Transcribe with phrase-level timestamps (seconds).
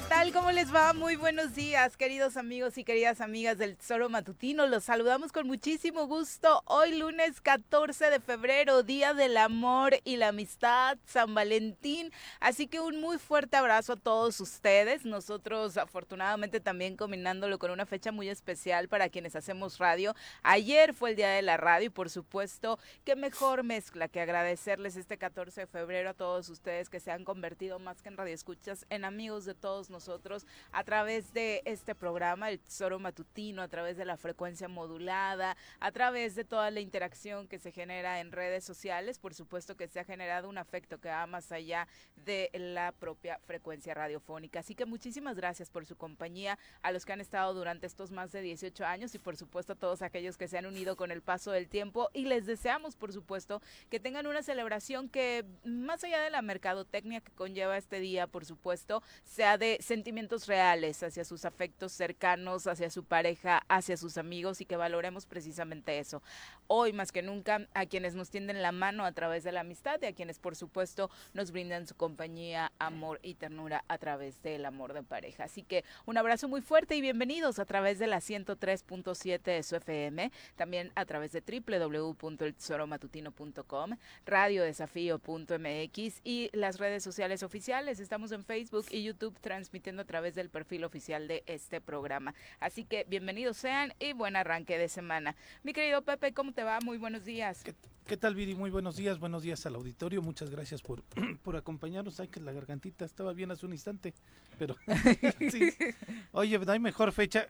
[0.00, 0.32] ¿qué tal?
[0.32, 0.94] ¿Cómo les va?
[0.94, 4.66] Muy buenos días, queridos amigos y queridas amigas del Tesoro Matutino.
[4.66, 6.62] Los saludamos con muchísimo gusto.
[6.64, 12.12] Hoy lunes 14 de febrero, Día del Amor y la Amistad, San Valentín.
[12.40, 15.04] Así que un muy fuerte abrazo a todos ustedes.
[15.04, 20.14] Nosotros afortunadamente también combinándolo con una fecha muy especial para quienes hacemos radio.
[20.42, 24.96] Ayer fue el Día de la Radio y por supuesto, qué mejor mezcla que agradecerles
[24.96, 28.86] este 14 de febrero a todos ustedes que se han convertido más que en radioescuchas
[28.88, 33.96] en amigos de todos nosotros a través de este programa, el Tesoro Matutino, a través
[33.96, 38.64] de la frecuencia modulada, a través de toda la interacción que se genera en redes
[38.64, 39.18] sociales.
[39.18, 41.88] Por supuesto que se ha generado un afecto que va más allá
[42.24, 44.60] de la propia frecuencia radiofónica.
[44.60, 48.32] Así que muchísimas gracias por su compañía, a los que han estado durante estos más
[48.32, 51.22] de 18 años y por supuesto a todos aquellos que se han unido con el
[51.22, 56.20] paso del tiempo y les deseamos por supuesto que tengan una celebración que más allá
[56.20, 61.44] de la mercadotecnia que conlleva este día, por supuesto, sea de sentimientos reales hacia sus
[61.44, 66.22] afectos cercanos, hacia su pareja, hacia sus amigos y que valoremos precisamente eso.
[66.66, 70.00] Hoy más que nunca a quienes nos tienden la mano a través de la amistad
[70.02, 74.64] y a quienes por supuesto nos brindan su compañía, amor y ternura a través del
[74.64, 75.44] amor de pareja.
[75.44, 79.76] Así que un abrazo muy fuerte y bienvenidos a través de la 103.7 de su
[79.76, 88.00] FM, también a través de www.eltesoromatutino.com, radiodesafío.mx y las redes sociales oficiales.
[88.00, 92.34] Estamos en Facebook y YouTube transmitiendo a través del perfil oficial de este programa.
[92.60, 95.36] Así que bienvenidos sean y buen arranque de semana.
[95.64, 96.78] Mi querido Pepe, ¿cómo te va?
[96.82, 97.62] Muy buenos días.
[98.06, 98.54] ¿Qué, tal, Viri?
[98.54, 99.18] Muy buenos días.
[99.18, 100.22] Buenos días al auditorio.
[100.22, 101.02] Muchas gracias por,
[101.44, 102.20] por acompañarnos.
[102.20, 104.14] Ay, que la gargantita estaba bien hace un instante.
[104.58, 104.76] Pero.
[106.32, 107.48] Oye, no hay mejor fecha.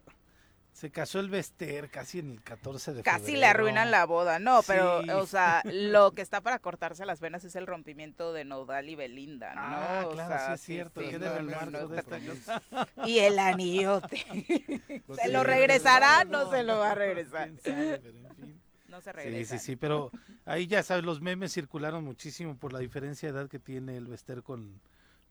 [0.73, 3.39] Se casó el Bester casi en el 14 de Casi febrero.
[3.41, 5.09] le arruinan la boda, no, pero, Sí.
[5.11, 8.95] o sea, lo que está para cortarse las venas es el rompimiento de Nodal y
[8.95, 9.61] Belinda, ¿no?
[9.63, 11.01] Ah, O claro, sea, sí es cierto.
[11.01, 12.51] sí, queda no, en el no, marco no, de esta Compromiso.
[12.69, 12.87] cosa.
[13.05, 14.25] Y el anillote.
[15.21, 16.23] ¿Se lo regresará?
[16.23, 17.49] No se lo va a regresar.
[17.49, 18.61] Quién sabe, pero en fin.
[18.87, 19.57] No se Sí, regresa.
[19.59, 20.09] sí, sí, pero
[20.45, 24.07] ahí ya sabes, los memes circularon muchísimo por la diferencia de edad que tiene el
[24.07, 24.81] Bester con,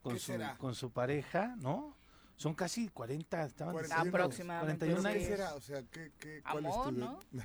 [0.02, 0.56] con, ¿Qué su, será?
[0.58, 1.94] con su pareja, ¿no?
[2.40, 4.16] Son casi 40, estaban 41 diciendo.
[4.18, 4.86] Aproximadamente.
[4.86, 5.28] 41 ¿Qué años.
[5.28, 5.54] será?
[5.56, 6.98] O sea, ¿qué, qué, cuál Amor, es tu...
[6.98, 7.20] ¿no?
[7.30, 7.42] ¿Por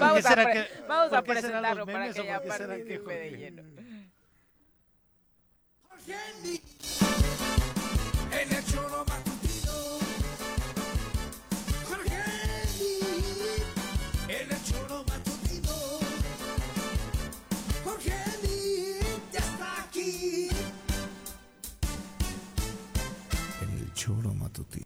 [0.00, 3.36] Vamos, qué a, pre- que- vamos presentarlo para que ya participe de Jorge?
[3.36, 3.62] lleno.
[8.32, 8.64] En el
[24.02, 24.84] choro matutino.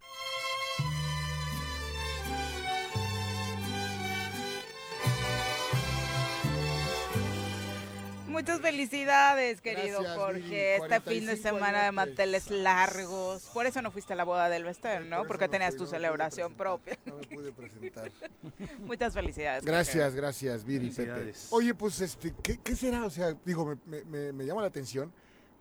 [8.28, 10.76] Muchas felicidades, querido Gracias, Jorge.
[10.76, 13.44] Este fin de 45 semana de manteles largos.
[13.54, 15.18] Por eso no fuiste a la boda del Bester, ¿no?
[15.18, 16.98] Por Porque tenías fui, tu celebración propia.
[17.06, 18.10] No me pude presentar.
[18.80, 19.60] Muchas felicidades.
[19.62, 19.72] Jorge.
[19.72, 21.32] Gracias, gracias, Viri, Pepe.
[21.50, 23.06] Oye, pues, este, ¿qué, qué será?
[23.06, 25.10] O sea, digo, me, me- me, me llama la atención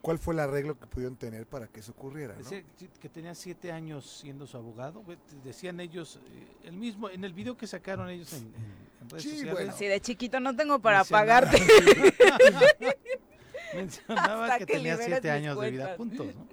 [0.05, 2.63] cuál fue el arreglo que pudieron tener para que eso ocurriera, que-
[2.99, 5.03] que tenía siete años siendo su abogado.
[5.43, 9.31] Decían ellos, eh, el mismo, en el video que sacaron ellos en, en- redes Sí,
[9.31, 9.53] sociales.
[9.55, 9.73] bueno.
[9.75, 11.57] Si de chiquito no tengo para mencionaba- pagarte.
[13.75, 16.47] mencionaba Hasta que, que tenía siete años de vida juntos, ¿no?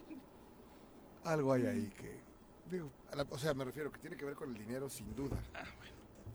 [1.30, 2.22] Algo hay ahí que...
[2.70, 5.36] Digo, la- o sea, me refiero que tiene que ver con el dinero, sin duda.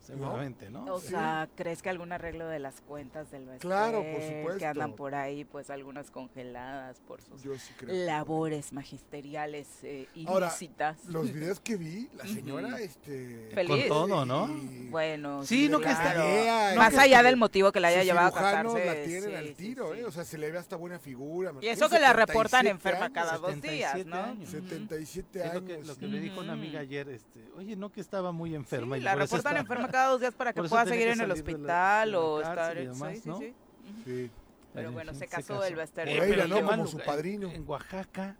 [0.08, 0.84] Seguramente, ¿no?
[0.94, 1.08] O Sí.
[1.08, 3.60] sea, ¿crees que algún arreglo de las cuentas del Bester?
[3.60, 4.66] Claro, por Que supuesto.
[4.66, 7.90] andan por ahí, pues algunas congeladas por sus Yo sí creo.
[7.90, 11.04] que- labores magisteriales eh, Ahora, ilícitas.
[11.06, 13.50] Los videos que vi, la señora, este...
[13.54, 13.86] Feliz.
[13.86, 14.48] Con todo, ¿no?
[14.48, 16.20] y- Bueno, Sí, no que está- claro.
[16.20, 18.86] tarea, Más allá que- del motivo que la haya llevado a casarse.
[18.86, 20.00] la tienen sí, al tiro, sí.
[20.00, 20.04] ¿eh?
[20.06, 21.52] O sea, se le ve hasta buena figura.
[21.60, 24.16] Y eso que la reportan 77 enferma años, cada dos 77 días, ¿no?
[24.22, 24.48] años.
[24.48, 24.62] Ujú.
[24.68, 25.54] 77 Es años.
[25.62, 28.54] lo que, lo que me dijo una amiga ayer, este, oye, no que estaba muy
[28.54, 28.96] enferma.
[28.96, 31.34] Y la reportan enferma cada dos días para que pueda seguir que en el salir
[31.44, 32.76] de la- hospital la o estar.
[32.78, 33.38] y demás, sí, sí, ¿no?
[33.38, 33.54] sí.
[34.04, 34.30] Sí.
[34.74, 36.08] Pero en bueno, se casó el Bester.
[36.08, 36.66] Eh, Moreira, pero ¿no?
[36.70, 37.50] Como su padrino.
[37.50, 38.36] En Oaxaca.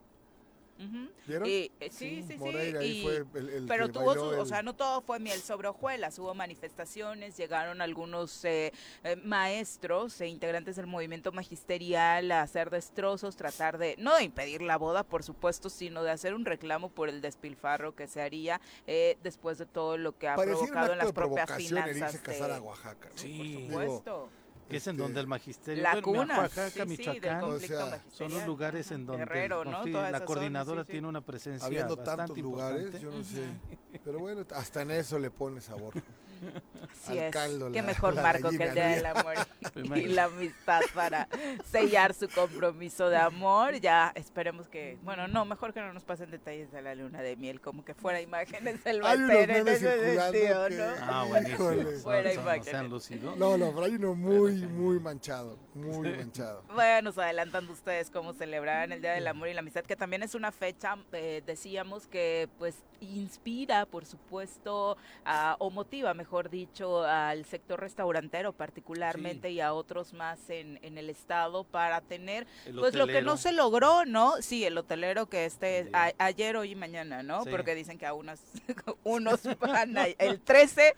[1.27, 1.49] ¿Vieron?
[1.49, 2.39] Y, eh, sí, sí, sí.
[2.39, 5.19] Moreira, ahí y- fue el, el pero que tuvo su, o sea, no todo fue
[5.19, 8.73] miel sobre hojuelas, hubo manifestaciones, llegaron algunos eh,
[9.03, 14.63] eh, maestros e integrantes del movimiento magisterial a hacer destrozos, tratar de, no de impedir
[14.63, 18.61] la boda, por supuesto, sino de hacer un reclamo por el despilfarro que se haría
[18.87, 22.19] eh, después de todo lo que ha Pareciera provocado en las propias finanzas.
[22.21, 23.19] casar de- a Oaxaca, ¿no?
[23.19, 23.69] Sí.
[23.73, 24.29] por supuesto.
[24.69, 27.85] Que es en Este, donde el magisterio, La bueno, cuna, Oaxaca, sí, sí, Michoacán, conflicto
[27.85, 29.83] O sea, son los lugares en donde Guerrero, ¿no?
[29.85, 30.93] Toda la zona, coordinadora sí, sí.
[30.93, 33.05] tiene una presencia Habiendo bastante tantos lugares, importante.
[33.05, 33.99] yo no sé.
[34.05, 35.95] Pero bueno, hasta en eso le pone sabor.
[36.91, 37.33] Así Al es.
[37.33, 39.35] caldo, Qué la- mejor la marco que gallina, el Día del Amor
[39.99, 41.29] y la amistad para
[41.71, 43.75] sellar su compromiso de amor.
[43.81, 47.37] Ya esperemos que, bueno, no, mejor que no nos pasen detalles de la luna de
[47.37, 50.85] miel, como que fuera imágenes del bater en ese sentido, que- ¿no?
[51.01, 51.59] Ah, buenísimo.
[51.59, 52.67] Son- Fuera son- imágenes.
[52.69, 53.37] se han lucido.
[53.37, 55.59] No, no, pero hay uno muy, muy manchado.
[55.75, 56.65] Muy manchado.
[56.75, 60.35] Váyanos adelantando ustedes cómo celebrarán el Día del Amor y la Amistad, que también es
[60.35, 67.45] una fecha, eh, decíamos, que pues inspira, por supuesto, a- o motiva, mejor dicho, al
[67.45, 72.95] sector restaurantero particularmente y a otros más en, en el estado para tener El pues
[72.95, 74.35] lo que no se logró, ¿no?
[74.41, 75.91] Sí, el hotelero que este Sí.
[75.93, 77.45] a- ayer, hoy y mañana, ¿no?
[77.45, 77.51] Sí.
[77.51, 78.41] Porque dicen que a unas,
[79.05, 80.95] unos van a- el 13,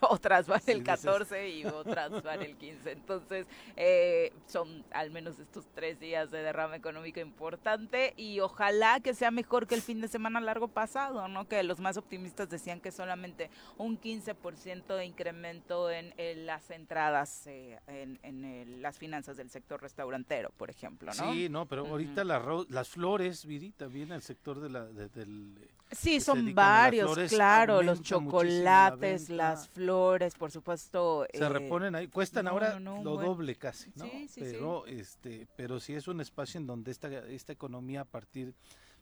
[0.00, 0.84] otras van el dices.
[1.04, 2.92] 14 y otras van el 15.
[2.92, 3.46] Entonces,
[3.76, 9.30] eh, son al menos estos tres días de derrama económica importante y ojalá que sea
[9.30, 11.48] mejor que el fin de semana largo pasado, ¿no?
[11.48, 14.34] Que los más optimistas decían que solamente un 15%
[14.66, 20.50] de incremento en, en las entradas eh, en, en el- las finanzas del sector restaurantero,
[20.56, 21.32] por ejemplo, ¿no?
[21.32, 25.56] Sí, no, pero ahorita las flores, Viri, también el sector de la, de- del...
[25.92, 31.26] Sí, son varios, flores, claro, los la chocolates, las flores, por supuesto.
[31.32, 33.28] Se eh, reponen ahí, cuestan no, ahora no, no, lo bueno.
[33.30, 34.04] doble casi, ¿no?
[34.06, 34.40] Sí, sí, sí.
[34.40, 38.52] pero este, pero sí es un espacio en donde esta, esta economía a partir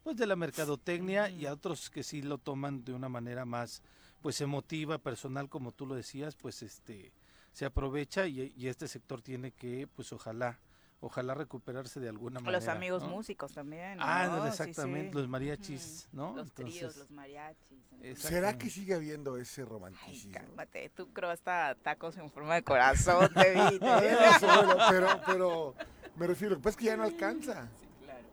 [0.03, 3.83] pues de la mercadotecnia y a otros que sí lo toman de una manera más
[4.25, 7.12] pues emotiva, personal, como tú lo decías, pues este
[7.53, 10.59] se aprovecha y, y este sector tiene que pues ojalá
[11.00, 12.59] ojalá recuperarse de alguna manera.
[12.59, 13.11] Los amigos ¿no?
[13.11, 13.99] músicos también.
[14.00, 14.47] Ah, ¿no?
[14.47, 15.15] Exactamente, sí.
[15.15, 16.35] los mariachis, ¿no?
[16.37, 17.79] Los tríos, Entonces, los mariachis.
[18.17, 20.32] ¿Será que sigue habiendo ese Ay, romanticismo?
[20.32, 23.79] cálmate, tú creo hasta tacos en forma de corazón te vi.
[23.79, 25.75] Bueno, pero, pero
[26.17, 27.69] me refiero, pues que ya no alcanza.
[27.79, 28.25] Sí, claro.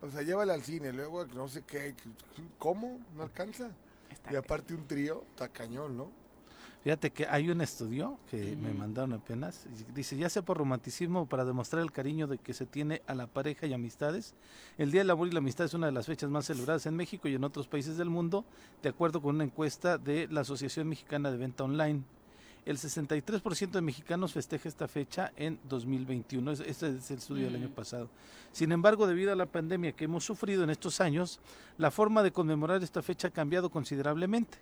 [0.00, 1.94] O sea, llévala al cine, luego no sé qué.
[2.56, 2.98] ¿Cómo?
[3.14, 3.76] ¿No alcanza?
[4.10, 6.10] Está Y aparte un trío, está cañón, ¿no?
[6.86, 9.66] Fíjate que hay un estudio que me mandaron apenas.
[9.66, 13.02] y Dice, ya sea por romanticismo o para demostrar el cariño de que se tiene
[13.08, 14.36] a la pareja y amistades,
[14.78, 16.94] el Día del Amor y la Amistad es una de las fechas más celebradas en
[16.94, 18.44] México y en otros países del mundo,
[18.84, 22.04] de acuerdo con una encuesta de la Asociación Mexicana de Venta Online.
[22.66, 26.50] El 63% de mexicanos festeja esta fecha en 2021.
[26.50, 27.72] Es- Este es el estudio del año Mm.
[27.74, 28.08] pasado.
[28.52, 31.38] Sin embargo, debido a la pandemia que hemos sufrido en estos años,
[31.78, 34.58] la forma de conmemorar esta fecha ha cambiado considerablemente.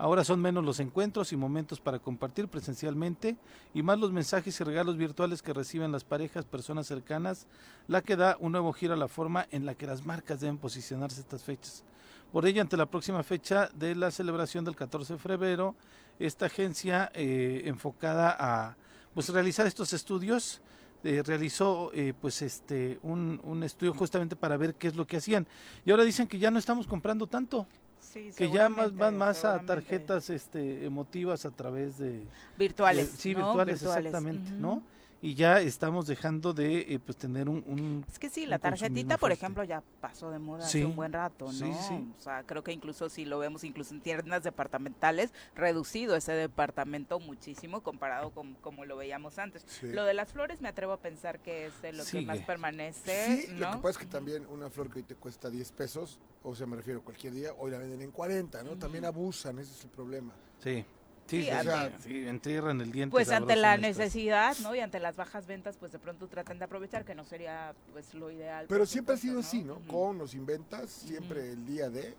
[0.00, 3.36] Ahora son menos los encuentros y momentos para compartir presencialmente
[3.74, 7.48] y más los mensajes y regalos virtuales que reciben las parejas, personas cercanas,
[7.88, 10.58] la que da un nuevo giro a la forma en la que las marcas deben
[10.58, 11.82] posicionarse estas fechas.
[12.30, 15.74] Por ello, ante la próxima fecha de la celebración del 14 de febrero,
[16.18, 18.76] esta agencia eh, enfocada a
[19.14, 20.60] pues realizar estos estudios
[21.04, 25.16] eh, realizó eh, pues este un, un estudio justamente para ver qué es lo que
[25.18, 25.46] hacían
[25.84, 27.66] y ahora dicen que ya no estamos comprando tanto
[28.00, 32.22] Sí, que ya más van más a tarjetas este emotivas a través de
[32.56, 33.12] virtuales.
[33.12, 33.38] de- sí ¿no?
[33.44, 34.82] virtuales, exactamente no
[35.20, 39.18] y ya estamos dejando de eh, pues tener un, un- Es que sí, la tarjetita,
[39.18, 41.52] por ejemplo, ya pasó de moda Sí, hace un buen rato, ¿no?
[41.52, 42.12] sí, sí.
[42.16, 47.18] O sea, creo que incluso si lo vemos incluso en tiendas departamentales, reducido ese departamento
[47.18, 49.64] muchísimo comparado con como lo veíamos antes.
[49.66, 49.88] Sí.
[49.92, 53.42] Lo de las flores me atrevo a pensar que es de lo que más permanece,
[53.46, 53.82] Sí, lo que ¿no?
[53.82, 56.76] pasa es que también una flor que hoy te cuesta 10 pesos, o sea, me
[56.76, 58.76] refiero cualquier día, hoy la venden en 40, ¿no?
[58.78, 60.32] También abusan, ese es el problema.
[60.62, 60.84] sí
[61.28, 64.74] sí, Sí, sí, ante- sí, sí, entierran el diente Pues ante la necesidad, ¿no?
[64.74, 68.14] Y ante las bajas ventas, pues de pronto tratan de aprovechar, que no sería pues
[68.14, 68.66] lo ideal.
[68.68, 69.74] Pero por siempre ha sido así, ¿no?
[69.74, 69.86] Ujú.
[69.86, 72.14] Con o sin ventas, siempre el día de,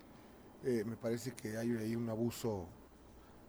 [0.64, 2.66] eh, me parece que hay ahí un abuso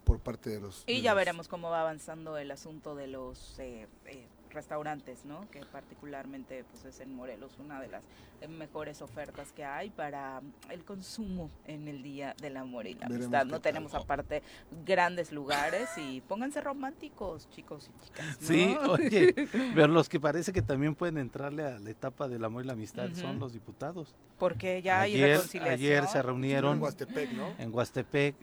[0.04, 0.84] por parte de los...
[0.88, 5.26] Y de ya los- veremos cómo va avanzando el asunto de los eh, eh, restaurantes,
[5.26, 5.50] ¿no?
[5.52, 8.04] Que particularmente pues es en Morelos una de las
[8.42, 13.08] eh, mejores ofertas que hay para el consumo en el Día del Amor y la
[13.08, 13.46] Veremos Amistad.
[13.46, 13.62] No tal.
[13.62, 14.42] tenemos aparte
[14.86, 18.26] grandes lugares y pónganse románticos, chicos y chicas.
[18.42, 18.48] ¿no?
[18.48, 19.34] Sí, oye,
[19.76, 22.74] pero los que parece que también pueden entrarle a la etapa del amor y la
[22.74, 24.14] amistad son los diputados.
[24.38, 25.74] Porque ya hay ayer, reconciliación.
[25.76, 27.54] ayer se En reunieron Huastepec, ¿no?
[27.60, 28.36] en Huastepec,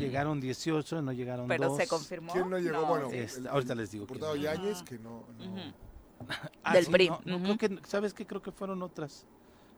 [0.00, 1.76] llegaron 18, no llegaron Pero dos.
[1.78, 2.32] se confirmó.
[2.32, 2.84] ¿Quién no llegó?
[2.86, 3.08] Bueno.
[3.12, 4.42] Este, el- ahorita les digo quién diputado no.
[4.42, 5.24] Yáñez, que no...
[5.38, 5.72] no- Ujú.
[6.62, 8.26] Ah, Del sí, PRI, No, creo que, ¿sabes qué?
[8.26, 9.26] Creo que fueron otras.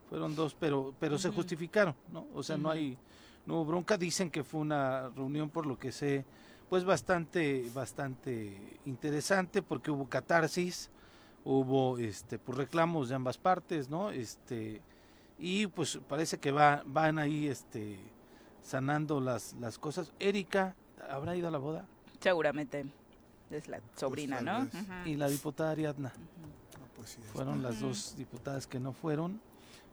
[0.09, 2.27] Fueron dos, pero, pero se justificaron, ¿no?
[2.33, 2.97] O sea, no hay,
[3.45, 3.99] no hubo bronca.
[3.99, 6.25] Dicen que fue una reunión, por lo que sé,
[6.69, 10.91] pues bastante, bastante interesante, porque hubo catarsis,
[11.45, 14.11] hubo, este, pues reclamos de ambas partes, ¿no?
[14.11, 14.81] Este,
[15.41, 17.99] y pues parece que va, van ahí, este,
[18.63, 20.13] sanando las, las cosas.
[20.21, 20.77] Erika,
[21.11, 21.87] ¿habrá ido a la boda?
[22.21, 22.87] Seguramente
[23.51, 25.07] es la sobrina, tal ¿no?
[25.07, 26.09] Y la diputada Ariadna.
[26.09, 29.41] No, pues sí, fueron las dos diputadas que no fueron,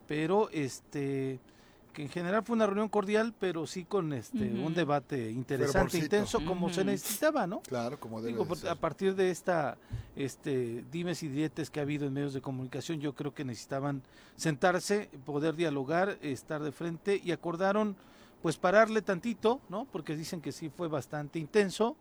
[0.07, 1.39] pero este
[1.93, 6.43] que en general fue una reunión cordial, pero sí con este un debate interesante, intenso,
[6.43, 7.62] como se necesitaba, ¿no?
[7.62, 8.69] Claro, como debe Digo, de ser.
[8.72, 9.77] a partir de esta
[10.15, 14.01] este dimes y diretes que ha habido en medios de comunicación, yo creo que necesitaban
[14.36, 17.95] sentarse, poder dialogar, estar de frente y acordaron
[18.41, 19.86] pues pararle tantito, ¿no?
[19.86, 21.95] Porque dicen que sí fue bastante intenso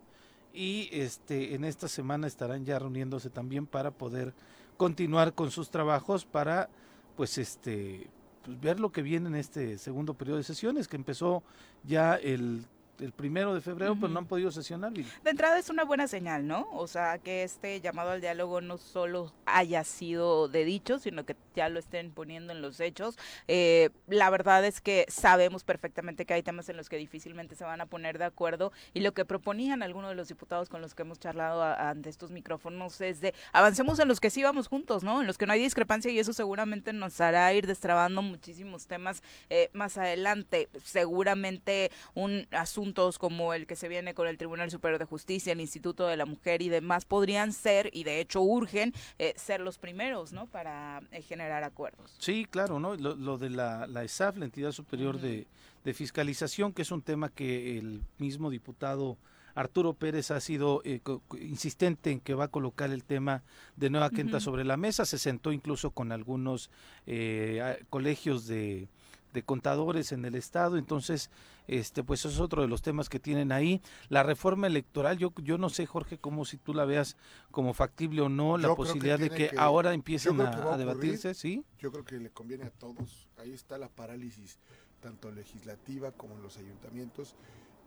[0.53, 4.33] y este en esta semana estarán ya reuniéndose también para poder
[4.77, 6.69] continuar con sus trabajos para
[7.17, 8.07] pues este
[8.45, 11.43] pues, ver lo que viene en este segundo periodo de sesiones que empezó
[11.83, 12.65] ya el,
[12.99, 14.93] el primero de febrero, pero no han podido sesionar.
[14.93, 16.69] De entrada es una buena señal, ¿no?
[16.73, 21.35] O sea, que este llamado al diálogo no solo haya sido de dicho, sino que
[21.55, 23.17] ya lo estén poniendo en los hechos.
[23.47, 27.63] Eh, la verdad es que sabemos perfectamente que hay temas en los que difícilmente se
[27.63, 30.95] van a poner de acuerdo y lo que proponían algunos de los diputados con los
[30.95, 34.67] que hemos charlado a- ante estos micrófonos es de avancemos en los que sí vamos
[34.67, 35.21] juntos, ¿no?
[35.21, 39.21] En los que no hay discrepancia y eso seguramente nos hará ir destrabando muchísimos temas
[39.49, 40.69] eh, más adelante.
[40.83, 42.47] Seguramente un
[42.83, 46.17] asuntos como el que se viene con el Tribunal Superior de Justicia, el Instituto de
[46.17, 50.47] la Mujer y demás podrían ser, y de hecho urgen, eh, ser los primeros, ¿no?
[50.47, 52.13] Para eh, generar acuerdos.
[52.19, 52.95] Sí, claro, ¿no?
[52.95, 55.47] Lo, lo de la, la ESAF, la entidad superior de,
[55.85, 59.17] de fiscalización, que es un tema que el mismo diputado
[59.55, 60.99] Arturo Pérez ha sido eh,
[61.39, 63.43] insistente en que va a colocar el tema
[63.77, 64.39] de nueva Ujú.
[64.41, 65.05] sobre la mesa.
[65.05, 66.69] Se sentó incluso con algunos
[67.05, 68.89] eh, colegios de,
[69.33, 70.77] de contadores en el estado.
[70.77, 71.29] Entonces,
[71.67, 73.81] este, pues eso es otro de los temas que tienen ahí.
[74.09, 77.17] La reforma electoral, yo, yo no sé, Jorge, cómo si tú la veas
[77.51, 80.51] como factible o no, la Yo que posibilidad de tiene que, que- ahora empiecen a,
[80.51, 81.33] que a a debatirse.
[81.33, 81.65] ¿sí?
[81.79, 83.27] Yo creo que le conviene a todos.
[83.37, 84.59] Ahí está la parálisis,
[85.01, 87.35] tanto legislativa como en los ayuntamientos.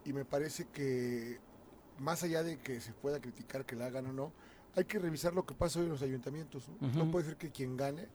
[0.05, 1.39] Y me parece que,
[1.99, 4.33] más allá de que se pueda criticar que la hagan o no,
[4.75, 6.69] hay que revisar lo que pasa hoy en los ayuntamientos.
[6.69, 6.87] ¿no?
[6.89, 7.11] No Ujú.
[7.11, 8.07] puede ser que quien gane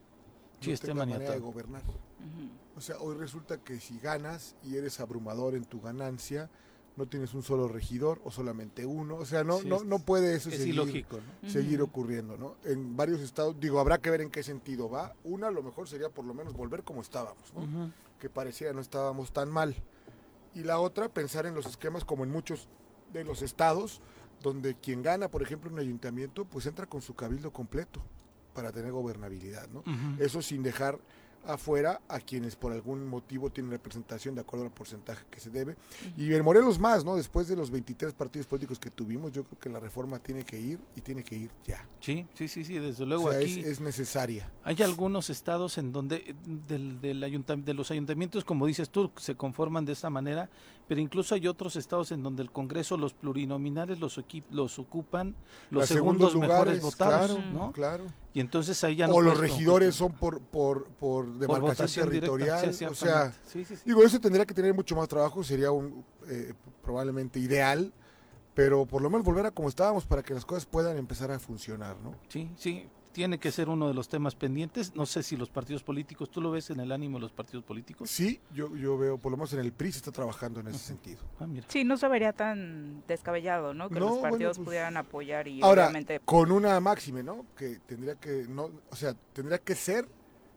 [0.62, 1.82] Sí, no esté tenga manera de gobernar.
[2.76, 6.48] O sea, hoy resulta que si ganas y eres abrumador en tu ganancia,
[6.96, 9.16] no tienes un solo regidor o solamente uno.
[9.16, 11.48] O sea, no, Sí, no, no puede eso Es seguir, ilógico, ¿no?
[11.48, 11.90] seguir Ujú.
[11.90, 12.56] ocurriendo, ¿no?
[12.64, 15.14] En varios estados, digo, habrá que ver en qué sentido va.
[15.24, 17.92] Una, a lo mejor sería por lo menos volver como estábamos, ¿no?
[18.18, 19.74] Que pareciera no estábamos tan mal.
[20.54, 22.68] Y la otra, pensar en los esquemas como en muchos
[23.12, 24.00] de los estados,
[24.42, 28.02] donde quien gana, por ejemplo, un ayuntamiento, pues entra con su cabildo completo
[28.54, 29.82] para tener gobernabilidad, ¿no?
[30.18, 30.98] Eso sin dejar
[31.44, 35.74] afuera a quienes por algún motivo tienen representación de acuerdo al porcentaje que se debe.
[36.16, 37.16] Y en Morelos más, ¿no?
[37.16, 40.60] Después de los 23 partidos políticos que tuvimos, yo creo que la reforma tiene que
[40.60, 41.84] ir y tiene que ir ya.
[41.98, 44.48] Sí, sí, sí, sí, desde luego o sea, aquí es, es necesaria.
[44.62, 46.34] hay algunos estados en donde eh,
[46.68, 50.48] del, del ayuntam- de los ayuntamientos, como dices tú, se conforman de esa manera,
[50.92, 55.34] pero incluso hay otros estados en donde el Congreso, los plurinominales los, los ocupan
[55.70, 57.72] los segundos, mejores lugares, votados, claro, ¿no?
[57.72, 58.04] claro.
[58.34, 62.26] Y entonces ahí ya no o los regidores son por, por, por Por demarcación directa,
[62.26, 62.74] territorial.
[62.74, 63.64] sí, o sea, sí.
[63.86, 67.90] digo, eso tendría que tener mucho más trabajo, sería un eh, probablemente ideal,
[68.52, 71.38] pero por lo menos volver a como estábamos para que las cosas puedan empezar a
[71.38, 72.16] funcionar, ¿no?
[72.28, 74.94] Sí, sí, tiene que ser uno de los temas pendientes.
[74.94, 77.64] No sé si los partidos políticos, ¿tú lo ves en el ánimo de los partidos
[77.64, 78.10] políticos?
[78.10, 80.78] Sí, yo, yo veo, por lo menos en el PRI se está trabajando en ese
[80.78, 81.20] sentido.
[81.38, 81.66] Ah, mira.
[81.68, 83.88] Sí, no se vería tan descabellado, ¿no?
[83.88, 87.46] Que No, los bueno, partidos pues, pudieran apoyar y Ahora, obviamente con una máxime, ¿no?
[87.56, 90.08] Que tendría que, no, o sea, tendría que ser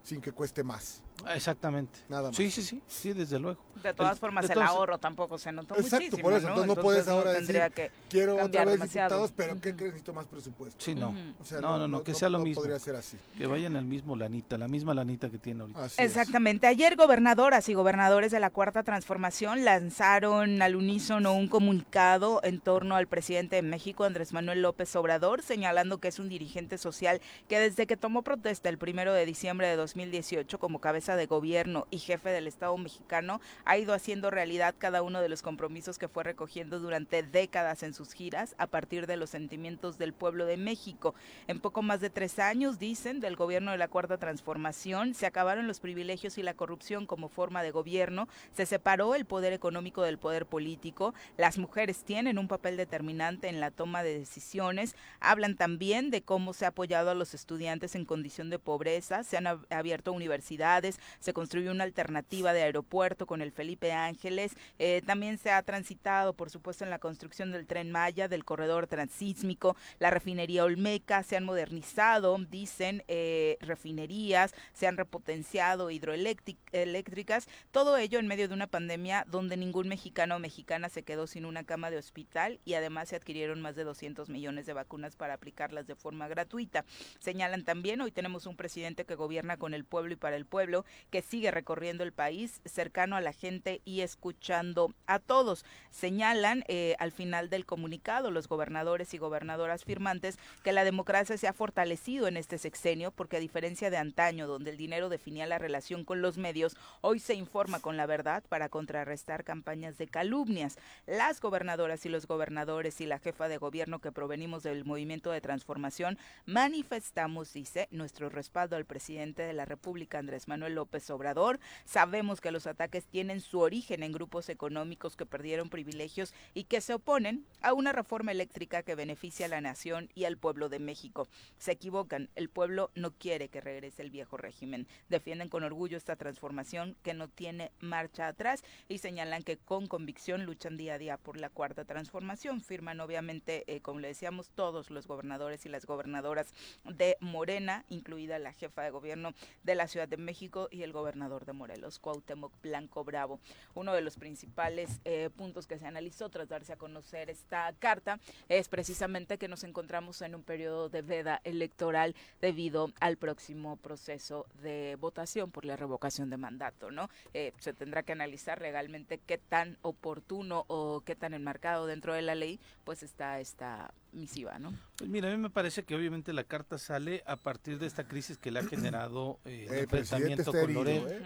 [0.03, 1.99] sin que cueste más, Exactamente.
[2.09, 2.35] nada más.
[2.35, 3.59] Sí, sí, sí, sí, desde luego.
[3.83, 6.41] de todas el- formas de el todas- ahorro tampoco se notó Exacto, muchísimo, por eso,
[6.47, 6.49] ¿no?
[6.55, 9.09] entonces no puedes ahora decir, tendría que Quiero otra vez demasiado.
[9.09, 9.91] diputados, pero ¿qué crees?
[9.93, 10.83] Necesito más presupuesto.
[10.83, 11.09] Sí, no.
[11.09, 11.19] Ujú.
[11.41, 12.61] O sea, No, no, no, que sea lo mismo.
[12.61, 13.17] podría ser así.
[13.37, 15.83] Que vayan al mismo lanita, la misma lanita que tiene ahorita.
[15.83, 16.09] Así es.
[16.11, 16.65] Exactamente.
[16.67, 22.95] Ayer gobernadoras y gobernadores de la Cuarta Transformación lanzaron al unísono un comunicado en torno
[22.95, 27.59] al presidente de México, Andrés Manuel López Obrador, señalando que es un dirigente social que
[27.59, 31.99] desde que tomó protesta el primero de diciembre de 2018 como cabeza de gobierno y
[31.99, 36.23] jefe del Estado mexicano, ha ido haciendo realidad cada uno de los compromisos que fue
[36.23, 41.13] recogiendo durante décadas en sus giras a partir de los sentimientos del pueblo de México.
[41.47, 45.67] En poco más de tres años, dicen, del gobierno de la Cuarta Transformación, se acabaron
[45.67, 50.17] los privilegios y la corrupción como forma de gobierno, se separó el poder económico del
[50.17, 56.09] poder político, las mujeres tienen un papel determinante en la toma de decisiones, hablan también
[56.09, 59.65] de cómo se ha apoyado a los estudiantes en condición de pobreza, se han ab-
[59.69, 65.51] abierto universidades, se construyó una alternativa de aeropuerto con el Felipe Ángeles, eh, también se
[65.51, 70.63] ha transitado, por supuesto, en la construcción del tren Maya, del corredor transísmico, la refinería
[70.63, 78.47] Olmeca, se han modernizado, dicen, eh, refinerías, se han repotenciado hidroeléctricas, todo ello en medio
[78.47, 82.59] de una pandemia donde ningún mexicano o mexicana se quedó sin una cama de hospital
[82.65, 86.85] y además se adquirieron más de 200 millones de vacunas para aplicarlas de forma gratuita.
[87.19, 90.84] Señalan también, hoy tenemos un presidente que gobierna con el pueblo y para el pueblo
[91.09, 95.65] que sigue recorriendo el país, cercano a la gente y escuchando a todos.
[95.91, 101.47] Señalan eh, al final del comunicado los gobernadores y gobernadoras firmantes que la democracia se
[101.47, 105.57] ha fortalecido en este sexenio porque a diferencia de antaño, donde el dinero definía la
[105.57, 110.77] relación con los medios, hoy se informa con la verdad para contrarrestar campañas de calumnias.
[111.05, 115.41] Las gobernadoras y los gobernadores y la jefa de gobierno que provenimos del movimiento de
[115.41, 121.59] transformación manifestamos, dice, nuestro respaldo al presidente de la República, Andrés Manuel López Obrador.
[121.85, 126.81] Sabemos que los ataques tienen su origen en grupos económicos que perdieron privilegios y que
[126.81, 130.79] se oponen a una reforma eléctrica que beneficia a la nación y al pueblo de
[130.79, 131.27] México.
[131.57, 134.87] Se equivocan, el pueblo no quiere que regrese el viejo régimen.
[135.09, 140.45] Defienden con orgullo esta transformación que no tiene marcha atrás y señalan que con convicción
[140.45, 142.61] luchan día a día por la cuarta transformación.
[142.61, 146.53] Firman obviamente, eh, como le decíamos, todos los gobernadores y las gobernadoras
[146.83, 151.45] de Morena, incluida la jefa de gobierno de la Ciudad de México y el gobernador
[151.45, 153.39] de Morelos, Cuauhtémoc Blanco Bravo.
[153.73, 158.19] Uno de los principales eh, puntos que se analizó tras darse a conocer esta carta
[158.49, 164.45] es precisamente que nos encontramos en un periodo de veda electoral debido al próximo proceso
[164.61, 167.09] de votación por la revocación de mandato, ¿no?
[167.33, 172.21] Eh, se tendrá que analizar legalmente qué tan oportuno o qué tan enmarcado dentro de
[172.21, 174.73] la ley pues está esta misiva, ¿no?
[174.97, 178.07] Pues mira, a mí me parece que obviamente la carta sale a partir de esta
[178.07, 181.03] crisis que le ha generado eh, el El enfrentamiento con Loret.
[181.09, 181.21] ¿eh?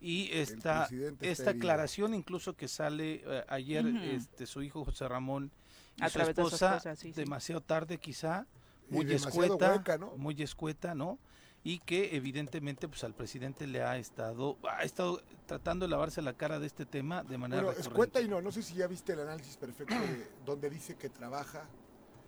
[0.00, 0.88] Y esta,
[1.20, 5.52] esta aclaración incluso que sale eh, ayer, este, su hijo José Ramón
[5.96, 7.20] y A su través de su esposa, esposa, sí, sí.
[7.20, 8.46] demasiado tarde quizá,
[8.88, 10.16] muy escueta, hueca, ¿no?
[10.16, 11.18] muy escueta, ¿no?
[11.64, 16.32] Y que evidentemente pues al presidente le ha estado, ha estado tratando de lavarse la
[16.32, 17.88] cara de este tema de manera Bueno, recurrente.
[17.88, 21.08] escueta y no, no sé si ya viste el análisis perfecto de donde dice que
[21.08, 21.70] trabaja.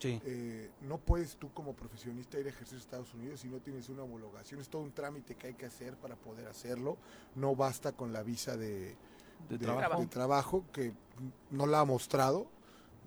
[0.05, 0.21] Sí.
[0.25, 3.89] eh, no puedes tú como profesionista ir a ejercer en Estados Unidos si no tienes
[3.89, 4.61] una homologación.
[4.61, 6.97] Es todo un trámite que hay que hacer para poder hacerlo.
[7.35, 8.97] No basta con la visa de,
[9.49, 10.01] de de- trabajo.
[10.01, 10.93] de trabajo, que
[11.51, 12.47] no la ha mostrado.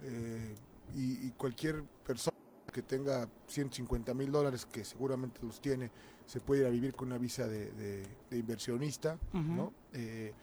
[0.03, 0.55] eh,
[0.95, 2.35] y, y cualquier persona
[2.73, 5.89] que tenga 150 mil dólares, que seguramente los tiene,
[6.25, 9.17] se puede ir a vivir con una visa de, de- de inversionista.
[9.33, 9.73] ¿no?
[9.93, 10.33] Eh,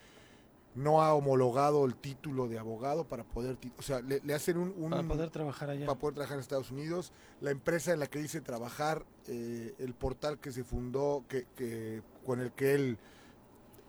[0.75, 4.75] no ha homologado el título de abogado para poder, o sea, le, le hacen un,
[4.77, 5.87] un- Para poder trabajar allá.
[5.87, 7.13] para poder trabajar en Estados Unidos.
[7.41, 12.03] La empresa en la que dice trabajar, eh, el portal que se fundó, que, que-
[12.27, 12.99] con el que él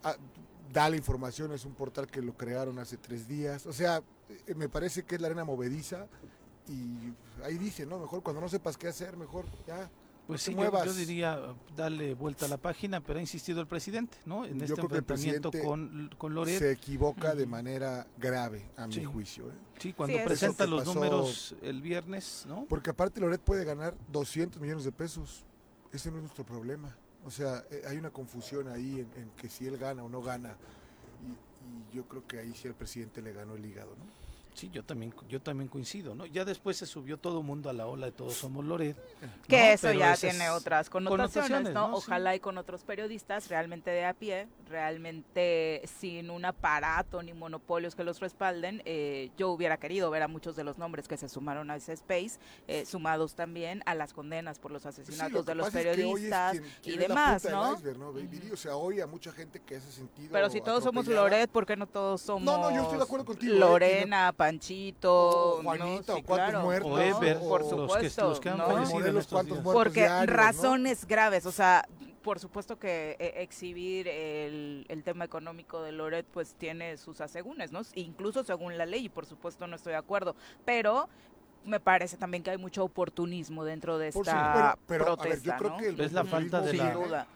[0.04, 0.15] ah,
[0.71, 3.65] da la información, es un portal que lo crearon hace tres días.
[3.65, 4.04] O sea,
[4.48, 6.08] eh, me parece que es la arena movediza
[6.67, 7.98] y ahí dice, ¿no?
[8.00, 9.89] Mejor cuando no sepas qué hacer, mejor ya.
[10.28, 11.40] Pues sí, yo, diría
[11.76, 14.44] darle vuelta a la página, pero ha insistido el presidente, ¿no?
[14.46, 16.58] En Yo este creo que el enfrentamiento con, con Loret.
[16.58, 19.50] Se equivoca de manera grave, a mi juicio.
[19.50, 19.54] ¿eh?
[19.80, 22.66] Sí, cuando es- presenta los pasó- números el viernes, ¿no?
[22.68, 25.44] Porque aparte Loret puede ganar 200 millones de pesos.
[25.92, 26.96] Ese no es nuestro problema.
[27.24, 30.22] O sea, eh, hay una confusión ahí en, en que si él gana o no
[30.22, 30.56] gana.
[31.24, 34.06] Y, y yo creo que ahí sí el presidente le ganó el hígado, ¿no?
[34.56, 36.26] Sí, yo también, yo también coincido, ¿no?
[36.26, 38.96] Ya después se subió todo el mundo a la ola de todos somos Loret.
[39.50, 39.63] Que ¿no?
[39.65, 41.88] eso Pero ya tiene otras connotaciones, connotaciones, ¿no?
[41.89, 41.98] ¿no?
[41.98, 42.04] Sí.
[42.08, 47.96] Ojalá y con otros periodistas realmente de a pie, realmente sin un aparato ni monopolios
[47.96, 48.82] que los respalden.
[48.86, 51.94] Eh, yo hubiera querido ver a muchos de los nombres que se sumaron a ese
[51.94, 55.80] space, eh, sumados también a las condenas por los Sí, lo asesinatos de los pasa
[55.82, 57.74] es que hoy es periodistas quien- quien y demás, ¿no?
[57.74, 58.13] iceberg, ¿no?
[58.13, 58.52] Viri?
[58.52, 60.30] O sea, hoy a mucha gente que hace sentido.
[60.32, 63.04] Pero si todos somos Loret, ¿por qué no todos somos No, no, yo estoy de
[63.04, 64.06] acuerdo contigo, ¿eh?
[64.45, 65.63] Panchito, O ¿no?
[65.63, 67.01] Juanita, Sí, o cuántos claro, muertos, O ¿no?
[67.01, 68.65] Ever, por los que- supuesto, los que han ¿no?
[68.65, 69.63] Oye, fallecido en Morelos, estos cuántos días.
[69.63, 70.34] muertos Porque diarios, ¿no?
[70.43, 71.88] razones graves, o sea,
[72.21, 77.71] por supuesto que eh, exhibir el, el tema económico de Loret pues tiene sus asegúnes,
[77.71, 77.81] ¿no?
[77.95, 81.08] Incluso según la ley, y por supuesto no estoy de acuerdo, pero
[81.65, 85.10] me parece también que hay mucho oportunismo dentro de Por esta sí, bueno, pero, a
[85.10, 85.77] ver, protesta, yo creo ¿no?
[85.77, 87.27] que el Es la falta de la- duda.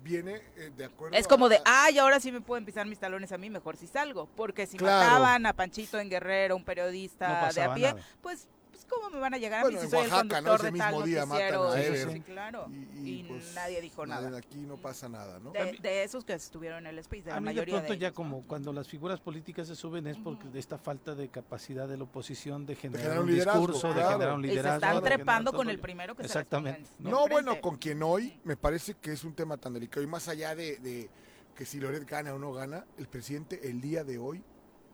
[0.00, 2.98] Viene eh, de acuerdo Es como a- de, ay, ahora sí me pueden pisar mis
[2.98, 4.26] talones a mí, mejor si salgo.
[4.36, 5.04] Porque si Claro.
[5.10, 8.04] mataban a Panchito en Guerrero, un No periodista de a pie, nada.
[8.22, 8.48] pues
[8.88, 10.50] ¿cómo me van a llegar Bueno, a mí si en soy Oaxaca, el ¿no?
[10.50, 11.68] conductor Ese de tal mismo día matan noticiero?
[11.68, 12.12] a Sí, Ever.
[12.12, 12.66] sí, claro.
[12.94, 14.38] Y, Y, pues, nadie dijo nada.
[14.38, 15.52] Aquí no pasa nada, ¿no?
[15.52, 17.92] De, de esos que estuvieron en el space, de la A mí de mayoría pronto
[17.92, 18.44] de ya ellos, como ¿no?
[18.46, 22.04] cuando las figuras políticas se suben es porque de esta falta de capacidad de la
[22.04, 24.10] oposición de generar, generar un un liderazgo, discurso, de claro.
[24.12, 24.74] generar un Y se liderazgo.
[24.86, 28.56] están de trepando con el primero que Exactamente, se No, bueno, con quien hoy me
[28.56, 31.10] parece que es un tema tan delicado y más allá de, de
[31.54, 34.42] que si Loret gana o no gana, el presidente el día de hoy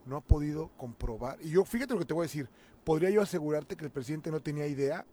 [0.07, 1.38] no ha podido comprobar.
[1.42, 2.48] Y yo, fíjate lo que te voy a decir,
[2.85, 5.05] podría yo asegurarte que el presidente no tenía idea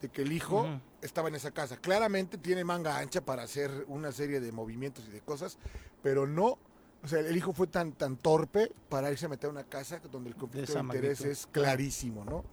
[0.00, 0.66] de que el hijo
[1.00, 1.76] estaba en esa casa.
[1.76, 5.58] Claramente tiene manga ancha para hacer una serie de movimientos y de cosas,
[6.02, 6.58] pero no,
[7.02, 10.00] o sea, el hijo fue tan, tan torpe para irse a meter a una casa
[10.10, 11.30] donde el conflicto de, esa interés magnitud.
[11.30, 12.44] es clarísimo, ¿no?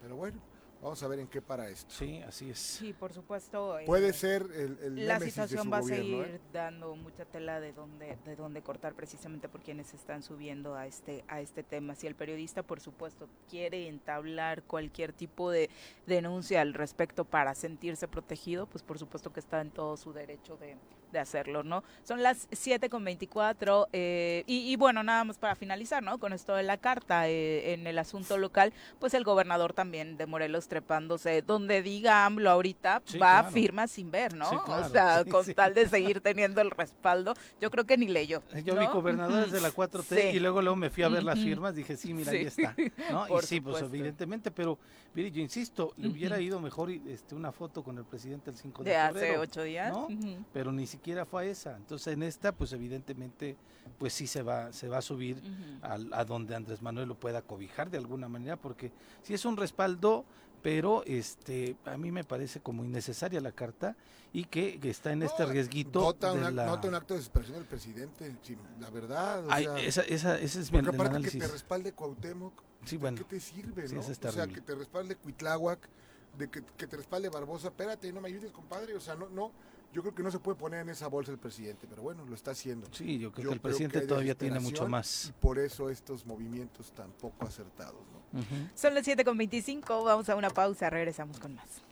[0.00, 0.40] Pero bueno,
[0.86, 1.92] Vamos a ver en qué para esto.
[1.92, 2.60] Sí, así es.
[2.60, 3.76] Sí, por supuesto.
[3.76, 6.40] eh, Puede ser el, el la de situación su va a gobierno, seguir ¿eh?
[6.52, 11.24] dando mucha tela de dónde de dónde cortar precisamente por quienes están subiendo a este
[11.26, 11.96] a este tema.
[11.96, 15.70] Si el periodista, por supuesto, quiere entablar cualquier tipo de
[16.06, 20.56] denuncia al respecto para sentirse protegido, pues por supuesto que está en todo su derecho
[20.56, 20.76] de,
[21.16, 21.82] de hacerlo, ¿no?
[22.04, 26.18] Son las 7 con 24 eh, y, y bueno, nada más para finalizar, ¿no?
[26.18, 30.26] Con esto de la carta eh, en el asunto local, pues el gobernador también de
[30.26, 33.50] Morelos trepándose, donde diga AMLO ahorita, Sí, va claro.
[33.50, 34.50] firma sin ver, ¿no?
[34.50, 38.08] Sí, o sea, sí, con tal de seguir teniendo el respaldo, yo creo que ni
[38.08, 38.42] leyó.
[38.64, 38.80] Yo ¿no?
[38.82, 40.36] vi gobernadores de la 4T Sí.
[40.36, 42.74] y luego luego me fui a ver las firmas, dije, sí, mira, ahí está.
[43.10, 43.26] ¿no?
[43.26, 44.78] Y Por sí, pues evidentemente, pero
[45.14, 48.84] mire, yo insisto, le hubiera ido mejor este, una foto con el presidente el 5
[48.84, 49.92] de, De hace ocho días.
[49.92, 50.08] ¿no?
[50.52, 51.76] Pero ni siquiera fue a esa.
[51.76, 53.56] Entonces en esta, pues evidentemente,
[53.98, 55.40] pues sí se va, se va a subir
[55.82, 58.90] al- a, donde Andrés Manuel lo pueda cobijar de alguna manera, porque
[59.22, 60.24] sí es un respaldo,
[60.62, 63.96] pero este a mí me parece como innecesaria la carta
[64.32, 66.66] y que, que está en este riesguito Nota, de un, ac- la...
[66.66, 69.46] nota un acto de desesperación del presidente, sí, la verdad.
[69.46, 71.40] O Ay, sea, esa, esa, ese es mi aparte que análisis.
[71.40, 72.52] te respalde Cuauhtémoc,
[72.84, 73.18] Sí, ¿de bueno.
[73.18, 74.00] qué te sirve, sí, no?
[74.00, 75.88] o sea, que te respalde Cuitláhuac,
[76.36, 78.94] de que, que te respalde Barbosa, espérate, no me ayudes, compadre.
[78.94, 79.52] O sea, no, no,
[79.92, 82.34] yo creo que no se puede poner en esa bolsa el presidente, pero bueno, lo
[82.34, 82.86] está haciendo.
[82.92, 85.26] Sí, yo creo Yo que el creo presidente que todavía tiene mucho más.
[85.30, 88.40] Y por eso estos movimientos tan poco acertados, ¿no?
[88.40, 88.68] Ujú.
[88.74, 91.85] Son las 7 con 25, vamos a una pausa, regresamos con más.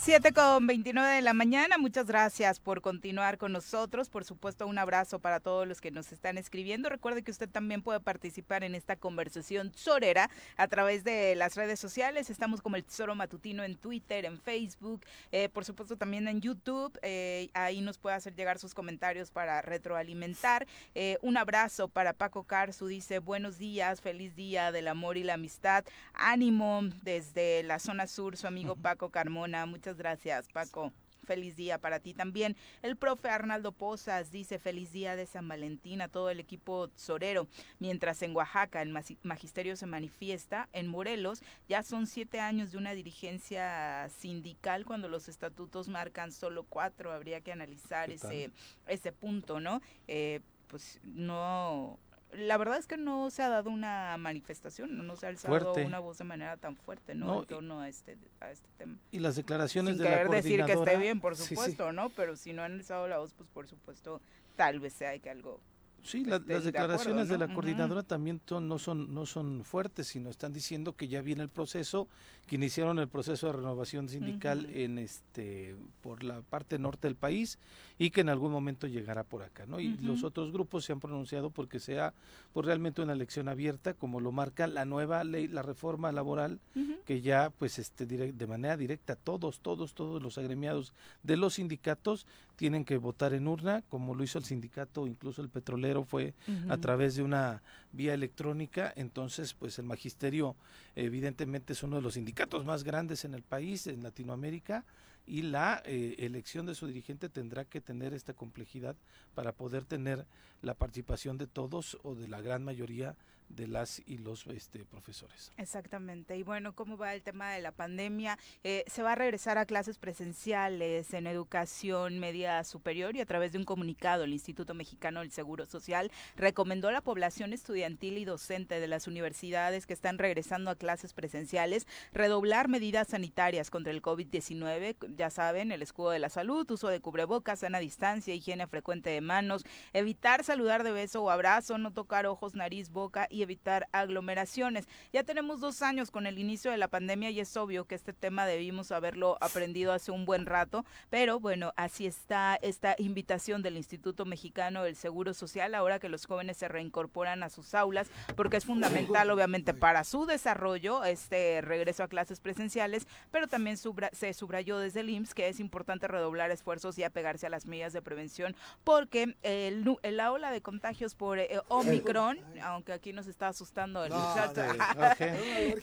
[0.00, 4.08] 7 con 29 de la mañana, muchas gracias por continuar con nosotros.
[4.08, 6.88] Por supuesto, un abrazo para todos los que nos están escribiendo.
[6.88, 11.80] Recuerde que usted también puede participar en esta conversación sorera a través de las redes
[11.80, 12.30] sociales.
[12.30, 16.96] Estamos como el Tesoro Matutino en Twitter, en Facebook, eh, por supuesto también en YouTube.
[17.02, 20.66] eh, ahí nos puede hacer llegar sus comentarios para retroalimentar.
[20.94, 25.34] Eh, un abrazo para Paco Carzu, dice buenos días, feliz día del amor y la
[25.34, 25.84] amistad.
[26.14, 29.66] Ánimo desde la zona sur, su amigo Paco Carmona.
[29.66, 30.90] Muchas gracias, Paco.
[31.26, 32.56] Feliz día para ti también.
[32.80, 37.46] El profe Arnaldo Pozas dice feliz día de San Valentín a todo el equipo sorero.
[37.78, 38.88] Mientras en Oaxaca el
[39.22, 45.28] magisterio se manifiesta, en Morelos ya son siete años de una dirigencia sindical cuando los
[45.28, 47.12] estatutos marcan solo cuatro.
[47.12, 48.50] Habría que analizar ese,
[48.86, 49.82] ese punto, ¿no?
[50.06, 51.98] Eh, pues no,
[52.32, 55.84] la verdad es que no se ha dado una manifestación, no se ha alzado Fuerte.
[55.86, 57.26] una voz de manera tan fuerte, ¿no?
[57.26, 58.96] No, en torno a este, a este tema.
[59.10, 61.48] Y las declaraciones Sin de la querer decir que esté coordinadora- bien, por Sí, sí.
[61.54, 62.10] supuesto, ¿no?
[62.10, 64.20] Pero si no han alzado la voz, pues por supuesto,
[64.56, 65.60] tal vez sea que algo
[66.02, 69.64] Sí, la- las de acuerdo, declaraciones de la coordinadora también son- no, son, no son
[69.64, 72.08] fuertes, sino están diciendo que ya viene el proceso,
[72.46, 77.58] que iniciaron el proceso de renovación sindical en este por la parte norte del país
[77.98, 79.80] y que en algún momento llegará por acá, ¿no?
[79.80, 82.14] Y los otros grupos se han pronunciado porque sea
[82.54, 86.58] por realmente una elección abierta, como lo marca la nueva ley, la reforma laboral
[87.04, 92.26] que ya pues este de manera directa todos todos todos los agremiados de los sindicatos
[92.58, 96.34] tienen que votar en urna como lo hizo el sindicato incluso el petrolero fue
[96.68, 100.56] a través de una vía electrónica entonces pues el magisterio
[100.96, 104.84] evidentemente es uno de los sindicatos más grandes en el país en Latinoamérica
[105.24, 108.96] y la eh, elección de su dirigente tendrá que tener esta complejidad
[109.36, 110.26] para poder tener
[110.60, 113.14] la participación de todos o de la gran mayoría
[113.48, 115.52] de las y los este, profesores.
[115.56, 116.36] Exactamente.
[116.36, 118.38] Y bueno, ¿cómo va el tema de la pandemia?
[118.64, 123.52] Eh, se va a regresar a clases presenciales en educación media superior y a través
[123.52, 128.24] de un comunicado el Instituto Mexicano del Seguro Social recomendó a la población estudiantil y
[128.24, 134.02] docente de las universidades que están regresando a clases presenciales redoblar medidas sanitarias contra el
[134.02, 134.96] COVID-19.
[135.16, 139.20] Ya saben, el escudo de la salud, uso de cubrebocas, sana distancia, higiene frecuente de
[139.20, 144.86] manos, evitar saludar de beso o abrazo, no tocar ojos, nariz, boca y evitar aglomeraciones.
[145.12, 148.12] Ya tenemos dos años con el inicio de la pandemia y es obvio que este
[148.12, 153.76] tema debimos haberlo aprendido hace un buen rato, pero bueno, así está esta invitación del
[153.76, 158.56] Instituto Mexicano del Seguro Social ahora que los jóvenes se reincorporan a sus aulas, porque
[158.56, 164.32] es fundamental obviamente para su desarrollo este regreso a clases presenciales, pero también subra- se
[164.34, 168.02] subrayó desde el IMSS que es importante redoblar esfuerzos y apegarse a las medidas de
[168.02, 173.48] prevención, porque el, nu- la ola de contagios por eh, Omicron, aunque aquí nos está
[173.48, 174.18] asustando el No,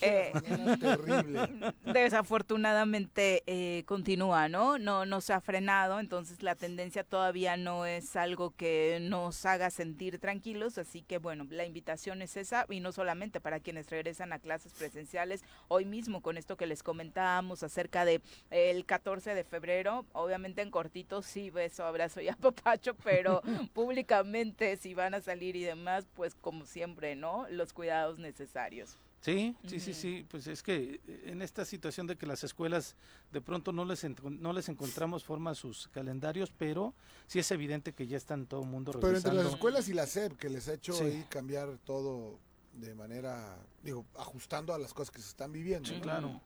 [0.01, 0.31] Eh,
[0.79, 1.49] terrible.
[1.85, 4.77] desafortunadamente eh, continúa, ¿no?
[4.77, 5.05] ¿no?
[5.05, 10.19] No se ha frenado, entonces la tendencia todavía no es algo que nos haga sentir
[10.19, 14.39] tranquilos, así que bueno, la invitación es esa y no solamente para quienes regresan a
[14.39, 18.15] clases presenciales, hoy mismo con esto que les comentábamos acerca de
[18.51, 23.41] eh, el 14 de febrero, obviamente en cortito sí, beso, abrazo y apapacho, pero
[23.73, 27.34] públicamente si van a salir y demás, pues como siempre, ¿no?
[27.49, 28.97] Los cuidados necesarios.
[29.21, 32.95] Sí, sí, sí, sí, pues es que eh, en esta situación de que las escuelas
[33.31, 36.93] de pronto no les no les encontramos forma a sus calendarios, pero
[37.25, 40.05] sí es evidente que ya están todo el mundo Pero entre las escuelas y la
[40.05, 41.05] SEP, que les ha hecho Sí.
[41.05, 42.37] ahí cambiar todo
[42.73, 45.89] de manera, digo, ajustando a las cosas que se están viviendo.
[45.89, 46.01] Sí, ¿no?
[46.01, 46.41] claro.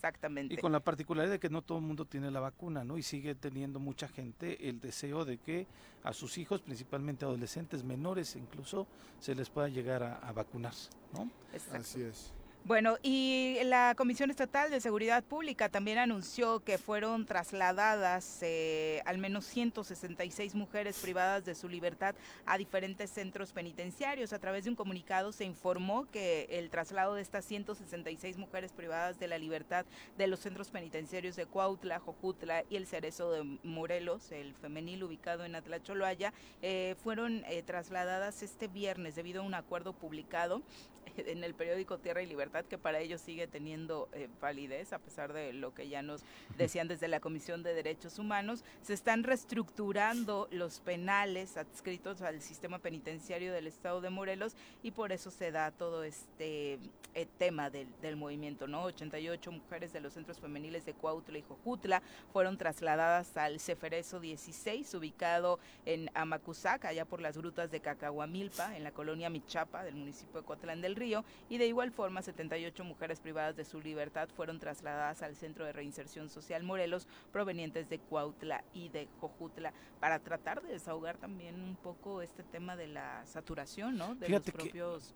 [0.00, 0.54] Exactamente.
[0.54, 2.96] Y con la particularidad de que no todo el mundo tiene la vacuna, ¿no?
[2.96, 5.66] Y sigue teniendo mucha gente el deseo de que
[6.02, 8.86] a sus hijos, principalmente adolescentes menores incluso,
[9.18, 10.72] se les pueda llegar a, a vacunar,
[11.12, 11.30] ¿no?
[11.52, 11.80] Exacto.
[11.82, 12.32] Así es.
[12.64, 19.16] Bueno, y la Comisión Estatal de Seguridad Pública también anunció que fueron trasladadas eh, al
[19.16, 24.34] menos 166 mujeres privadas de su libertad a diferentes centros penitenciarios.
[24.34, 29.18] A través de un comunicado se informó que el traslado de estas 166 mujeres privadas
[29.18, 29.86] de la libertad
[30.18, 35.46] de los centros penitenciarios de Cuautla, Jojutla y el Cerezo de Morelos, el femenil ubicado
[35.46, 40.62] en Atlacholoaya, eh, fueron eh, trasladadas este viernes debido a un acuerdo publicado
[41.16, 45.32] en el periódico Tierra y Libertad, que para ellos sigue teniendo eh, validez, a pesar
[45.32, 46.22] de lo que ya nos
[46.56, 52.78] decían desde la Comisión de Derechos Humanos, se están reestructurando los penales adscritos al sistema
[52.78, 56.78] penitenciario del Estado de Morelos y por eso se da todo este
[57.14, 58.84] eh, tema del, movimiento, ¿no?
[58.84, 64.94] 88 mujeres de los centros femeniles de Cuautla y Jojutla fueron trasladadas al Ceferezo 16,
[64.94, 70.40] ubicado en Amacuzac, allá por las grutas de Cacahuamilpa, en la colonia Michapa del municipio
[70.40, 74.58] de Cotlán del Río, y de igual forma 78 mujeres privadas de su libertad fueron
[74.58, 80.62] trasladadas al Centro de Reinserción Social Morelos, provenientes de Cuautla y de Jojutla, para tratar
[80.62, 84.14] de desahogar también un poco este tema de la saturación, ¿no?
[84.14, 85.14] De Fíjate los que- propios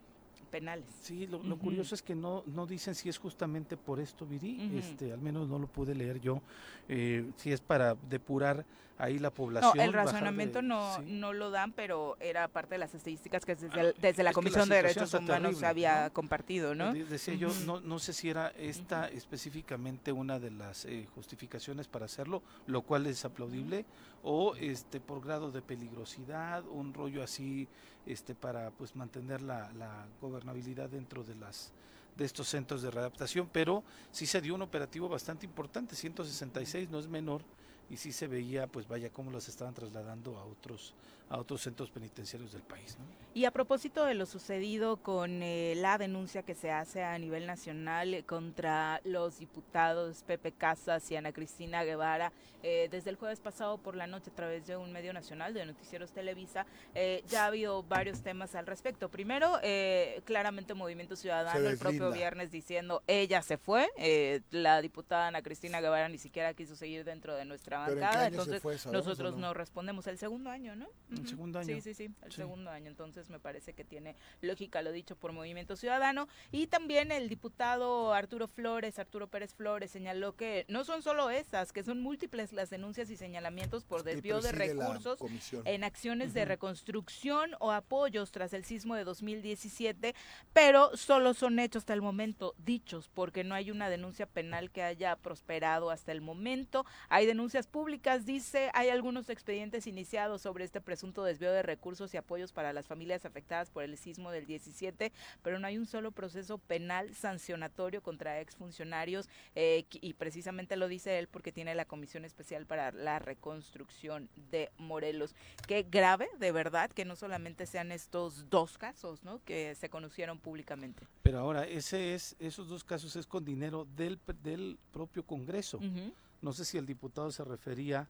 [0.50, 0.86] penales.
[1.00, 1.64] Sí, lo, lo Ujú.
[1.64, 4.78] curioso es que no, no dicen si es justamente por esto, Viri, Ujú.
[4.78, 6.42] este, al menos no lo pude leer yo,
[6.88, 9.80] eh, si es para depurar ahí la No, población.
[9.80, 11.02] el bajar de- razonamiento no, sí.
[11.06, 14.22] no lo dan, pero era parte de las estadísticas que desde, el- desde es que
[14.22, 16.12] la Comisión de Derechos Humanos terrible, había ¿no?
[16.12, 16.92] compartido, ¿no?
[16.92, 21.88] De- Decía yo, no, no sé si era esta específicamente una de las eh, justificaciones
[21.88, 23.84] para hacerlo, lo cual es aplaudible,
[24.22, 27.68] o este por grado de peligrosidad, un rollo así
[28.06, 31.72] este para pues mantener la, la gobernabilidad dentro de las
[32.16, 37.00] de estos centros de readaptación, pero sí se dio un operativo bastante importante, 166 no
[37.00, 37.42] es menor
[37.90, 40.94] y sí se veía pues vaya cómo los estaban trasladando a otros
[41.28, 43.04] a otros centros penitenciarios del país, ¿no?
[43.34, 47.46] Y a propósito de lo sucedido con eh, la denuncia que se hace a nivel
[47.46, 52.32] nacional eh, contra los diputados Pepe Casas y Ana Cristina Guevara,
[52.62, 55.66] eh, desde el jueves pasado por la noche a través de un medio nacional de
[55.66, 59.08] Noticieros Televisa, eh, ya ha habido varios temas al respecto.
[59.10, 65.26] Primero, eh, claramente Movimiento Ciudadano el propio viernes diciendo ella se fue, eh, la diputada
[65.28, 68.86] Ana Cristina Guevara ni siquiera quiso seguir dentro de nuestra Pero ¿en qué bancada, entonces
[68.86, 69.48] nosotros no?
[69.48, 70.86] no respondemos el segundo año, ¿no?
[71.20, 71.80] El segundo año.
[71.80, 72.36] sí, sí, el Sí.
[72.36, 72.88] segundo año.
[72.88, 76.28] Entonces me parece que tiene lógica lo dicho por Movimiento Ciudadano.
[76.52, 81.72] Y también el diputado Arturo Flores, Arturo Pérez Flores, señaló que no son solo esas,
[81.72, 85.18] que son múltiples las denuncias y señalamientos por desvío de recursos
[85.64, 90.14] en acciones de reconstrucción o apoyos tras el sismo de 2017,
[90.52, 94.82] pero solo son hechos hasta el momento dichos, porque no hay una denuncia penal que
[94.82, 96.86] haya prosperado hasta el momento.
[97.08, 102.16] Hay denuncias públicas, dice, hay algunos expedientes iniciados sobre este presunto desvío de recursos y
[102.16, 105.12] apoyos para las familias afectadas por el sismo del 17,
[105.42, 111.18] pero no hay un solo proceso penal sancionatorio contra exfuncionarios eh, y precisamente lo dice
[111.18, 115.34] él porque tiene la Comisión Especial para la Reconstrucción de Morelos.
[115.66, 119.42] Qué grave, de verdad, que no solamente sean estos dos casos, ¿no?
[119.44, 121.06] Que se conocieron públicamente.
[121.22, 125.78] Pero ahora, ese es, esos dos casos es con dinero del, del propio Congreso.
[125.78, 126.12] Ujú.
[126.42, 128.08] No sé si el diputado se refería a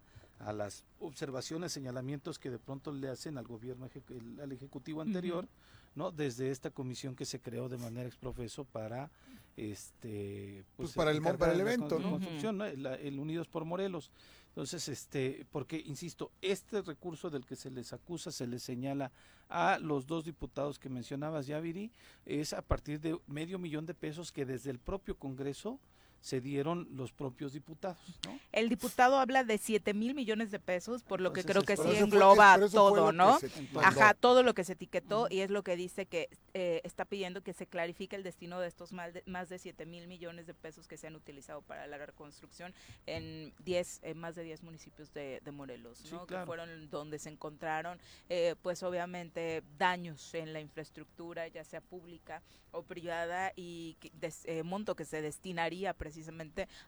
[0.52, 5.48] las observaciones, señalamientos que de pronto le hacen al gobierno, ejecu- el- al ejecutivo anterior,
[5.94, 6.10] ¿no?
[6.10, 9.10] Desde esta comisión que se creó de manera exprofeso para,
[9.56, 12.10] este, Pues para el para el la evento, ¿no?
[12.12, 12.64] construcción, ¿no?
[12.64, 14.10] El, el Unidos por Morelos.
[14.48, 19.10] Entonces, este, porque insisto, este recurso del que se les acusa, se les señala
[19.48, 21.90] a los dos diputados que mencionabas, Yaviri,
[22.24, 25.80] es a partir de medio millón de pesos que desde el propio Congreso
[26.24, 28.40] se dieron los propios diputados, ¿no?
[28.50, 31.82] El diputado habla de 7 mil millones de pesos, por lo que creo que sí
[32.04, 33.38] engloba todo, ¿no?
[33.84, 37.42] Ajá, todo lo que se etiquetó y es lo que dice que eh, está pidiendo
[37.42, 40.54] que se clarifique el destino de estos más de, más de 7 mil millones de
[40.54, 42.72] pesos que se han utilizado para la reconstrucción
[43.04, 46.26] en 10, en más de 10 municipios de, de Morelos, Sí, ¿no?
[46.26, 47.98] Que fueron donde se encontraron,
[48.30, 54.46] eh, pues obviamente, daños en la infraestructura, ya sea pública o privada, y que des-
[54.46, 56.13] eh, monto que se destinaría precisamente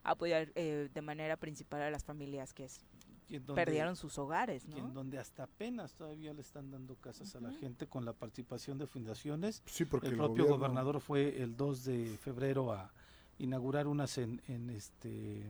[0.04, 2.80] a apoyar eh, de manera principal a las familias, que es
[3.28, 4.92] donde- perdieron sus hogares, y en ¿no?
[4.92, 8.86] donde hasta apenas todavía le están dando casas a la gente con la participación de
[8.86, 9.62] fundaciones.
[9.66, 12.92] Sí, porque el, el, propio gobierno- gobernador fue el 2 de febrero a
[13.38, 15.42] inaugurar unas en, en este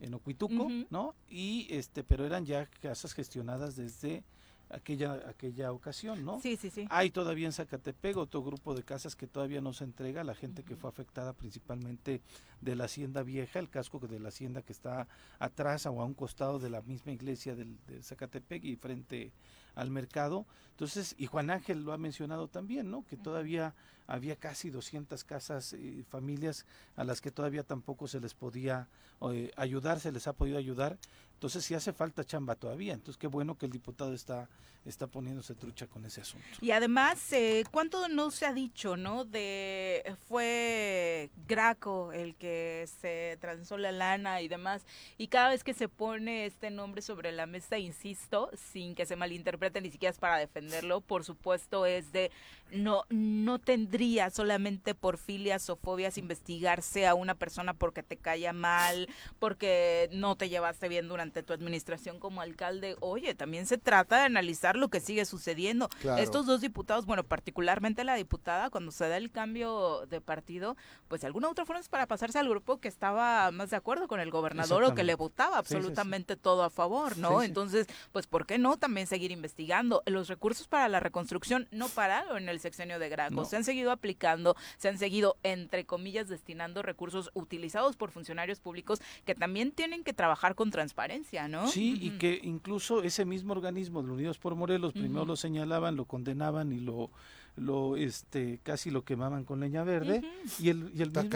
[0.00, 0.68] en Ocuituco.
[0.90, 1.14] ¿no?
[1.30, 4.22] Y este, pero eran ya casas gestionadas desde
[4.70, 6.40] aquella aquella ocasión, ¿no?
[6.40, 6.86] Sí, sí, sí.
[6.90, 10.62] Hay todavía en Zacatepec otro grupo de casas que todavía no se entrega, la gente
[10.62, 12.20] que fue afectada principalmente
[12.60, 16.14] de la hacienda vieja, el casco de la hacienda que está atrás o a un
[16.14, 19.32] costado de la misma iglesia del, de Zacatepec y frente
[19.76, 20.46] al mercado.
[20.70, 23.04] Entonces, y Juan Ángel lo ha mencionado también, ¿no?
[23.04, 23.74] Que todavía
[24.06, 28.88] había casi 200 casas, y familias a las que todavía tampoco se les podía
[29.32, 30.98] eh, ayudar, se les ha podido ayudar.
[31.36, 32.94] Entonces, sí hace falta chamba todavía.
[32.94, 34.48] Entonces, qué bueno que el diputado está,
[34.86, 36.46] está poniéndose trucha con ese asunto.
[36.60, 39.24] Y además, eh, ¿cuánto no se ha dicho, no?
[39.24, 44.84] De fue Graco el que se transó la lana y demás.
[45.18, 49.16] Y cada vez que se pone este nombre sobre la mesa, insisto, sin que se
[49.16, 52.30] malinterprete ni siquiera es para defenderlo, por supuesto es de
[52.72, 58.52] no no tendría solamente por filias o fobias investigarse a una persona porque te caía
[58.52, 62.96] mal, porque no te llevaste bien durante tu administración como alcalde.
[63.00, 65.88] Oye, también se trata de analizar lo que sigue sucediendo.
[66.00, 66.22] Claro.
[66.22, 70.76] Estos dos diputados, bueno, particularmente la diputada, cuando se da el cambio de partido,
[71.08, 74.08] pues de alguna otra forma es para pasarse al grupo que estaba más de acuerdo
[74.08, 75.74] con el gobernador o que le votaba Sí, sí, sí.
[75.76, 77.42] absolutamente todo a favor, ¿no?
[77.42, 80.02] Entonces, pues ¿por qué no también seguir investigando?
[80.06, 83.44] Los recursos para la reconstrucción no pararon en el sexenio de Graco, No.
[83.44, 89.00] se han seguido aplicando, se han seguido, entre comillas, destinando recursos utilizados por funcionarios públicos
[89.24, 91.68] que también tienen que trabajar con transparencia, ¿no?
[91.68, 96.06] Sí, y que incluso ese mismo organismo de Unidos por Morelos primero lo señalaban, lo
[96.06, 97.10] condenaban y lo
[97.54, 100.22] lo este casi lo quemaban con leña verde
[100.58, 101.30] y el y el, mismo-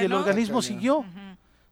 [0.00, 0.18] Y el ¿no?
[0.20, 1.04] organismo siguió,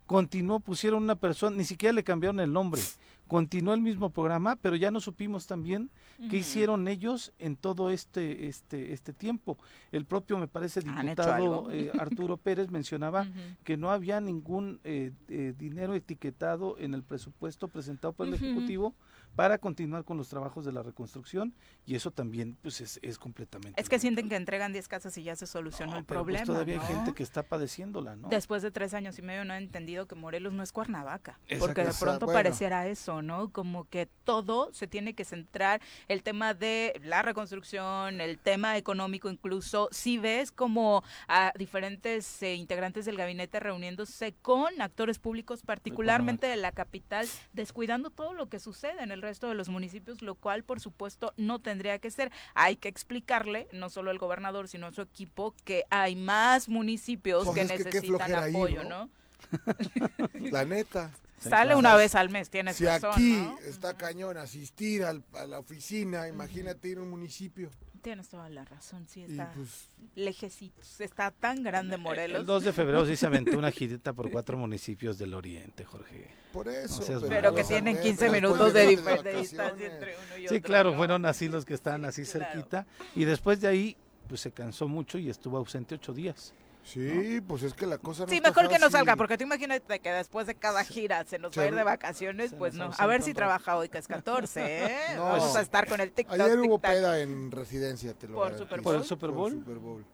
[0.06, 2.82] continuó, pusieron una persona, ni siquiera le cambiaron el nombre.
[3.28, 5.90] Continuó el mismo programa, pero ya no supimos también
[6.30, 9.56] qué hicieron ellos en todo este este este tiempo.
[9.92, 13.26] El propio me parece ¿Han hecho diputado eh, Arturo Pérez mencionaba
[13.64, 18.34] que no había ningún eh, eh, dinero etiquetado en el presupuesto presentado por el.
[18.34, 18.94] Ejecutivo
[19.36, 23.80] para continuar con los trabajos de la reconstrucción y eso también pues es, es completamente
[23.80, 24.00] Es que lamentable.
[24.00, 26.46] sienten que entregan 10 casas y ya se solucionó No, el pero, pues, problema.
[26.46, 26.82] todavía ¿no?
[26.82, 28.28] hay gente que está padeciéndola, ¿no?
[28.28, 31.38] Después de tres años y medio no han entendido que Morelos no es Cuernavaca.
[31.58, 32.38] Porque de pronto Bueno.
[32.38, 33.50] pareciera eso, ¿no?
[33.52, 39.28] Como que todo se tiene que centrar, el tema de la reconstrucción, el tema económico
[39.30, 39.88] incluso.
[39.92, 46.56] Si ves como a diferentes eh, integrantes del gabinete reuniéndose con actores públicos, particularmente de
[46.56, 50.62] la capital, descuidando todo lo que sucede en el resto de los municipios, lo cual
[50.62, 52.30] por supuesto no tendría que ser.
[52.54, 57.44] Hay que explicarle, no solo al gobernador, sino a su equipo, que hay más municipios
[57.44, 58.88] Pues que necesitan apoyo, ¿no?
[58.88, 59.10] ¿no?
[60.50, 61.10] La neta.
[61.38, 61.78] Sí, Sale claro.
[61.78, 63.58] una vez al mes, tienes Si razón, aquí ¿no?
[63.60, 67.70] está cañón asistir al- a la oficina, imagínate ir a un municipio.
[68.00, 72.40] Tienes toda la razón, sí, está pues, lejecitos, está tan grande Morelos.
[72.40, 76.30] El 2 de febrero sí se aventó una girita por cuatro municipios del oriente, Jorge.
[76.52, 77.02] por eso.
[77.02, 79.40] seas pero que tienen a 15 ver, minutos de, de de vacaciones.
[79.40, 80.62] distancia entre uno y Sí, otro.
[80.62, 80.96] claro, ¿no?
[80.96, 82.46] fueron así los que están así Claro.
[82.52, 83.96] cerquita y después de ahí
[84.28, 86.54] pues se cansó mucho y estuvo ausente ocho días.
[86.86, 89.42] Sí, pues es que la cosa no Sí, está mejor que no salga, porque tú
[89.42, 92.90] imagínate que después de cada gira se nos va a ir de vacaciones, pues no.
[92.96, 94.96] A ver si trabaja hoy que es 14, ¿eh?
[95.16, 95.24] No.
[95.24, 96.38] Vamos a estar con el TikTok.
[96.38, 98.56] Ayer hubo peda en residencia, te lo ¿Por.
[98.56, 99.52] Super ¿Por el Super Por Bowl?
[99.52, 100.04] Super Bowl.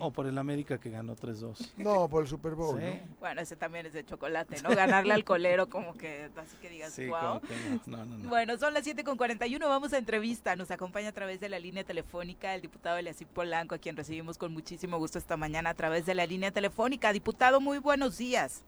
[0.00, 1.72] O por el América que ganó 3-2.
[1.78, 2.78] No, por el Super Bowl.
[2.78, 2.84] Sí.
[2.84, 3.16] ¿no?
[3.18, 4.70] Bueno, ese también es de chocolate, ¿no?
[4.70, 7.18] Ganarle al colero como que, así que digas, Sí, wow.
[7.18, 7.54] como que
[7.86, 8.28] no, no, no, no.
[8.28, 10.54] Bueno, son las 7 con 41, vamos a entrevista.
[10.56, 14.36] Nos acompaña a través de la línea telefónica el diputado Eliasip Polanco, a quien recibimos
[14.36, 17.12] con muchísimo gusto esta mañana a través de la línea telefónica.
[17.12, 18.62] Diputado, muy buenos días.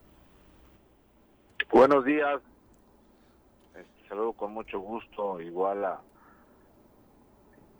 [1.71, 2.41] Buenos días.
[3.75, 6.01] Este, saludo con mucho gusto, igual a...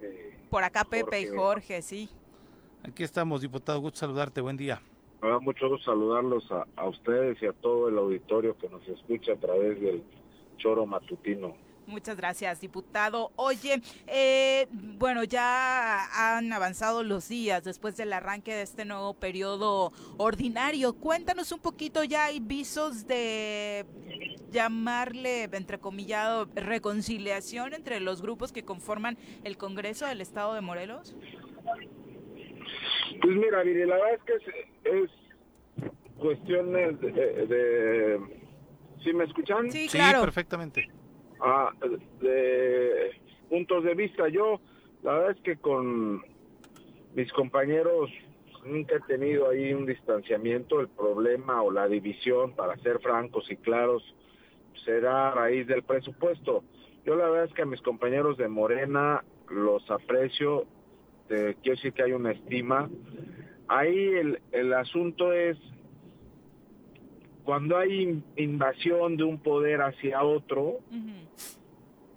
[0.02, 1.28] eh, Por acá Pepe y.
[1.28, 2.10] Jorge, sí.
[2.84, 4.82] Aquí estamos, diputado, gusto saludarte, buen día.
[5.22, 8.86] me da mucho gusto saludarlos a, a ustedes y a todo el auditorio que nos
[8.88, 10.04] escucha a través del
[10.58, 11.56] choro matutino.
[11.88, 13.32] Muchas gracias, diputado.
[13.36, 19.92] Oye, eh, bueno, ya han avanzado los días después del arranque de este nuevo periodo
[20.18, 20.94] ordinario.
[20.94, 23.86] Cuéntanos un poquito, ya hay visos de
[24.52, 31.16] llamarle, entrecomillado, reconciliación entre los grupos que conforman el Congreso del Estado de Morelos.
[33.22, 35.12] Pues mira, Viri, la verdad es que es, es
[36.18, 38.20] cuestiones de, de-
[39.04, 39.70] ¿Sí me escuchan?
[39.72, 40.22] Sí, Sí, claro.
[40.22, 40.88] perfectamente.
[41.42, 41.72] Ah,
[42.22, 43.12] de
[43.50, 44.30] puntos de vista.
[44.30, 44.62] Yo,
[45.02, 46.24] la verdad es que con
[47.14, 48.10] mis compañeros
[48.66, 50.80] nunca he tenido ahí un distanciamiento.
[50.80, 54.04] El problema o la división, para ser francos y claros,
[54.86, 56.64] será a raíz del presupuesto.
[57.06, 60.66] Yo la verdad es que a mis compañeros de Morena los aprecio,
[61.28, 62.90] te quiero decir que hay una estima.
[63.68, 65.58] Ahí el, el asunto es
[67.44, 70.80] cuando hay in- invasión de un poder hacia otro,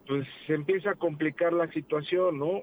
[0.06, 2.62] pues se empieza a complicar la situación, ¿no?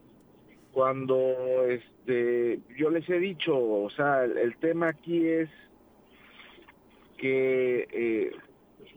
[0.71, 5.49] Cuando este yo les he dicho, o sea, el, el tema aquí es
[7.17, 8.31] que eh,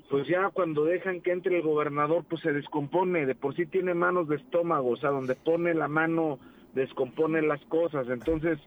[0.09, 3.95] pues ya cuando dejan que entre el gobernador pues se descompone, de por sí tiene
[3.95, 6.39] manos de estómago, o sea, donde pone la mano
[6.77, 8.59] descompone las cosas, entonces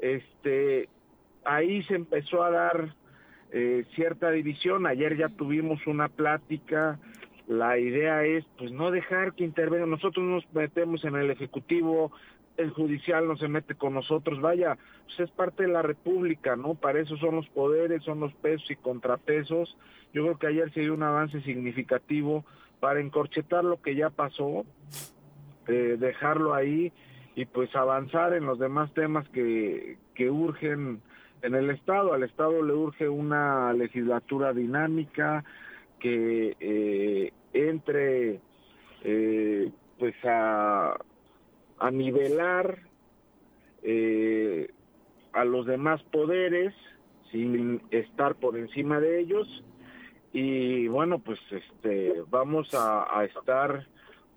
[0.00, 0.88] este
[1.44, 2.94] ahí se empezó a dar
[3.52, 6.98] eh, cierta división, ayer ya tuvimos una plática,
[7.46, 12.10] la idea es pues no dejar que intervengan, nosotros nos metemos en el ejecutivo,
[12.56, 14.76] el judicial no se mete con nosotros, vaya,
[15.06, 16.74] pues es parte de la república, ¿no?
[16.74, 19.76] Para eso son los poderes, son los pesos y contrapesos.
[20.12, 22.44] Yo creo que ayer se dio un avance significativo
[22.78, 24.64] para encorchetar lo que ya pasó,
[25.66, 26.92] eh, dejarlo ahí
[27.34, 31.00] y pues avanzar en los demás temas que, que urgen
[31.42, 32.12] en el Estado.
[32.12, 35.44] Al Estado le urge una legislatura dinámica
[35.98, 38.40] que eh, entre
[39.02, 40.96] eh, pues a,
[41.78, 42.78] a nivelar
[43.82, 44.70] eh,
[45.32, 46.74] a los demás poderes
[47.30, 49.64] sin estar por encima de ellos
[50.32, 53.86] y bueno pues este vamos a, a estar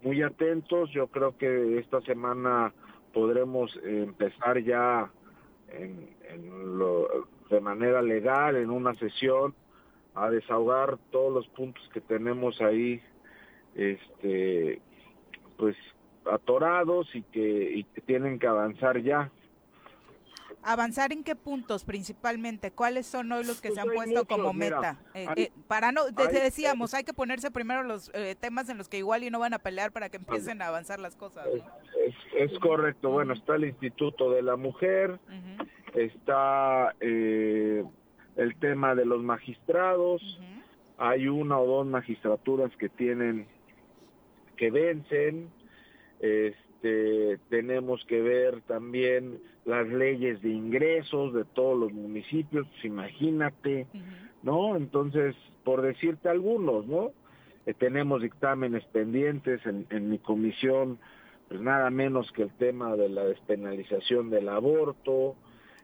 [0.04, 2.74] muy atentos yo creo que esta semana
[3.18, 5.12] podremos empezar ya
[5.70, 9.56] en, en lo- de manera legal en una sesión
[10.14, 13.02] a desahogar todos los puntos que tenemos ahí
[13.74, 14.80] este
[15.58, 15.76] pues
[16.32, 19.32] atorados y que, y que tienen que avanzar ya
[20.68, 22.72] ¿Avanzar en qué puntos principalmente?
[22.72, 25.00] ¿Cuáles son hoy los que Pues se han puesto como mira, meta?
[25.14, 28.36] Eh, hay- eh, para no, te- te hay- decíamos, hay que ponerse primero los eh,
[28.38, 31.00] temas en los que igual y no van a pelear para que empiecen a avanzar
[31.00, 31.72] las cosas, es, ¿no?
[32.06, 35.68] es- es correcto bueno está el Instituto de la Mujer Ujú,
[36.00, 37.84] está eh,
[38.36, 40.22] el tema de los magistrados
[40.98, 43.48] hay una o dos magistraturas que tienen
[44.58, 45.50] que vencen
[46.20, 46.58] este
[47.50, 53.88] tenemos que ver también las leyes de ingresos de todos los municipios pues imagínate
[54.44, 57.12] no entonces por decirte algunos no
[57.68, 61.00] Eh, tenemos dictámenes pendientes en, en mi comisión
[61.50, 65.36] pues nada menos que el tema de la despenalización del aborto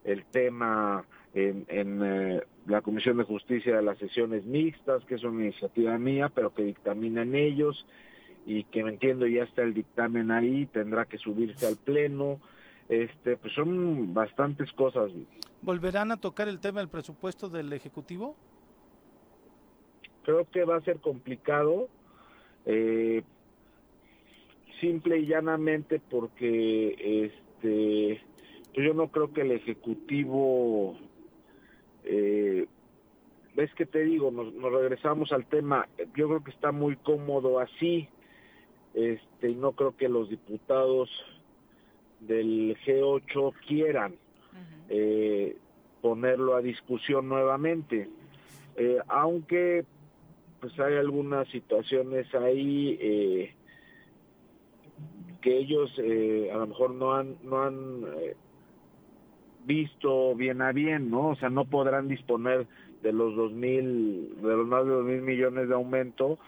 [0.05, 5.23] el tema en, en eh, la Comisión de Justicia de las sesiones mixtas, que es
[5.23, 7.85] una iniciativa mía, pero que dictaminan ellos
[8.45, 12.39] y que me entiendo ya está el dictamen ahí, tendrá que subirse al pleno.
[12.89, 15.11] Este, pues son bastantes cosas.
[15.61, 18.35] ¿Volverán a tocar el tema del presupuesto del Ejecutivo?
[20.23, 21.87] Creo que va a ser complicado,
[22.65, 23.23] eh,
[24.79, 28.21] simple y llanamente porque este,
[28.73, 30.97] pues yo no creo que el Ejecutivo
[32.03, 32.67] eh,
[33.55, 37.59] ves que te digo, nos, nos regresamos al tema, yo creo que está muy cómodo
[37.59, 38.09] así,
[38.93, 41.09] este, y no creo que los diputados
[42.19, 44.15] del G8 quieran
[44.89, 45.57] eh,
[46.01, 48.09] ponerlo a discusión nuevamente,
[48.75, 49.85] Eh, aunque
[50.59, 53.53] pues hay algunas situaciones ahí eh,
[55.41, 58.35] que ellos eh, a lo mejor no han no han eh,
[59.65, 61.29] visto bien a bien, ¿no?
[61.29, 62.65] O sea, no podrán disponer
[63.01, 66.39] de los dos mil, de los más de dos mil millones de aumento,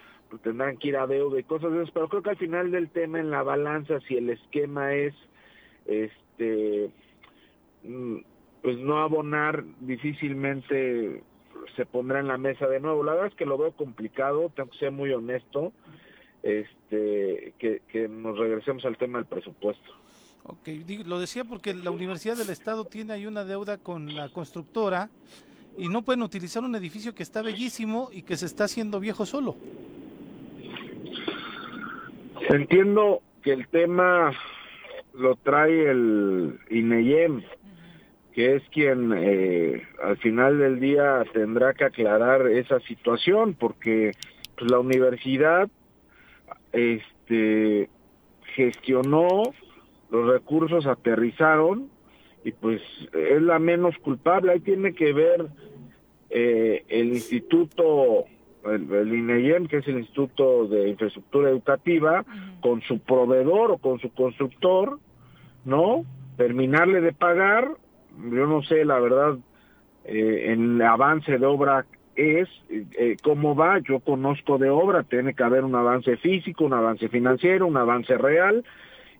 [0.43, 2.89] tendrán que ir a deuda y cosas de esas, pero creo que al final del
[2.89, 5.13] tema en la balanza, si el esquema es,
[5.85, 6.89] este,
[7.83, 8.17] mm,
[8.61, 11.23] pues no abonar, difícilmente
[11.75, 13.03] se pondrá en la mesa de nuevo.
[13.03, 15.71] La verdad es que lo veo complicado, tengo que ser muy honesto,
[16.43, 19.91] este, que, que nos regresemos al tema del presupuesto.
[20.47, 20.67] Ok,
[21.05, 25.09] lo decía porque la Universidad del Estado tiene ahí una deuda con la constructora
[25.77, 29.25] y no pueden utilizar un edificio que está bellísimo y que se está haciendo viejo
[29.25, 29.55] solo.
[32.49, 34.31] Entiendo que el tema
[35.13, 37.43] lo trae el INEYEM,
[38.33, 44.11] que es quien eh, al final del día tendrá que aclarar esa situación, porque
[44.57, 45.69] pues, la universidad
[46.73, 47.89] este,
[48.55, 49.53] gestionó,
[50.09, 51.89] los recursos aterrizaron
[52.43, 52.81] y pues
[53.13, 54.51] es la menos culpable.
[54.51, 55.47] Ahí tiene que ver
[56.29, 58.25] eh, el instituto,
[58.65, 62.25] el, el INEYEM, que es el Instituto de Infraestructura Educativa,
[62.61, 64.99] con su proveedor o con su constructor,
[65.63, 66.05] ¿no?
[66.37, 67.69] Terminarle de pagar,
[68.17, 69.37] yo no sé, la verdad,
[70.05, 71.85] eh, en el avance de obra
[72.15, 76.73] es eh, cómo va, yo conozco de obra, tiene que haber un avance físico, un
[76.73, 78.63] avance financiero, un avance real,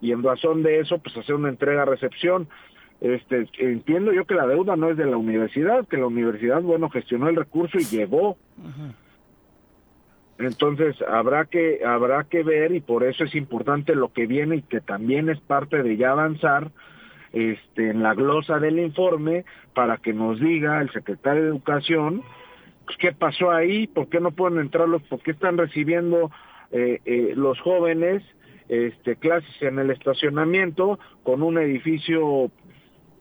[0.02, 2.48] y en razón de eso, pues hacer una entrega-recepción.
[3.02, 6.90] Este, entiendo yo que la deuda no es de la universidad, que la universidad, bueno,
[6.90, 8.38] gestionó el recurso y llegó.
[10.38, 14.62] Entonces habrá que habrá que ver y por eso es importante lo que viene y
[14.64, 16.72] que también es parte de ya avanzar
[17.32, 22.22] este en la glosa del informe para que nos diga el secretario de Educación
[22.86, 26.32] pues, qué pasó ahí, por qué no pueden entrar los, por qué están recibiendo
[26.72, 28.24] eh, eh, los jóvenes
[28.68, 32.52] este clases en el estacionamiento con un edificio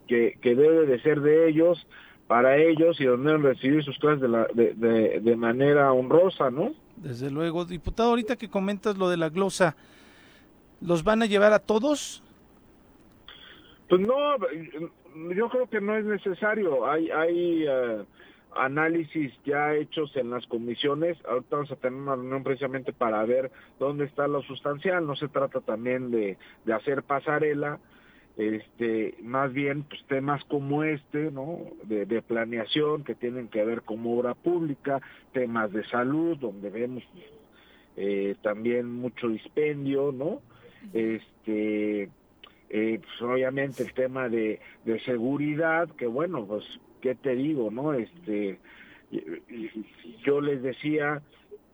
[0.08, 1.86] que debe de ser de ellos
[2.26, 6.50] para ellos y donde deben recibir sus clases de, la, de, de, de manera honrosa,
[6.50, 6.72] ¿no?
[6.96, 9.76] Desde luego, diputado, ahorita que comentas lo de la glosa,
[10.80, 12.22] ¿los van a llevar a todos?
[13.88, 14.36] Pues no,
[15.34, 16.86] yo creo que no es necesario.
[16.86, 18.04] Hay, hay uh,
[18.54, 21.18] análisis ya hechos en las comisiones.
[21.28, 25.06] Ahorita vamos a tener una reunión precisamente para ver dónde está lo sustancial.
[25.06, 27.78] No se trata también de, de hacer pasarela,
[28.36, 31.60] este, más bien pues temas como este, ¿no?
[31.84, 35.00] De, de, planeación que tienen que ver con obra pública,
[35.32, 37.04] temas de salud, donde vemos
[37.96, 40.42] eh, también mucho dispendio, ¿no?
[40.92, 42.08] Este,
[42.70, 46.64] eh, pues obviamente el tema de, de seguridad, que bueno, pues,
[47.00, 47.94] ¿qué te digo, no?
[47.94, 48.58] Este,
[50.24, 51.22] yo les decía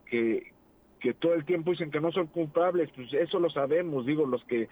[0.04, 0.52] que,
[1.00, 4.44] que todo el tiempo dicen que no son culpables, pues eso lo sabemos, digo, los
[4.44, 4.68] que...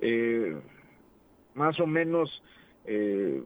[0.00, 0.56] Eh,
[1.54, 2.42] más o menos
[2.86, 3.42] eh,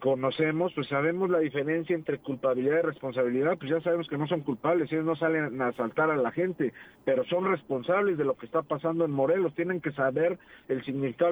[0.00, 4.40] conocemos, pues sabemos la diferencia entre culpabilidad y responsabilidad, pues ya sabemos que no son
[4.40, 6.72] culpables, ellos no salen a asaltar a la gente,
[7.04, 10.38] pero son responsables de lo que está pasando en Morelos, tienen que saber
[10.68, 11.30] el significado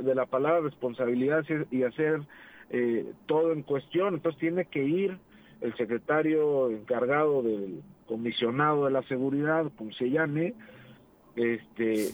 [0.00, 2.22] de la, palabra responsabilidad y hacer
[2.70, 5.18] eh, todo en cuestión, entonces tiene que ir
[5.60, 10.54] el secretario encargado del comisionado de la seguridad, como se llame,
[11.34, 12.12] este,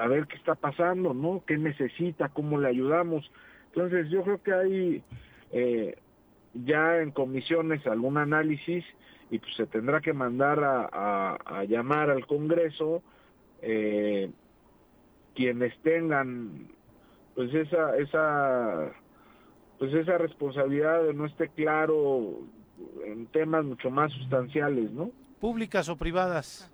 [0.00, 1.42] a ver qué está pasando, ¿no?
[1.46, 2.28] ¿Qué necesita?
[2.28, 3.30] ¿Cómo le ayudamos?
[3.66, 5.04] Entonces yo creo que hay
[5.50, 5.96] eh,
[6.54, 8.84] ya en comisiones algún análisis
[9.30, 13.02] y pues se tendrá que mandar a, a, a llamar al Congreso
[13.62, 14.30] eh,
[15.34, 16.68] quienes tengan
[17.34, 18.92] pues esa esa
[19.78, 22.40] pues esa responsabilidad de no esté claro
[23.06, 25.10] en temas mucho más sustanciales, ¿no?
[25.40, 26.70] Públicas o privadas.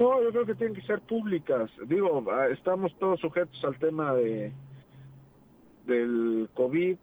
[0.00, 1.70] No, yo creo que tienen que ser públicas.
[1.86, 4.50] Digo, estamos todos sujetos al tema de
[5.86, 6.96] del COVID.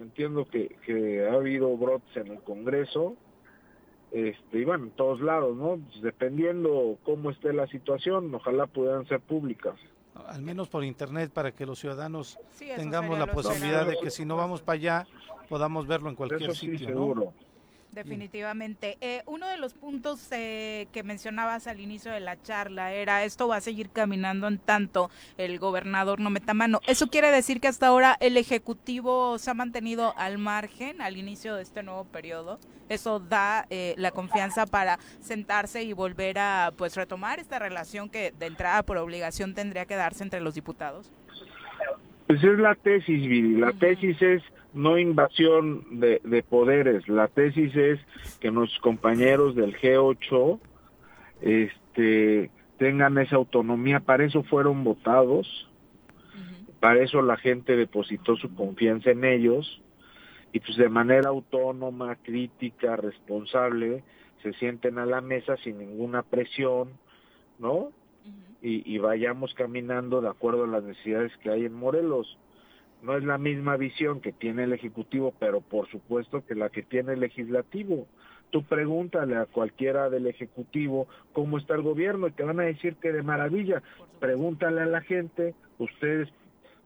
[0.00, 3.14] Entiendo que, que ha habido brotes en el Congreso.
[4.10, 5.78] Este, y bueno, en todos lados, ¿no?
[5.78, 9.74] Pues dependiendo cómo esté la situación, ojalá puedan ser públicas.
[10.26, 14.24] Al menos por internet para que los ciudadanos Sí, tengamos la posibilidad de que si
[14.24, 15.06] no vamos para allá
[15.48, 17.32] podamos verlo en cualquier Eso sí, sitio, seguro.
[17.96, 18.98] Definitivamente.
[19.00, 23.48] Eh, uno de los puntos eh, que mencionabas al inicio de la charla era esto
[23.48, 26.80] va a seguir caminando en tanto el gobernador no meta mano.
[26.86, 31.56] Eso quiere decir que hasta ahora el Ejecutivo se ha mantenido al margen al inicio
[31.56, 32.58] de este nuevo periodo.
[32.90, 38.30] Eso da eh, la confianza para sentarse y volver a pues retomar esta relación que
[38.38, 41.10] de entrada por obligación tendría que darse entre los diputados.
[42.26, 43.56] Pues es la tesis, Viri.
[43.56, 44.42] La tesis es
[44.76, 47.08] no invasión de, de poderes.
[47.08, 47.98] La tesis es
[48.40, 50.60] que nuestros compañeros del G8
[51.40, 54.00] este, tengan esa autonomía.
[54.00, 55.68] Para eso fueron votados.
[56.78, 59.82] Para eso la gente depositó su confianza en ellos.
[60.52, 64.04] Y pues de manera autónoma, crítica, responsable,
[64.42, 66.90] se sienten a la mesa sin ninguna presión,
[67.58, 67.92] ¿no?
[68.62, 72.36] Y vayamos caminando de acuerdo a las necesidades que hay en Morelos.
[73.02, 76.82] No es la misma visión que tiene el Ejecutivo, pero por supuesto que la que
[76.82, 78.06] tiene el Legislativo.
[78.50, 82.96] Tú pregúntale a cualquiera del Ejecutivo cómo está el gobierno y te van a decir
[82.96, 83.82] que de maravilla.
[84.20, 86.28] Pregúntale a la gente, ustedes,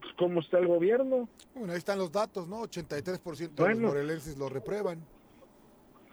[0.00, 1.28] pues, cómo está el gobierno.
[1.54, 2.61] Bueno, ahí están los datos, ¿no?
[2.62, 3.88] 83% de los Bueno.
[3.88, 4.98] morelenses lo reprueban.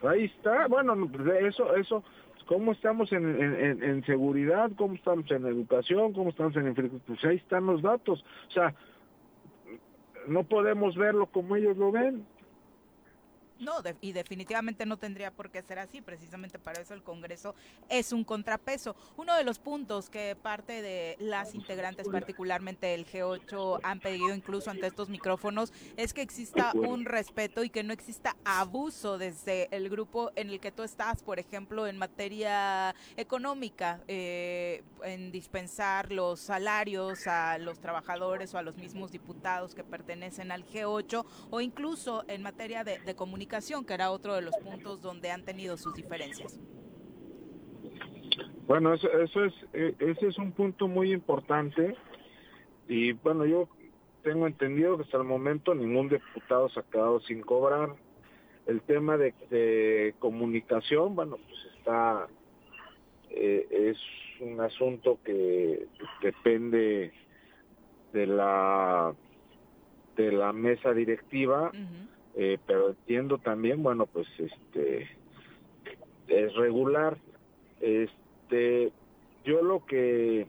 [0.03, 2.03] Ahí está, bueno, no, pues, eso, eso,
[2.45, 7.17] cómo estamos en, en, en- en seguridad, cómo estamos en educación, cómo estamos en infraestructura,
[7.19, 8.23] pues ahí están los datos.
[8.47, 8.75] O sea,
[10.27, 12.25] no podemos verlo como ellos lo ven.
[13.59, 16.01] No, de- y definitivamente no tendría por qué ser así.
[16.01, 17.55] Precisamente para eso el Congreso
[17.89, 18.95] es un contrapeso.
[19.15, 24.69] Uno de los puntos que parte de las integrantes, particularmente del G8, han pedido incluso
[24.69, 29.89] ante estos micrófonos es que exista un respeto y que no exista abuso desde el
[29.89, 36.39] grupo en el que tú estás, por ejemplo, en materia económica, eh, en dispensar los
[36.39, 42.23] salarios a los trabajadores o a los mismos diputados que pertenecen al G8 o incluso
[42.27, 45.77] en materia de, de comunicación comunicación, que era otro de los puntos donde han tenido
[45.77, 46.59] sus diferencias.
[48.67, 51.95] Bueno, eso, eso es, eh, ese es un punto muy importante
[52.89, 53.69] y bueno, yo
[54.23, 57.95] tengo entendido que hasta el momento ningún diputado se ha quedado sin cobrar.
[58.65, 62.27] El tema de, de comunicación, bueno, pues está,
[63.29, 63.97] eh, es
[64.41, 65.87] un asunto que
[66.21, 67.13] depende
[68.11, 69.15] de la
[70.17, 71.71] de la mesa directiva.
[72.37, 75.09] Eh, pero entiendo también, bueno, pues este
[76.27, 77.17] es regular.
[77.81, 78.91] Este,
[79.43, 80.45] yo lo que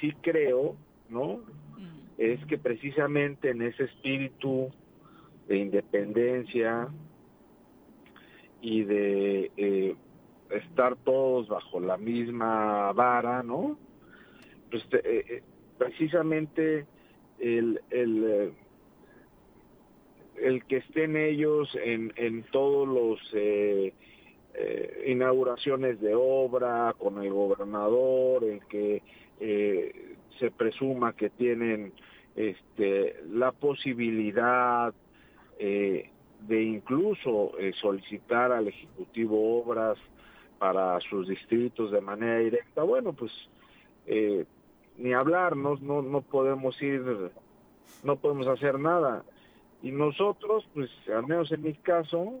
[0.00, 0.76] sí creo,
[1.08, 1.40] ¿no?
[2.18, 4.70] Es que precisamente en ese espíritu
[5.48, 6.88] de independencia
[8.60, 9.96] y de eh,
[10.50, 13.78] estar todos bajo la misma vara, ¿no?
[14.70, 15.42] Pues eh, eh,
[15.78, 16.86] precisamente
[17.38, 18.52] el, el, eh,
[20.40, 23.92] el que estén ellos en, en todos los eh,
[24.58, 29.02] eh, inauguraciones de obra con el gobernador, el que
[29.38, 31.92] eh, se presuma que tienen
[32.34, 34.94] este, la posibilidad
[35.58, 36.08] eh,
[36.40, 39.98] de incluso solicitar al Ejecutivo obras
[40.58, 43.32] para sus distritos de manera directa, bueno, pues
[44.96, 47.30] ni hablar, no, no, no podemos ir,
[48.02, 49.22] no podemos hacer nada.
[49.86, 52.40] Y nosotros, pues al menos en mi caso,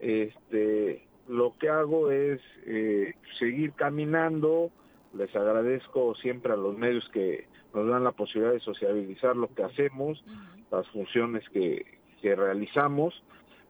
[0.00, 4.70] este, lo que hago es eh, seguir caminando.
[5.14, 9.62] Les agradezco siempre a los medios que nos dan la posibilidad de sociabilizar lo que
[9.62, 10.22] hacemos,
[10.70, 11.86] las funciones que,
[12.20, 13.14] que realizamos,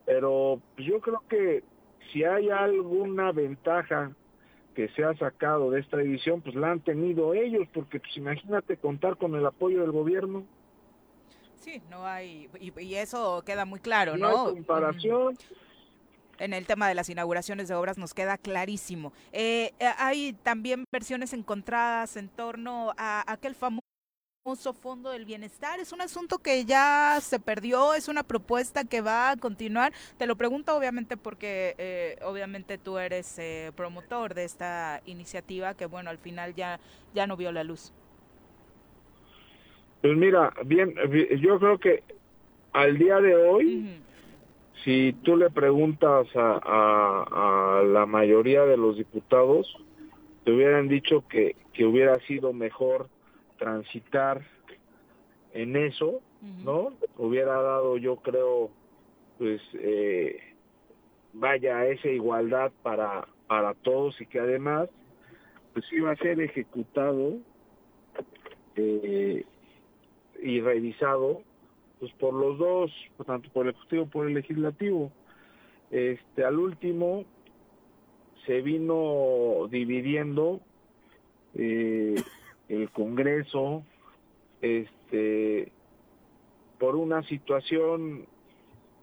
[0.04, 1.62] pero yo creo que
[2.12, 4.10] si hay alguna ventaja
[4.74, 8.76] que se ha sacado de esta edición, pues la han tenido ellos, porque pues imagínate
[8.76, 10.44] contar con el apoyo del gobierno,
[11.64, 14.46] Sí, no hay, y, y eso queda muy claro, no, ¿no?
[14.48, 15.38] hay comparación,
[16.38, 19.14] en el tema de las inauguraciones de obras nos queda clarísimo.
[19.32, 23.80] Eh, eh, hay también versiones encontradas en torno a aquel famoso
[24.74, 25.80] fondo del bienestar.
[25.80, 29.94] Es un asunto que ya se perdió, es una propuesta que va a continuar.
[30.18, 35.86] Te lo pregunto obviamente porque eh, obviamente tú eres eh, promotor de esta iniciativa que
[35.86, 36.78] bueno, al final ya,
[37.14, 37.94] ya no vio la luz.
[40.04, 42.02] Pues mira, bien, bi- yo creo que
[42.74, 44.02] al día de hoy,
[44.84, 49.66] si tú le preguntas a, a- a la mayoría de los diputados,
[50.44, 53.08] te hubieran dicho que, que hubiera sido mejor
[53.56, 54.42] transitar
[55.54, 56.20] en eso.
[56.62, 56.92] ¿no?
[57.16, 58.70] Hubiera dado, yo creo,
[59.38, 60.38] pues, eh,
[61.32, 64.90] vaya, esa igualdad para, para todos y que además,
[65.72, 67.38] pues iba a ser ejecutado
[68.76, 69.46] eh,
[70.42, 71.42] y revisado,
[72.00, 72.92] pues, por los dos,
[73.26, 75.10] tanto por el Ejecutivo como por el Legislativo.
[75.90, 77.24] Este, al último,
[78.46, 80.60] se vino dividiendo
[81.54, 82.16] eh,
[82.68, 83.84] el Congreso,
[84.60, 85.72] este,
[86.78, 88.26] por una situación,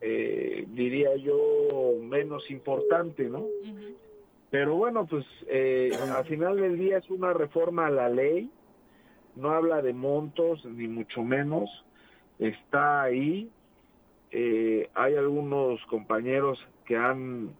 [0.01, 3.45] eh, diría yo, menos importante, ¿no?
[4.51, 8.49] Pero bueno, pues eh, al final del día es una reforma a la ley,
[9.35, 11.69] no habla de montos, ni mucho menos,
[12.39, 13.49] está ahí.
[14.31, 17.51] Eh, hay algunos compañeros que han,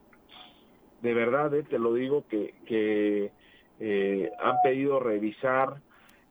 [1.02, 3.32] de verdad, eh, te lo digo, que, que
[3.80, 5.82] eh, han pedido revisar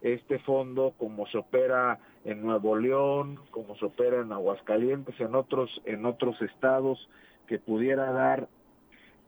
[0.03, 5.82] este fondo como se opera en Nuevo León, como se opera en Aguascalientes, en otros,
[5.84, 7.09] en otros estados,
[7.47, 8.49] que pudiera dar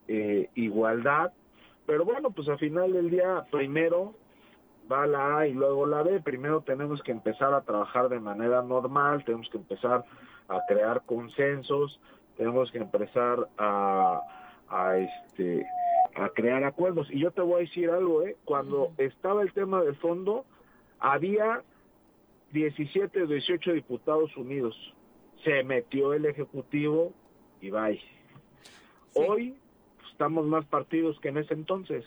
[0.09, 1.33] eh, igualdad.
[1.87, 4.15] Pero bueno, pues al final del día, primero
[4.93, 6.20] va la A y luego la B.
[6.20, 10.05] Primero tenemos que empezar a trabajar de manera normal, tenemos que empezar
[10.49, 12.01] a crear consensos,
[12.36, 14.20] tenemos que empezar a,
[14.68, 15.66] a este
[16.14, 17.09] a crear acuerdos.
[17.11, 18.36] Y yo te voy a decir algo, ¿eh?
[18.45, 20.45] Cuando estaba el tema del fondo,
[20.99, 21.62] había
[22.53, 24.76] 17 o 18 diputados unidos.
[25.45, 27.12] Se metió el Ejecutivo
[27.61, 27.97] y bye.
[27.97, 28.05] Sí.
[29.14, 29.57] Hoy
[29.97, 32.05] pues, estamos más partidos que en ese entonces.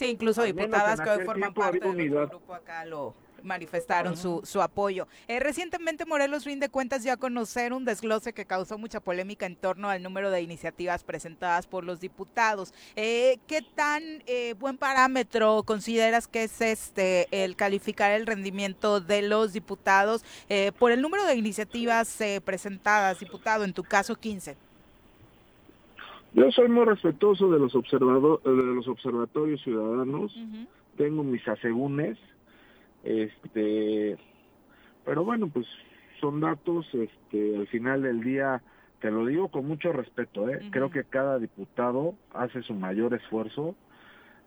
[0.00, 2.28] Sí, incluso diputadas que hoy forman parte de nuestro unidad.
[2.30, 5.06] grupo acá lo manifestaron su, su apoyo.
[5.28, 9.56] Eh, recientemente Morelos rinde cuentas ya a conocer un desglose que causó mucha polémica en
[9.56, 12.72] torno al número de iniciativas presentadas por los diputados.
[12.96, 19.20] Eh, ¿Qué tan eh, buen parámetro consideras que es este el calificar el rendimiento de
[19.20, 24.69] los diputados eh, por el número de iniciativas eh, presentadas, diputado, en tu caso 15?
[26.32, 30.36] Yo soy muy respetuoso de los observador, de los observatorios ciudadanos,
[30.96, 32.18] tengo mis asegúnes,
[33.02, 34.16] este,
[35.04, 35.66] pero bueno, pues
[36.20, 38.62] son datos, este, al final del día
[39.00, 40.60] te lo digo con mucho respeto, ¿eh?
[40.70, 43.74] Creo que cada diputado hace su mayor esfuerzo,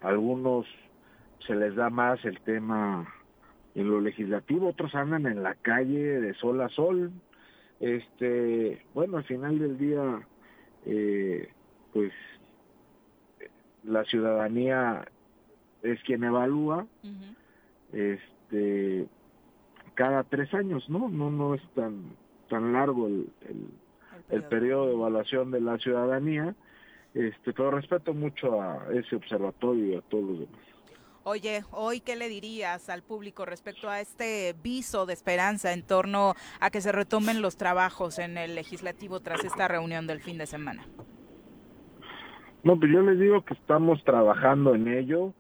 [0.02, 0.66] algunos
[1.48, 3.12] se les da más el tema
[3.76, 7.12] en lo legislativo, otros andan en la calle de sol a sol,
[7.80, 10.22] este, bueno, al final del día,
[10.86, 11.50] eh,
[11.94, 12.12] pues
[13.84, 15.06] la ciudadanía
[15.84, 16.88] es quien evalúa,
[17.92, 19.08] este
[19.94, 21.08] cada tres años, ¿no?
[21.10, 22.16] No, no es tan
[22.50, 23.68] tan largo el, el,
[24.30, 26.56] el periodo de evaluación de la ciudadanía,
[27.14, 30.62] este, pero respeto mucho a ese observatorio y a todos los demás.
[31.26, 36.34] Oye, hoy qué le dirías al público respecto a este viso de esperanza en torno
[36.60, 40.48] a que se retomen los trabajos en el legislativo tras esta reunión del fin de
[40.48, 40.86] semana.
[42.64, 45.34] No, pues yo les digo que estamos trabajando en ello,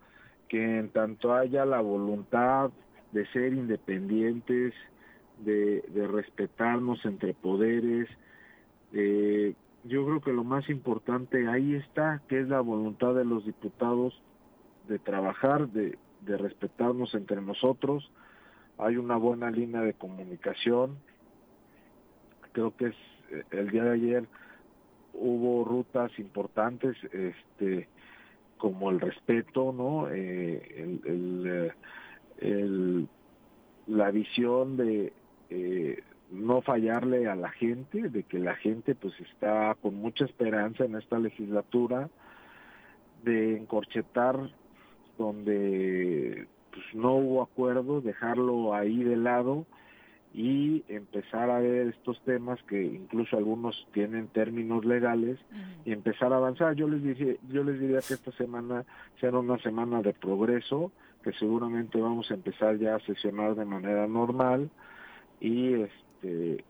[0.50, 2.72] que en tanto haya la voluntad
[3.14, 4.74] de ser independientes,
[5.40, 8.10] de, respetarnos entre poderes,
[8.92, 9.54] eh,
[9.86, 14.22] yo creo que lo más importante ahí está, que es la voluntad de los diputados
[14.88, 18.12] de trabajar, de, de respetarnos entre nosotros.
[18.78, 20.98] Hay una buena línea de comunicación.
[22.52, 22.96] Creo que es
[23.32, 24.28] eh, el día de ayer
[25.14, 27.88] hubo rutas importantes, este,
[28.58, 30.10] como el respeto, ¿no?
[30.10, 31.72] Eh, el, el, eh,
[32.40, 33.08] el-
[33.88, 35.14] la visión de
[35.50, 36.02] eh,
[36.32, 40.96] no fallarle a la gente, de que la gente pues está con mucha esperanza en
[40.96, 42.10] esta legislatura,
[43.24, 44.38] de encorchetar
[45.18, 49.66] donde pues no hubo acuerdo, dejarlo ahí de lado
[50.34, 55.38] y empezar a ver estos temas que incluso algunos tienen términos legales
[55.86, 56.74] y empezar a avanzar.
[56.76, 58.84] Yo les dije, yo les diría que esta semana
[59.20, 60.92] será una semana de progreso,
[61.24, 64.72] que seguramente vamos a empezar ya a sesionar de manera normal
[65.40, 66.64] y este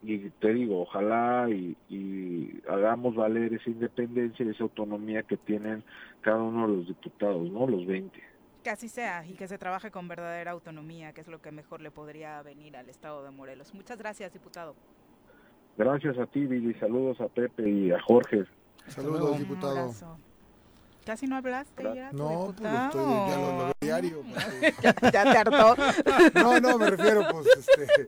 [0.00, 5.82] y te digo, ojalá y, y hagamos valer esa independencia y esa autonomía que tienen
[6.20, 7.66] cada uno de los diputados, ¿no?
[7.66, 8.27] Los 20.
[8.62, 11.80] Que así sea y que se trabaje con verdadera autonomía, que es lo que mejor
[11.80, 13.72] le podría venir al estado de Morelos.
[13.74, 14.74] Muchas gracias, diputado.
[15.76, 18.44] Gracias a ti, Vili, saludos a Pepe y a Jorge.
[18.88, 19.78] Saludos, Un diputado.
[19.78, 20.18] abrazo.
[21.06, 22.88] Casi no hablaste, ya, No, pues diputado.
[22.88, 24.22] estoy, ya lo, diario.
[24.34, 25.76] porque- ya te hartó.
[26.34, 28.06] No, no, me refiero, pues, este,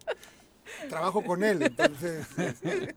[0.89, 2.95] trabajo con él, entonces, este,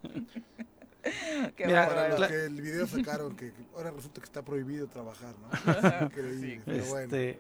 [1.56, 2.10] Qué Mira, para bárbaro.
[2.10, 6.06] los cla- que el video sacaron, que ahora resulta que está prohibido trabajar, ¿no?
[6.06, 7.04] Increíble, pero bueno.
[7.04, 7.40] Este,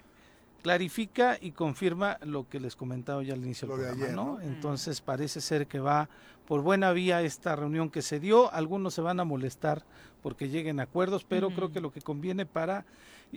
[0.62, 4.26] clarifica y confirma lo que les comentaba ya al inicio del programa, ayer, ¿no?
[4.38, 4.42] ¿no?
[4.42, 6.10] Entonces parece ser que va
[6.48, 8.52] por buena vía esta reunión que se dio.
[8.54, 9.84] Algunos se van a molestar
[10.22, 12.86] porque lleguen a acuerdos, pero creo que lo que conviene para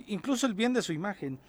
[0.07, 1.39] incluso el bien de su imagen,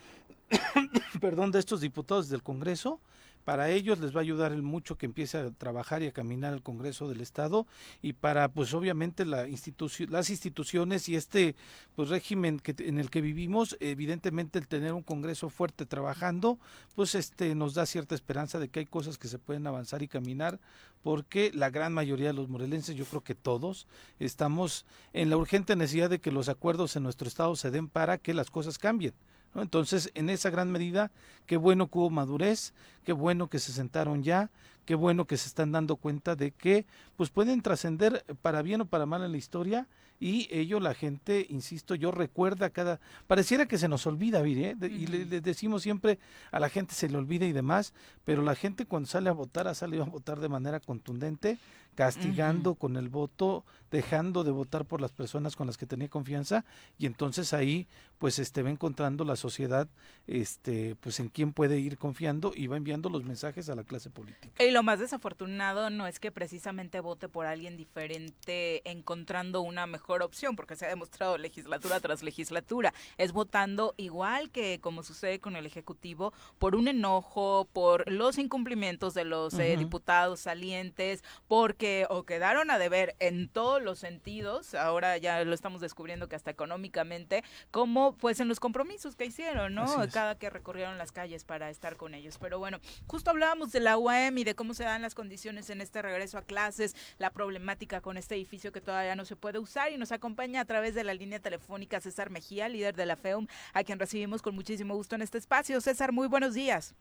[1.21, 3.01] perdón, de estos diputados del Congreso,
[3.49, 6.53] para ellos les va a ayudar el mucho que empiece a trabajar y a caminar
[6.53, 7.67] el Congreso del Estado
[8.03, 11.57] y para pues obviamente la las instituciones y este
[11.97, 16.59] pues régimen en el que vivimos, evidentemente el tener un Congreso fuerte trabajando,
[16.95, 20.09] pues este nos da cierta esperanza de que hay cosas que se pueden avanzar y
[20.09, 20.61] caminar,
[21.03, 23.87] porque la gran mayoría de los morelenses, yo creo que todos,
[24.19, 24.85] estamos
[25.15, 28.35] en la urgente necesidad de que los acuerdos en nuestro estado se den para que
[28.35, 29.15] las cosas cambien.
[29.55, 29.63] ¿No?
[29.63, 31.11] Entonces, en esa gran medida,
[31.47, 32.75] qué bueno que hubo madurez,
[33.05, 34.51] qué bueno que se sentaron ya,
[34.85, 36.87] qué bueno que se están dando cuenta de que
[37.17, 39.87] pues pueden trascender para bien o para mal en la historia
[40.21, 44.75] y ello la gente, insisto, yo recuerda cada, pareciera que se nos olvida, Viri, ¿eh?
[44.77, 46.19] De- y le, le decimos siempre
[46.51, 47.93] a la gente se le olvida y demás,
[48.25, 51.59] pero la gente cuando sale a votar ha salido a votar de manera contundente,
[51.99, 56.65] castigando con el voto, dejando de votar por las personas con las que tenía confianza
[56.97, 57.89] y entonces ahí
[58.19, 59.89] pues este va encontrando la sociedad
[60.29, 64.11] este pues en quién puede ir confiando y va enviando los mensajes a la clase
[64.11, 64.63] política.
[64.63, 70.23] Y lo más desafortunado no es que precisamente vote por alguien diferente encontrando una mejor
[70.23, 72.95] opción, porque se ha demostrado legislatura tras legislatura.
[73.17, 79.15] Es votando igual que como sucede con el Ejecutivo, por un enojo, por los incumplimientos
[79.15, 85.17] de los eh, diputados salientes, porque o quedaron a deber en todos los sentidos, ahora
[85.19, 89.87] ya lo estamos descubriendo que hasta económicamente, como pues en los compromisos que hicieron, ¿no?
[90.13, 92.39] Cada que recorrieron las calles para estar con ellos.
[92.39, 95.81] Pero bueno, justo hablábamos de la UAM y de cómo se dan las condiciones en
[95.81, 99.93] este regreso a clases, la problemática con este edificio que todavía no se puede usar
[99.93, 103.47] y nos acompaña a través de la línea telefónica César Mejía, líder de la FEUM,
[103.73, 105.81] a quien recibimos con muchísimo gusto en este espacio.
[105.81, 106.95] César, muy buenos días.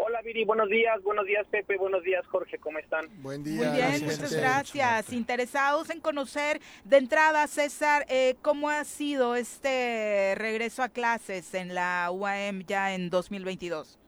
[0.00, 3.06] Hola Viri, buenos días, buenos días Pepe, buenos días Jorge, ¿cómo están?
[3.20, 3.72] Buen Muy día.
[3.72, 5.12] bien, gracias, muchas gracias.
[5.12, 11.74] Interesados en conocer de entrada, César, eh, cómo ha sido este regreso a clases en
[11.74, 13.98] la UAM ya en 2022.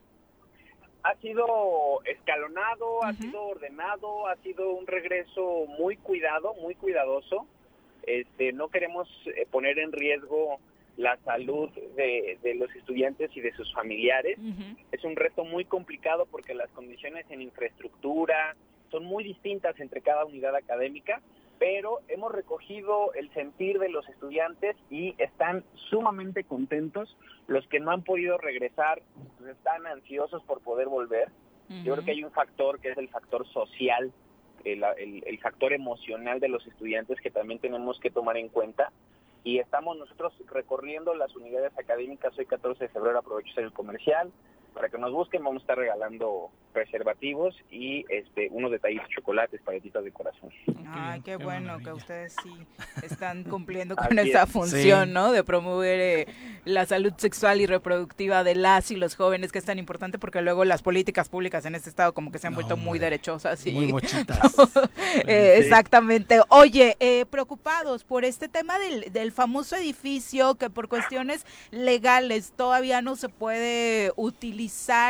[1.02, 1.44] Ha sido
[2.04, 7.48] escalonado, ha sido ordenado, ha sido un regreso muy cuidado, muy cuidadoso.
[8.04, 10.60] Este, no queremos eh, poner en riesgo
[11.00, 14.38] la salud de, de los estudiantes y de sus familiares.
[14.92, 18.54] Es un reto muy complicado porque las condiciones en infraestructura
[18.90, 21.20] son muy distintas entre cada unidad académica,
[21.58, 27.16] pero hemos recogido el sentir de los estudiantes y están sumamente contentos.
[27.46, 29.00] Los que no han podido regresar
[29.38, 31.28] pues, están ansiosos por poder volver.
[31.84, 34.12] Yo creo que hay un factor que es el factor social,
[34.64, 38.92] el, el- el factor emocional de los estudiantes que también tenemos que tomar en cuenta.
[39.42, 44.30] Y estamos nosotros recorriendo las unidades académicas hoy 14 de febrero, aprovecho el comercial,
[44.70, 50.04] para que nos busquen, vamos a estar regalando preservativos y este unos detallitos, chocolates, paletitas
[50.04, 50.50] de corazón.
[50.88, 52.52] Ay, qué qué bueno que ustedes sí
[53.02, 54.26] están cumpliendo Así con es.
[54.28, 55.14] esa función, Sí.
[55.14, 55.32] ¿no?
[55.32, 56.26] De promover eh,
[56.64, 60.42] la salud sexual y reproductiva de las y los jóvenes, que es tan importante porque
[60.42, 63.66] luego las políticas públicas en este estado como que se han No, vuelto muy derechosas
[63.66, 64.38] y Muy mochitas.
[65.26, 65.64] Eh, Sí.
[65.66, 66.40] Exactamente.
[66.48, 73.02] Oye, eh, preocupados por este tema del, del famoso edificio que por cuestiones legales todavía
[73.02, 74.59] no se puede utilizar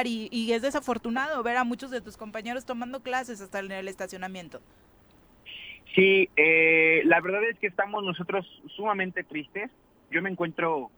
[0.07, 3.89] y, y es desafortunado ver a muchos de tus compañeros tomando clases hasta en el
[3.89, 4.61] estacionamiento.
[5.95, 8.47] Sí, eh, la verdad es que estamos nosotros
[8.77, 9.71] sumamente tristes.
[10.11, 10.91] Yo me encuentro,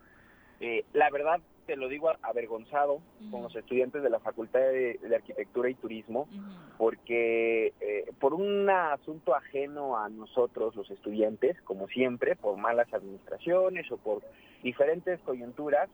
[0.60, 3.00] eh, la verdad, te lo digo, avergonzado
[3.30, 6.28] con los estudiantes de la Facultad de, de Arquitectura y Turismo,
[6.76, 13.90] porque eh, por un asunto ajeno a nosotros, los estudiantes, como siempre, por malas administraciones
[13.92, 14.22] o por
[14.62, 15.88] diferentes coyunturas,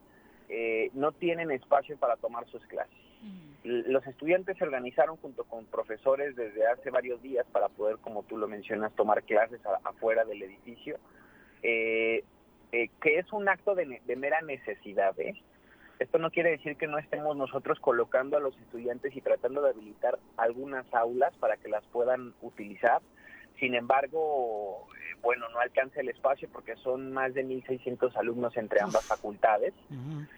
[0.48, 2.94] eh, no tienen espacio para tomar sus clases.
[3.64, 8.38] Los estudiantes se organizaron junto con profesores desde hace varios días para poder, como tú
[8.38, 10.96] lo mencionas, tomar clases a- afuera del edificio,
[11.62, 12.24] eh,
[12.72, 15.18] eh, que es un acto de, de mera necesidad.
[15.18, 15.34] ¿eh?
[15.98, 19.70] Esto no quiere decir que no estemos nosotros colocando a los estudiantes y tratando de
[19.70, 23.02] habilitar algunas aulas para que las puedan utilizar.
[23.58, 28.80] Sin embargo, eh, bueno, no alcanza el espacio porque son más de 1.600 alumnos entre
[28.80, 29.74] ambas facultades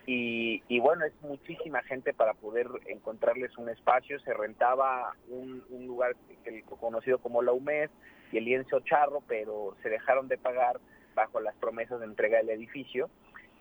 [0.07, 4.19] y, y bueno, es muchísima gente para poder encontrarles un espacio.
[4.21, 7.91] Se rentaba un, un lugar que- conocido como la UMED
[8.33, 10.81] y el lienzo charro, pero se dejaron de pagar
[11.15, 13.11] bajo las promesas de entrega del edificio.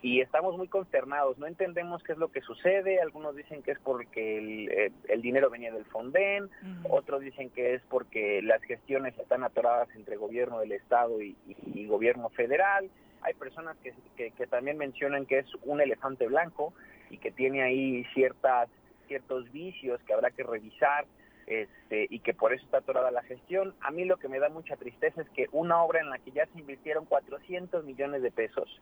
[0.02, 3.00] Y estamos muy consternados, no entendemos qué es lo que sucede.
[3.00, 6.48] Algunos dicen que es porque el, eh, el dinero venía del Fonden,
[6.88, 11.80] otros dicen que es porque las gestiones están atoradas entre gobierno del estado y, y-
[11.80, 12.88] y gobierno federal.
[13.20, 16.72] Hay personas que, que- que también mencionan que es un elefante blanco
[17.10, 18.70] y que tiene ahí ciertas
[19.06, 21.04] ciertos vicios que habrá que revisar
[21.46, 23.74] este, y que por eso está atorada la gestión.
[23.80, 26.30] A mí lo que me da mucha tristeza es que una obra en la que
[26.30, 28.80] ya se invirtieron 400 millones de pesos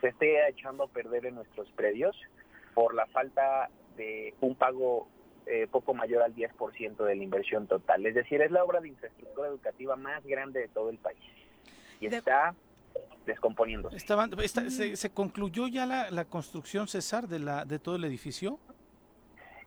[0.00, 2.16] se esté echando a perder en nuestros predios
[2.74, 5.08] por la falta de un pago
[5.46, 8.04] eh, poco mayor al 10% de la inversión total.
[8.06, 11.18] Es decir, es la obra de infraestructura educativa más grande de todo el país
[12.00, 12.54] y De- está
[13.26, 13.96] descomponiéndose.
[13.96, 18.04] Estaban, esta- se, se concluyó ya la, la construcción, César, de, la, de todo el
[18.04, 18.58] edificio?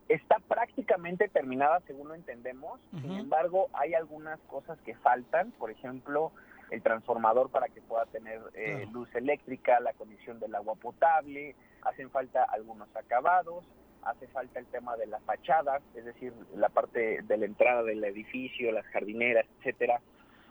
[0.07, 2.81] Está prácticamente terminada, según lo entendemos.
[3.01, 5.51] Sin embargo, hay algunas cosas que faltan.
[5.51, 6.33] Por ejemplo,
[6.71, 11.55] el transformador para que pueda tener eh, luz eléctrica, la conexión del agua potable.
[11.83, 13.63] Hacen falta algunos acabados.
[14.03, 18.03] Hace falta el tema de las fachadas, es decir, la parte de la entrada del
[18.03, 20.01] edificio, las jardineras, etcétera.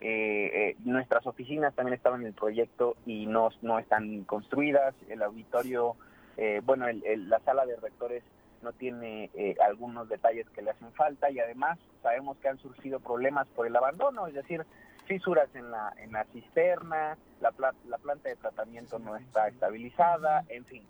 [0.00, 4.94] Eh, eh, nuestras oficinas también estaban en el proyecto y no, no están construidas.
[5.08, 5.96] El auditorio,
[6.36, 8.22] eh, bueno, el- el- la sala de rectores
[8.62, 13.00] no tiene eh, algunos detalles que le hacen falta y además sabemos que han surgido
[13.00, 14.64] problemas por el abandono, es decir,
[15.06, 20.44] fisuras en la, en la cisterna, la, pla- la planta de tratamiento no está estabilizada,
[20.48, 20.82] en fin,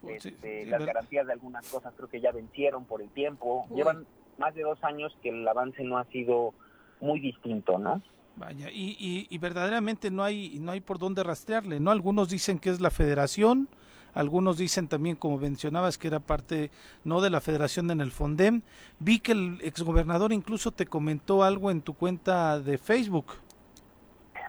[0.00, 4.06] Pues este, las garantías de algunas cosas creo que ya vencieron por el tiempo, llevan
[4.38, 6.54] más de dos años que el avance no ha sido
[7.00, 8.02] muy distinto, ¿no?
[8.36, 11.90] Vaya, y, y, y verdaderamente no hay, no hay por dónde rastrearle, ¿no?
[11.90, 13.68] Algunos dicen que es la federación,
[14.14, 16.70] algunos dicen también, como mencionabas, que era parte
[17.04, 18.62] no de la federación en el Fondem.
[18.98, 23.26] Vi que el exgobernador incluso te comentó algo en tu cuenta de Facebook.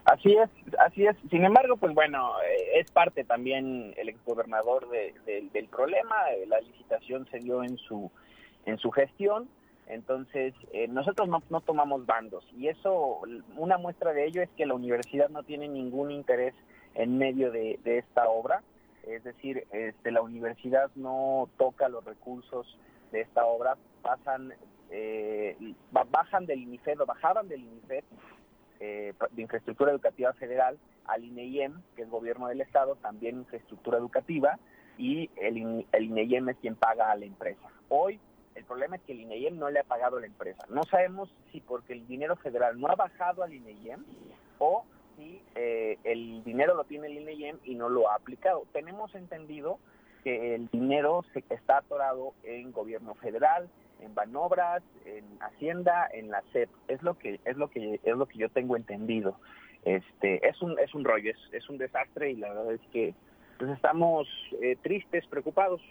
[0.06, 0.50] Así es,
[0.80, 1.16] así es.
[1.30, 6.16] Sin embargo, pues bueno, eh, es parte también el exgobernador de, de- del problema.
[6.32, 8.12] Eh, La licitación se dio en su
[8.66, 9.48] en su gestión.
[9.88, 12.46] Entonces, eh, nosotros no, no tomamos bandos.
[12.58, 13.22] Y eso,
[13.58, 16.54] una muestra de ello es que la universidad no tiene ningún interés
[16.96, 18.62] en medio de, de esta obra.
[19.08, 22.78] Es decir, este, la universidad no toca los recursos
[23.12, 23.76] de esta obra.
[24.02, 24.54] Pasan,
[24.90, 25.58] eh,
[25.92, 28.04] ba- bajan del INIFED o bajaban del INIFED
[28.84, 34.60] eh, de Infraestructura Educativa Federal al INEIEM, que es gobierno del Estado, también infraestructura educativa,
[34.98, 37.68] y el, el INEIEM es quien paga a la empresa.
[37.90, 38.20] Hoy
[38.56, 40.64] El problema es que el INEIEM no le ha pagado a la empresa.
[40.70, 44.06] No sabemos si porque el dinero federal no ha bajado al INEIEM
[44.60, 48.66] o si eh, el dinero lo tiene el INEIEM y no lo ha aplicado.
[48.72, 49.80] Tenemos entendido
[50.24, 53.70] que el dinero se está atorado en gobierno federal,
[54.04, 56.70] en Banobras, en Hacienda, en la SEP.
[56.88, 59.38] Es lo que es lo que es lo que yo tengo entendido.
[59.84, 63.14] Este es un es un rollo, es, es un desastre y la verdad es que
[63.58, 64.28] pues estamos
[64.62, 65.82] eh, tristes, preocupados.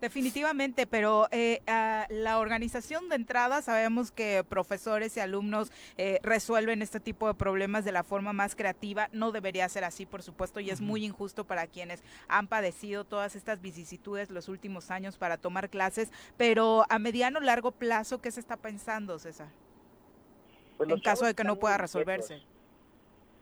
[0.00, 6.82] Definitivamente, pero eh, a la organización de entrada sabemos que profesores y alumnos eh, resuelven
[6.82, 9.08] este tipo de problemas de la forma más creativa.
[9.12, 13.36] No debería ser así, por supuesto, y es muy injusto para quienes han padecido todas
[13.36, 16.10] estas vicisitudes los últimos años para tomar clases.
[16.36, 19.48] Pero a mediano largo plazo, ¿qué se está pensando, César?
[20.76, 22.42] Pues en caso de que no pueda resolverse.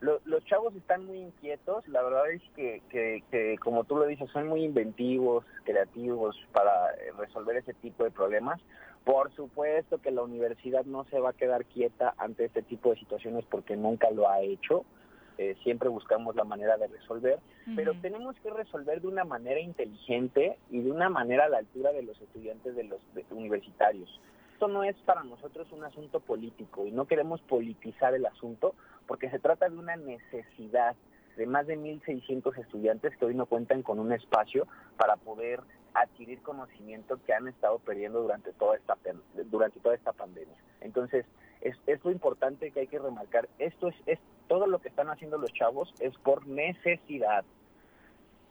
[0.04, 4.04] Lo- los chavos están muy inquietos, la verdad es que, que, que, como tú lo
[4.06, 8.60] dices, son muy inventivos, creativos para resolver ese tipo de problemas.
[9.04, 12.96] Por supuesto que la universidad no se va a quedar quieta ante este tipo de
[13.00, 14.84] situaciones porque nunca lo ha hecho.
[15.36, 17.38] Eh, siempre buscamos la manera de resolver,
[17.74, 21.92] pero tenemos que resolver de una manera inteligente y de una manera a la altura
[21.92, 24.08] de los estudiantes de los de- universitarios.
[24.52, 28.74] Esto no es para nosotros un asunto político y no queremos politizar el asunto
[29.06, 30.96] porque se trata de una necesidad
[31.36, 35.60] de más de 1.600 estudiantes que hoy no cuentan con un espacio para poder
[35.94, 38.96] adquirir conocimiento que han estado perdiendo durante toda esta
[39.50, 40.56] durante toda esta pandemia.
[40.80, 41.24] Entonces,
[41.60, 43.48] es, es lo importante que hay que remarcar.
[43.58, 47.44] Esto es, es todo lo que están haciendo los chavos es por necesidad.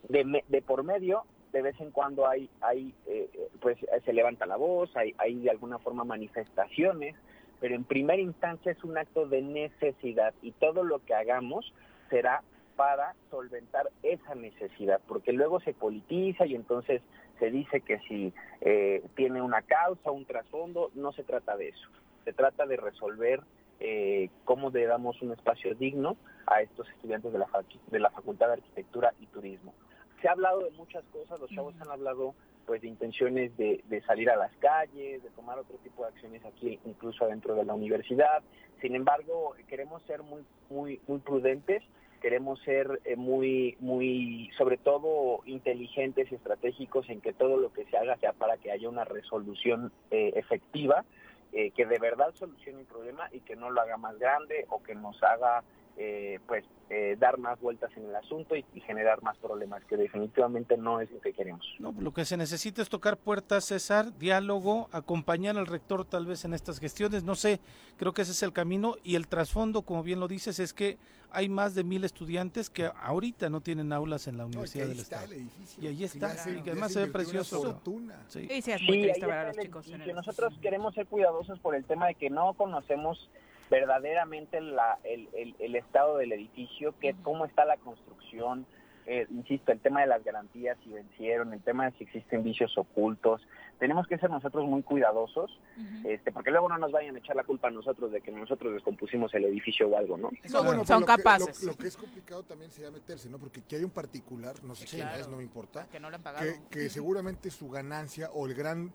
[0.09, 1.23] De, de por medio,
[1.53, 5.39] de vez en cuando hay, hay eh, eh, pues se levanta la voz, hay, hay
[5.39, 7.15] de alguna forma manifestaciones,
[7.63, 11.73] pero en primera instancia es un acto de necesidad y todo lo que hagamos
[12.09, 12.43] será
[12.75, 17.01] para solventar esa necesidad, porque luego se politiza y entonces
[17.39, 21.87] se dice que si eh, tiene una causa, un trasfondo, no se trata de eso.
[22.25, 23.39] Se trata de resolver
[23.79, 27.47] eh, cómo le damos un espacio digno a estos estudiantes de la,
[27.87, 29.73] de la Facultad de Arquitectura y Turismo.
[30.21, 32.35] Se ha hablado de muchas cosas, los chavos han hablado
[32.65, 36.43] pues de intenciones de, de salir a las calles, de tomar otro tipo de acciones
[36.45, 38.43] aquí, incluso adentro de la universidad.
[38.81, 41.83] Sin embargo, queremos ser muy, muy, muy prudentes
[42.23, 47.83] queremos ser eh, muy, muy, sobre todo inteligentes y estratégicos en que todo lo que
[47.83, 51.03] se haga sea para que haya una resolución eh, efectiva,
[51.51, 54.81] eh, que de verdad solucione el problema y que no lo haga más grande o
[54.81, 55.65] que nos haga,
[55.97, 59.95] eh, pues, eh, dar más vueltas en el asunto y, y generar más problemas, que
[59.97, 61.65] definitivamente no es lo que queremos.
[61.79, 66.45] No, lo que se necesita es tocar puertas, César, diálogo, acompañar al rector tal vez
[66.45, 67.59] en estas gestiones, no sé,
[67.97, 70.97] creo que ese es el camino y el trasfondo, como bien lo dices, es que
[71.35, 74.83] hay más de mil estudiantes que ahorita no tienen aulas en la y que Universidad
[74.85, 75.33] ahí del está Estado.
[75.33, 75.83] el edificio.
[75.83, 77.61] Y ahí está, y que le además se ve precioso.
[77.63, 78.23] fortuna.
[78.27, 78.47] Sí.
[78.51, 80.09] Y sí, es Sí, muy ahí triste ver a está los chicos edificio.
[80.11, 83.29] el Nosotros queremos ser cuidadosos por el tema de que no conocemos
[83.73, 88.65] verdaderamente la, el, el- el estado del edificio, que, cómo está la construcción,
[89.05, 92.77] eh, insisto, el tema de las garantías si vencieron, el tema de si existen vicios
[92.77, 93.41] ocultos.
[93.79, 95.59] Tenemos que ser nosotros muy cuidadosos,
[96.05, 98.71] este, porque luego no nos vayan a echar la culpa a nosotros de que nosotros
[98.73, 100.29] descompusimos el edificio o algo, ¿no?
[100.45, 101.63] Son- No, bueno, son pero lo que- capaces.
[101.63, 103.39] lo, lo que es complicado también sería meterse, ¿no?
[103.39, 105.21] Porque aquí hay un particular, no sé Sí, quién claro.
[105.21, 106.45] es, no me importa, que no le han pagado.
[106.45, 108.93] que, que seguramente su ganancia o el gran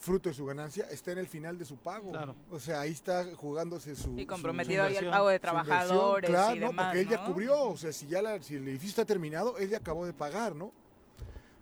[0.00, 2.10] fruto de su ganancia está en el final de su pago.
[2.10, 2.34] Claro.
[2.50, 4.16] O sea, ahí está jugándose su...
[4.18, 7.26] y su- comprometido ahí inversión, pago de trabajadores Claro, y no, porque él ya ¿no?
[7.26, 10.12] cubrió, o sea, si ya la- si el edificio está terminado, él ya acabó de
[10.14, 10.72] pagar, ¿no?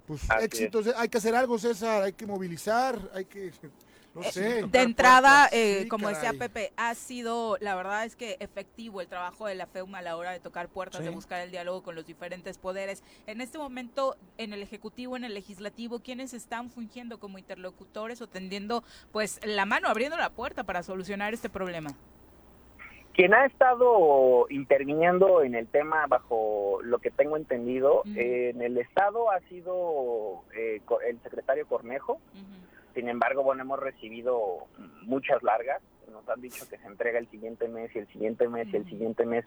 [0.06, 3.52] Pues Así éxitos, hay que hacer algo, César, hay que movilizar, hay que,
[4.18, 4.60] no sé.
[4.60, 6.32] Eh, De entrada, eh, Sí, como decía.
[6.32, 10.16] Pepe, ha sido, la verdad es que efectivo el trabajo de la FEUMA a la
[10.16, 13.02] hora de tocar puertas, de buscar el diálogo con los diferentes poderes.
[13.26, 18.26] En este momento, en el Ejecutivo, en el Legislativo, ¿quiénes están fungiendo como interlocutores o
[18.26, 21.90] tendiendo pues la mano, abriendo la puerta para solucionar este problema?
[23.18, 28.78] Quien ha estado interviniendo en el tema, bajo lo que tengo entendido, eh, en el
[28.78, 32.20] Estado ha sido eh, el secretario Cornejo.
[32.98, 34.66] Sin embargo, bueno, hemos recibido
[35.02, 35.80] muchas largas.
[36.10, 38.84] Nos han dicho que se entrega el siguiente mes y el siguiente mes y el
[38.86, 39.44] siguiente mes.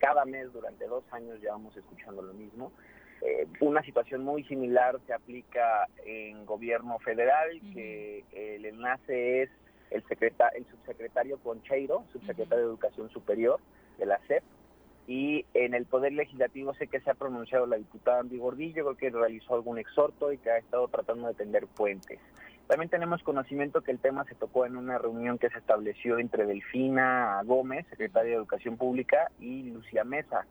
[0.00, 2.72] Cada mes durante dos años ya vamos escuchando lo mismo.
[3.20, 9.50] Eh, una situación muy similar se aplica en gobierno federal, que el enlace es
[9.90, 13.60] el, secreta- el subsecretario Concheiro, subsecretario de Educación Superior
[13.98, 14.42] de la SEP,
[15.06, 18.96] y en el Poder Legislativo sé que se ha pronunciado la diputada Andy Gordillo, creo
[18.96, 22.18] que realizó algún exhorto y que ha estado tratando de tender puentes.
[22.66, 26.46] También tenemos conocimiento que el tema se tocó en una reunión que se estableció entre
[26.46, 30.46] Delfina Gómez, secretaria de Educación Pública, y Lucía Mesa.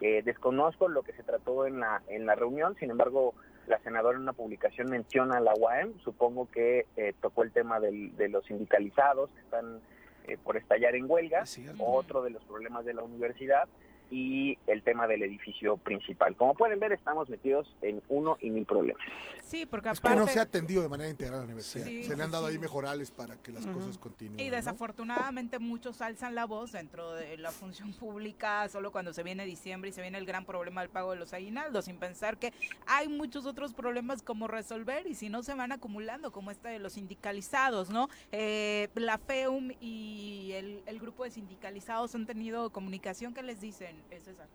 [0.00, 3.34] Eh, desconozco lo que se trató en la, en la reunión, sin embargo,
[3.66, 7.80] la senadora en una publicación menciona a la UAM, supongo que eh, tocó el tema
[7.80, 9.80] del- de los sindicalizados que están
[10.26, 13.68] eh, por estallar en huelga, Es otro de los problemas de la universidad
[14.10, 16.36] y el tema del edificio principal.
[16.36, 19.02] Como pueden ver, estamos metidos en uno y mil problemas.
[19.42, 20.20] Sí, porque Es que aparte...
[20.20, 21.86] no se ha atendido de manera integral a la universidad.
[21.86, 22.52] Sí, se le han dado sí.
[22.52, 24.40] ahí mejorales para que las cosas continúen.
[24.40, 24.56] Y ¿no?
[24.56, 29.90] desafortunadamente muchos alzan la voz dentro de la función pública solo cuando se viene diciembre
[29.90, 32.52] y se viene el gran problema del pago de los aguinaldos, sin pensar que
[32.86, 36.78] hay muchos otros problemas como resolver y si no se van acumulando, como este de
[36.78, 38.08] los sindicalizados, ¿no?
[38.32, 43.96] Eh, la FEUM y el, el grupo de sindicalizados han tenido comunicación, ¿qué les dicen,
[44.20, 44.46] César?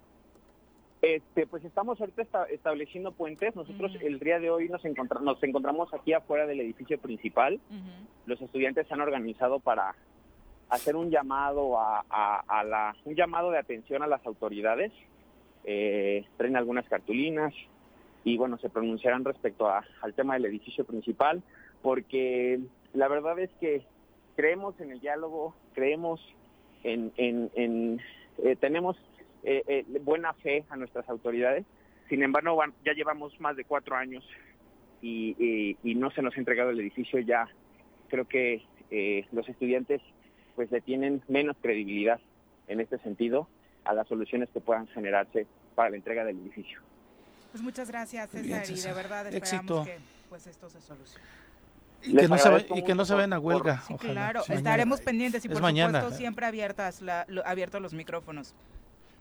[1.02, 3.56] Este, pues estamos ahorita esta- estableciendo puentes.
[3.56, 7.60] Nosotros el día de hoy nos, encontra- nos encontramos aquí afuera del edificio principal.
[8.26, 9.96] Los estudiantes se han organizado para
[10.70, 14.94] hacer un llamado a, a- a la un llamado de atención a las autoridades.
[15.66, 17.54] Eh, traen algunas cartulinas
[18.24, 21.42] y bueno se pronunciarán respecto a- al tema del edificio principal
[21.82, 22.60] porque
[22.94, 23.86] la verdad es que
[24.38, 26.22] creemos en el diálogo, creemos
[26.84, 28.02] en, en- en-
[28.44, 28.98] eh, tenemos
[29.44, 31.66] eh, eh, buena fe a nuestras autoridades.
[32.10, 34.24] Sin embargo, van- ya llevamos más de cuatro años
[35.02, 37.20] y, y- y no se nos ha entregado el edificio.
[37.20, 37.48] Ya
[38.10, 40.02] creo que eh, los estudiantes
[40.56, 42.20] pues le tienen menos credibilidad
[42.68, 43.48] en este sentido
[43.86, 46.80] a las soluciones que puedan generarse para la entrega del edificio.
[47.52, 49.82] Pues muchas gracias, César, bien, y de verdad Éxito.
[49.82, 49.98] esperamos que
[50.30, 51.26] pues esto se solucione.
[52.06, 53.82] Y que, no se, y que no mucho se vayan a por- huelga.
[53.88, 54.12] Sí, ojalá.
[54.14, 54.54] claro, Sí.
[54.54, 56.00] estaremos pendientes y Es por mañana.
[56.02, 58.54] supuesto siempre abiertas la, lo- abiertos los micrófonos.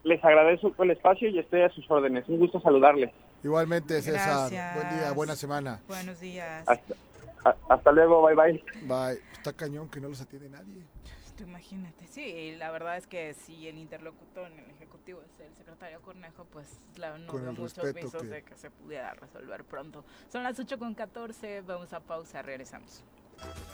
[0.05, 2.28] Les agradezco el espacio y estoy a sus órdenes.
[2.28, 3.11] Un gusto saludarles.
[3.44, 4.50] Igualmente, César.
[4.50, 4.74] Gracias.
[4.74, 5.80] Buen día, buena semana.
[5.86, 6.64] Buenos días.
[6.68, 6.94] Hasta,
[7.44, 8.64] a- hasta luego, bye bye.
[8.82, 9.20] Bye.
[9.32, 10.82] Está cañón que no los atiende nadie.
[11.36, 15.55] Tú imagínate, sí, la verdad es que si el interlocutor en el Ejecutivo es el
[15.57, 19.64] secretario Cornejo, pues la, no Con veo muchos visos que- de que se pudiera resolver
[19.64, 20.05] pronto.
[20.28, 23.03] Son las 8 con 14, vamos a pausa, regresamos.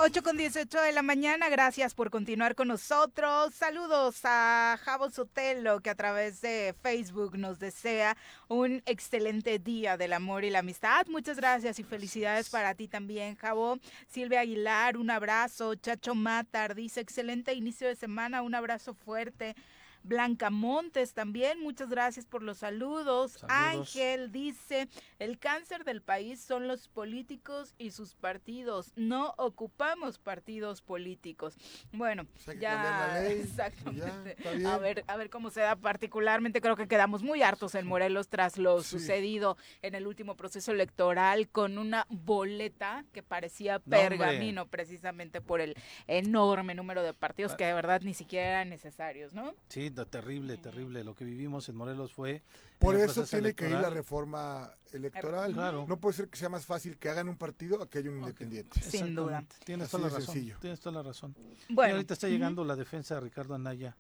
[0.01, 3.53] 8 con 18 de la mañana, gracias por continuar con nosotros.
[3.53, 8.17] Saludos a Javo Sotelo, que a través de Facebook nos desea
[8.47, 11.05] un excelente día del amor y la amistad.
[11.09, 13.81] Muchas gracias y felicidades para ti también, Javo.
[14.07, 15.75] Silvia Aguilar, un abrazo.
[15.75, 19.57] Chacho Matar dice, excelente inicio de semana, un abrazo fuerte.
[20.03, 23.33] Blanca Montes también, muchas gracias por los saludos.
[23.33, 23.51] Saludos.
[23.97, 24.89] Ángel dice,
[25.19, 28.93] el cáncer del país son los políticos y sus partidos.
[28.97, 31.57] No ocupamos partidos políticos.
[31.93, 34.37] Bueno, Pues ya exactamente.
[34.59, 35.77] ya, a ver, a ver cómo se da.
[35.77, 38.91] Particularmente creo que quedamos muy hartos en Morelos tras lo Sí.
[38.91, 45.61] sucedido en el último proceso electoral con una boleta que parecía No, pergamino precisamente por
[45.61, 45.75] el
[46.07, 49.55] enorme número de partidos que de verdad ni siquiera eran necesarios, ¿no?
[49.69, 51.05] Sí, no, terrible, terrible.
[51.05, 52.43] Lo que vivimos en Morelos fue.
[52.79, 53.95] Por eso tiene que ir la electoral.
[53.95, 55.53] reforma electoral.
[55.53, 55.85] Claro.
[55.89, 58.19] No puede ser que sea más fácil que hagan un partido a que haya un
[58.19, 58.81] independiente.
[58.81, 59.45] Sin duda.
[59.65, 60.35] Tienes Así toda la razón.
[60.35, 60.57] sencillo.
[60.61, 61.35] Tienes toda la razón.
[61.69, 63.97] Y Bueno, ahorita está llegando la defensa de Ricardo Anaya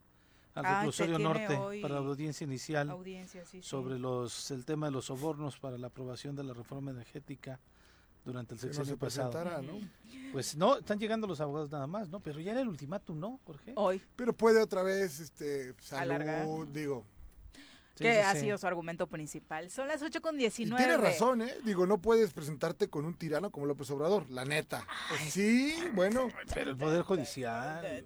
[0.54, 3.68] al Ah, reclusorio norte para la audiencia inicial audiencia, sí, sí.
[3.68, 7.60] sobre los el tema de los sobornos para la aprobación de la reforma energética
[8.28, 9.62] durante el no sexenio se pasado.
[9.62, 9.78] ¿no?
[10.32, 12.20] Pues no, están llegando los abogados nada más, ¿no?
[12.20, 13.72] Pero ya era el ultimátum, ¿no, Jorge?
[13.76, 16.40] Hoy, Pero puede otra vez, este, Alargar.
[16.40, 17.04] salud, digo.
[17.98, 18.40] Sí, que sí, ha sí.
[18.40, 19.70] sido su argumento principal.
[19.70, 20.82] Son las 8 con Y 19.
[20.82, 21.54] tiene razón, ¿eh?
[21.64, 24.86] Digo, no puedes presentarte con un tirano como López Obrador, la neta.
[25.28, 28.04] Sí, bueno, Pero el Poder Judicial.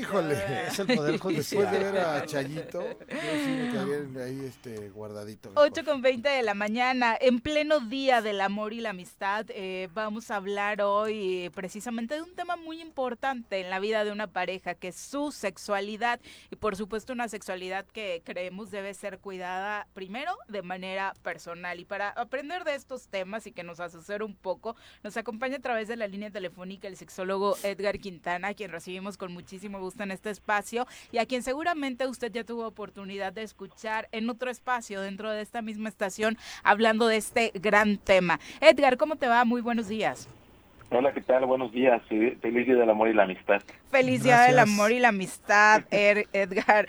[0.00, 0.66] híjole.
[0.68, 1.62] Es el Poder Judicial.
[1.62, 5.50] Después de ver a Chayito, yo sí me quedaría ahí este, guardadito.
[5.50, 5.66] mejor.
[5.66, 9.88] 8 con 20 de la mañana, en pleno día del amor y la amistad, eh,
[9.94, 14.12] vamos a hablar hoy eh, precisamente de un tema muy importante en la vida de
[14.12, 16.20] una pareja, que es su sexualidad
[16.50, 21.78] y por supuesto una sexualidad que creemos debe ser cuidada primero de manera personal.
[21.80, 25.60] Y para aprender de estos temas y que nos asesore un poco, nos acompaña a
[25.60, 30.02] través de la línea telefónica el sexólogo Edgar Quintana, a quien recibimos con muchísimo gusto
[30.02, 34.50] en este espacio y a quien seguramente usted ya tuvo oportunidad de escuchar en otro
[34.50, 38.40] espacio dentro de esta misma estación hablando de este gran tema.
[38.60, 39.44] Edgar, ¿cómo te va?
[39.44, 40.28] Muy buenos días.
[40.90, 41.44] Hola, ¿qué tal?
[41.44, 42.00] Buenos días.
[42.08, 43.60] Feliz Día del Amor y la Amistad.
[43.90, 46.86] Feliz día del amor y la amistad, Er- Edgar.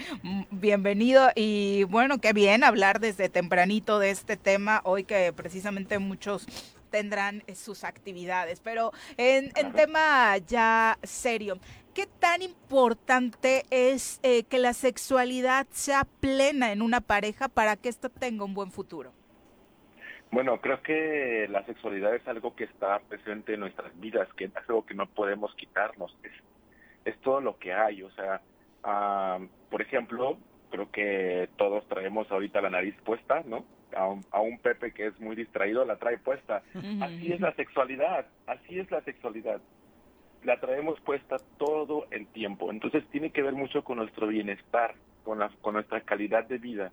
[0.52, 6.48] Bienvenido y bueno, qué bien hablar desde tempranito de este tema, hoy que precisamente muchos
[6.90, 8.62] tendrán eh, sus actividades.
[8.62, 11.60] Pero en, en tema ya serio,
[11.94, 17.90] ¿qué tan importante es eh, que la sexualidad sea plena en una pareja para que
[17.90, 19.12] ésta tenga un buen futuro?
[20.32, 24.56] Bueno, creo que la sexualidad es algo que está presente en nuestras vidas, que es
[24.56, 26.16] algo que no podemos quitarnos.
[26.24, 26.34] Es,
[27.06, 28.04] es todo lo que hay.
[28.04, 28.42] O sea,
[28.84, 29.40] ah,
[29.72, 30.38] por ejemplo,
[30.70, 33.66] creo que todos traemos ahorita la nariz puesta, ¿no?
[33.96, 36.64] a un, a un Pepe que es muy distraído, la trae puesta.
[37.02, 39.62] Así es la sexualidad, así es la sexualidad.
[40.44, 42.72] La traemos puesta todo el tiempo.
[42.72, 46.92] Entonces tiene que ver mucho con nuestro bienestar, con, la, con nuestra calidad de vida.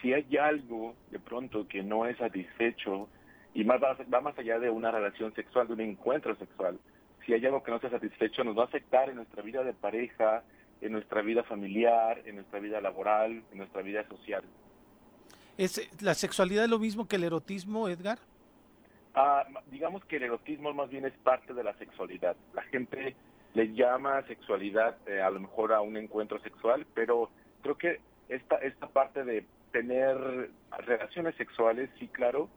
[0.00, 3.08] Si hay algo de pronto que no es satisfecho,
[3.54, 6.78] y más va, va más allá de una relación sexual, de un encuentro sexual,
[7.26, 9.72] si hay algo que no está satisfecho, nos va a afectar en nuestra vida de
[9.72, 10.42] pareja,
[10.80, 14.42] en nuestra vida familiar, en nuestra vida laboral, en nuestra vida social.
[15.58, 18.18] ¿Es la sexualidad lo mismo que el erotismo, Edgar?
[19.14, 22.36] Ah, digamos que el erotismo más bien es parte de la sexualidad.
[22.54, 23.14] La gente
[23.54, 27.28] le llama sexualidad eh, a lo mejor a un encuentro sexual, pero
[27.62, 30.50] creo que esta, esta parte de tener
[30.86, 32.48] relaciones sexuales, sí, claro,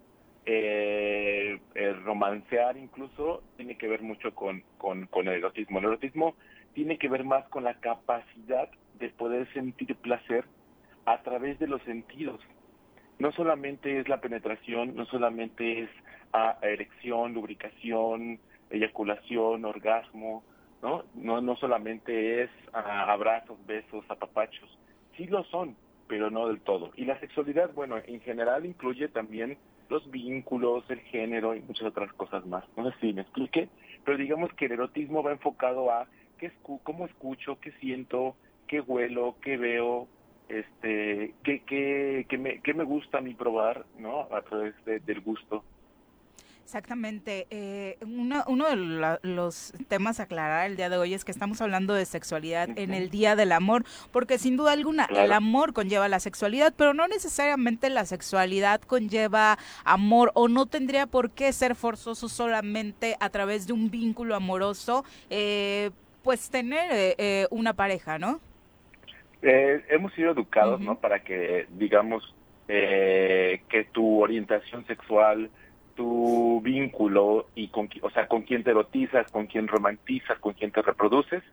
[0.46, 5.80] eh, el romancear incluso tiene que ver mucho con, con, con el erotismo.
[5.80, 6.36] El erotismo
[6.74, 8.70] tiene que ver más con la capacidad
[9.00, 10.46] de poder sentir placer
[11.06, 12.40] a través de los sentidos.
[13.20, 15.90] No solamente es la penetración, no solamente es
[16.34, 20.44] ah, erección, lubricación, eyaculación, orgasmo,
[20.82, 21.04] ¿no?
[21.14, 24.78] No, no solamente es ah, abrazos, besos, apapachos.
[25.16, 25.76] Sí lo son,
[26.08, 26.92] pero no del todo.
[26.96, 29.58] Y la sexualidad, bueno, en general incluye también
[29.90, 32.64] los vínculos, el género y muchas otras cosas más.
[32.76, 33.70] No sé si me explique,
[34.04, 36.08] pero digamos que el erotismo va enfocado a
[36.38, 40.10] qué escu cómo escucho, qué siento, qué huelo, qué veo,
[40.48, 44.28] este, qué, qué, qué, me, qué me gusta a mí probar, ¿no?
[44.34, 45.66] A través de- del gusto.
[46.64, 47.46] Exactamente.
[47.52, 51.32] Eh, uno, uno de la- los temas a aclarar el día de hoy es que
[51.32, 55.74] estamos hablando de sexualidad en el Día del Amor, porque sin duda alguna el amor
[55.74, 61.52] conlleva la sexualidad, pero no necesariamente la sexualidad conlleva amor o no tendría por qué
[61.54, 65.92] ser forzoso solamente a través de un vínculo amoroso, eh,
[66.24, 68.40] pues tener eh, eh, una pareja, ¿no?
[69.42, 70.80] Eh, hemos sido educados.
[70.80, 70.98] ¿no?
[70.98, 72.34] Para que, digamos,
[72.70, 75.52] eh, que tu orientación sexual,
[75.96, 80.72] tu vínculo y con, o sea, con quién te erotizas, con quién romantizas, con quién
[80.72, 81.44] te reproduces,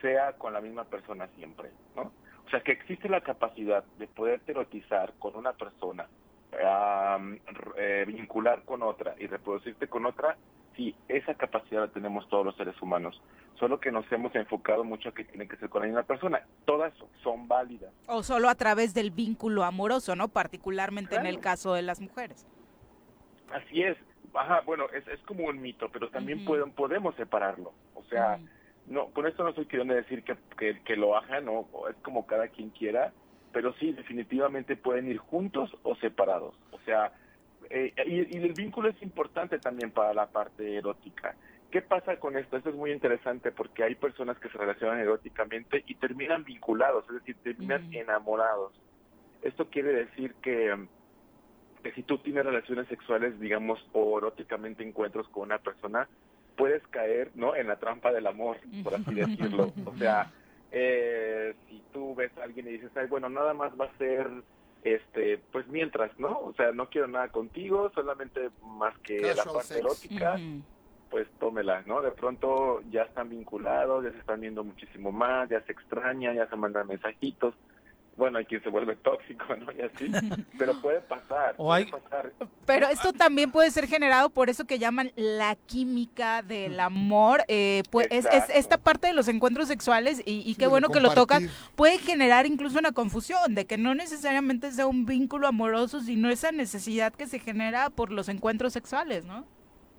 [0.00, 2.12] sea con la misma persona siempre, ¿no?
[2.46, 6.06] O sea, que existe la capacidad de poder erotizar con una persona,
[7.76, 10.36] eh, vincular con otra y reproducirte con otra,
[10.76, 13.20] sí, esa capacidad la tenemos todos los seres humanos.
[13.58, 16.40] Solo que nos hemos enfocado mucho a que tiene que ser con la misma persona.
[16.64, 17.92] Todas son válidas.
[18.06, 20.28] O solo a través del vínculo amoroso, ¿no?
[20.28, 22.46] Particularmente en el caso de las mujeres.
[23.52, 23.96] Así es.
[24.34, 27.72] Ajá, bueno, es, es como un mito, pero también pueden, podemos separarlo.
[27.94, 28.38] O sea,
[28.86, 31.96] no, con esto no estoy queriendo decir que, que, que lo hagan, o o es
[31.96, 33.12] como cada quien quiera,
[33.52, 36.54] pero sí, definitivamente pueden ir juntos o separados.
[36.72, 37.12] O sea,
[37.70, 41.34] eh, y, y el vínculo es importante también para la parte erótica.
[41.70, 42.56] ¿Qué pasa con esto?
[42.56, 47.16] Esto es muy interesante porque hay personas que se relacionan eróticamente y terminan vinculados, es
[47.16, 48.72] decir, terminan enamorados.
[49.42, 50.86] Esto quiere decir que,
[51.82, 56.08] que si tú tienes relaciones sexuales, digamos, o eróticamente encuentros con una persona,
[56.56, 57.54] puedes caer, ¿no?
[57.54, 59.72] En la trampa del amor, por así decirlo.
[59.86, 60.30] O sea,
[60.72, 64.28] eh, si tú ves a alguien y dices, ay, bueno, nada más va a ser,
[64.82, 66.38] este, pues mientras, ¿no?
[66.40, 69.80] O sea, no quiero nada contigo, solamente más que la parte sex.
[69.80, 70.38] erótica,
[71.10, 72.02] pues tómela, ¿no?
[72.02, 76.48] De pronto ya están vinculados, ya se están viendo muchísimo más, ya se extrañan, ya
[76.48, 77.54] se mandan mensajitos.
[78.18, 79.70] Bueno, hay quien se vuelve tóxico, ¿no?
[79.72, 80.10] Y así.
[80.58, 81.54] Pero puede pasar.
[81.56, 82.32] O puede hay- pasar.
[82.66, 87.44] Pero esto también puede ser generado por eso que llaman la química del amor.
[87.48, 91.00] eh, pues es, es esta parte de los encuentros sexuales y, y qué bueno que
[91.00, 91.44] lo tocan.
[91.46, 91.74] compartir.
[91.76, 96.50] Puede generar incluso una confusión de que no necesariamente sea un vínculo amoroso, sino esa
[96.50, 99.46] necesidad que se genera por los encuentros sexuales, ¿no?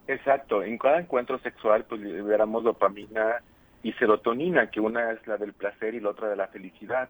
[0.07, 3.41] Exacto, en cada encuentro sexual pues liberamos dopamina
[3.83, 7.09] y serotonina, que una es la del placer y la otra de la felicidad.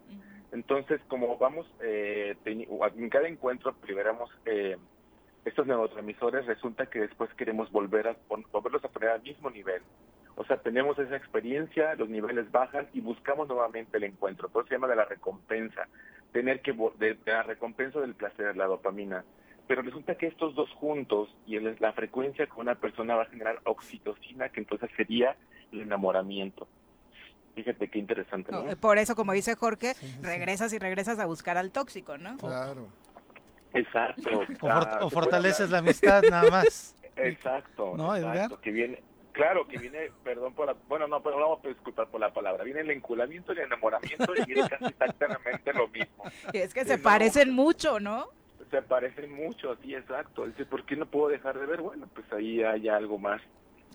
[0.52, 4.78] Entonces, como vamos, eh, en cada encuentro liberamos eh,
[5.46, 8.18] estos neurotransmisores, resulta que después queremos volver a
[8.52, 9.82] volverlos a poner al mismo nivel.
[10.36, 14.50] O sea, tenemos esa experiencia, los niveles bajan y buscamos nuevamente el encuentro.
[14.50, 15.88] Por eso se llama de la recompensa,
[16.32, 19.26] tener que de, de la recompensa del placer, la dopamina.
[19.68, 23.30] Pero resulta que estos dos juntos y el- la frecuencia con una persona va a
[23.30, 25.36] generar oxitocina, que entonces sería
[25.72, 26.68] el enamoramiento.
[27.56, 28.66] Fíjate qué interesante, ¿no?
[28.78, 32.38] Por eso, como dice Jorge, regresas y regresas a buscar al tóxico, ¿no?
[32.38, 32.88] Claro.
[33.74, 34.30] Exacto.
[34.40, 36.96] O, for- fortaleces la amistad nada más.
[37.18, 37.96] Exacto.
[37.98, 38.62] ¿No, exacto, Edgar?
[38.62, 42.22] Que viene, claro, que viene, perdón por la, bueno, no, pero vamos a disculpar por
[42.22, 42.64] la palabra.
[42.64, 46.24] Viene el enculamiento y el enamoramiento y viene casi exactamente lo mismo.
[46.54, 47.04] Y es que se no.
[47.04, 48.28] parecen mucho, ¿no?
[48.72, 50.46] Se parecen mucho, sí, exacto.
[50.46, 51.82] Dice, ¿por qué no puedo dejar de ver?
[51.82, 53.42] Bueno, pues ahí hay algo más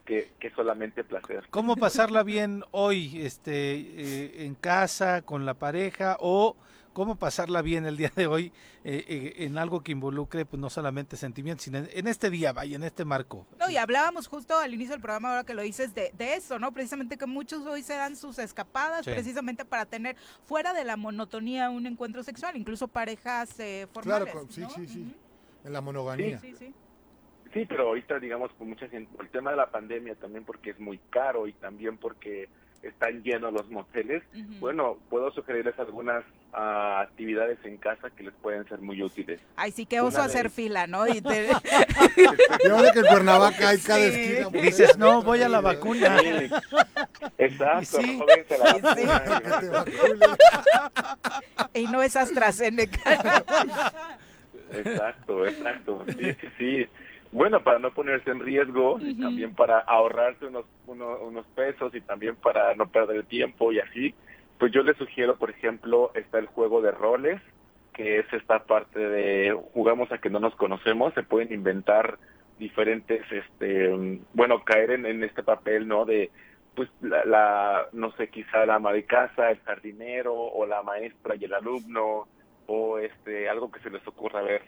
[0.04, 1.44] que, que solamente placer.
[1.50, 6.56] ¿Cómo pasarla bien hoy, este, eh, en casa, con la pareja o
[6.92, 8.52] cómo pasarla bien el día de hoy
[8.84, 12.52] eh, eh, en algo que involucre pues no solamente sentimientos, sino en, en este día,
[12.52, 13.46] vaya, en este marco.
[13.58, 16.60] No, y hablábamos justo al inicio del programa, ahora que lo dices, de, de eso,
[16.60, 16.70] ¿no?
[16.70, 19.10] Precisamente que muchos hoy se dan sus escapadas Sí.
[19.10, 20.16] precisamente para tener
[20.46, 24.30] fuera de la monotonía un encuentro sexual, incluso parejas eh, formales.
[24.30, 24.70] Claro, sí, ¿no?
[24.70, 25.14] sí, sí.
[25.64, 26.38] En la monogamía.
[26.38, 26.66] Sí, sí.
[26.66, 26.74] Sí,
[27.68, 30.98] pero ahorita, digamos, con mucha gente, el tema de la pandemia también porque es muy
[31.10, 32.48] caro y también porque
[32.82, 34.22] están llenos los moteles,
[34.60, 36.22] bueno, puedo sugerirles algunas
[36.52, 39.40] ah, actividades en casa que les pueden ser muy útiles.
[39.56, 41.06] Ay, sí, que oso hacer fila, ¿no?
[41.08, 41.48] Y te-
[42.64, 44.04] Y ahora que en Cuernavaca hay cada Sí.
[44.20, 44.44] esquina.
[44.50, 44.62] mujer.
[44.62, 46.18] Dices, no, voy a la vacuna.
[46.18, 46.50] Sí,
[47.38, 48.18] Exacto, Y sí.
[48.18, 49.68] jóvense la sí.
[49.70, 50.36] vacuna,
[51.72, 53.44] y no es AstraZeneca.
[54.72, 56.04] Exacto, exacto.
[56.18, 56.86] Sí, sí, sí.
[57.34, 62.00] Bueno, para no ponerse en riesgo y también para ahorrarse unos, uno- unos pesos y
[62.00, 64.14] también para no perder el tiempo y así,
[64.56, 67.42] pues yo les sugiero, por ejemplo, está el juego de roles,
[67.92, 72.20] que es esta parte de jugamos a que no nos conocemos, se pueden inventar
[72.56, 76.04] diferentes, este, bueno, caer en, en este papel, ¿no?
[76.04, 76.30] De,
[76.76, 81.34] pues, la, la, no sé, quizá la ama de casa, el jardinero, o la maestra
[81.34, 82.28] y el alumno,
[82.66, 84.62] o este, algo que se les ocurra ver.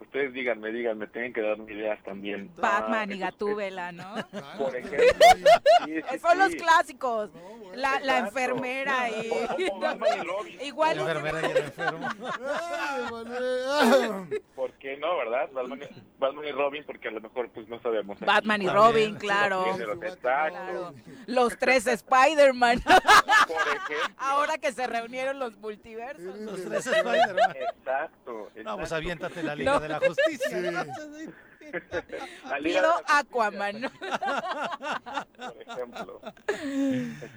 [0.00, 2.50] Ustedes díganme, díganme, tienen que darme ideas también.
[2.56, 4.14] Batman Ah, y Gatúbela, ¿no?
[4.58, 4.98] Por ejemplo.
[5.84, 7.30] Sí, sí, Son los clásicos.
[7.34, 7.72] No, bueno.
[7.76, 9.26] La, la enfermera y...
[9.58, 9.68] Y
[10.24, 10.60] Robin.
[10.62, 12.08] Igual La enfermera y el enfermo.
[14.54, 15.48] ¿Por qué no, verdad?
[15.52, 18.16] Batman, y- Batman y Robin, porque a lo mejor pues no sabemos.
[18.16, 18.24] aquí.
[18.24, 18.84] Batman y También.
[18.86, 19.64] Robin, claro.
[21.26, 22.80] Los tres Spider-Man.
[22.82, 24.14] Por ejemplo.
[24.18, 26.36] Ahora que se reunieron los multiversos.
[26.38, 27.54] Los tres Spider-Man.
[27.76, 28.50] Exacto.
[28.56, 28.94] No, pues exacto.
[28.94, 29.80] aviéntate la Liga No.
[29.86, 30.86] De la Justicia.
[32.62, 33.80] Pido Aquaman.
[33.80, 33.90] ¿no?
[35.36, 36.20] por ejemplo.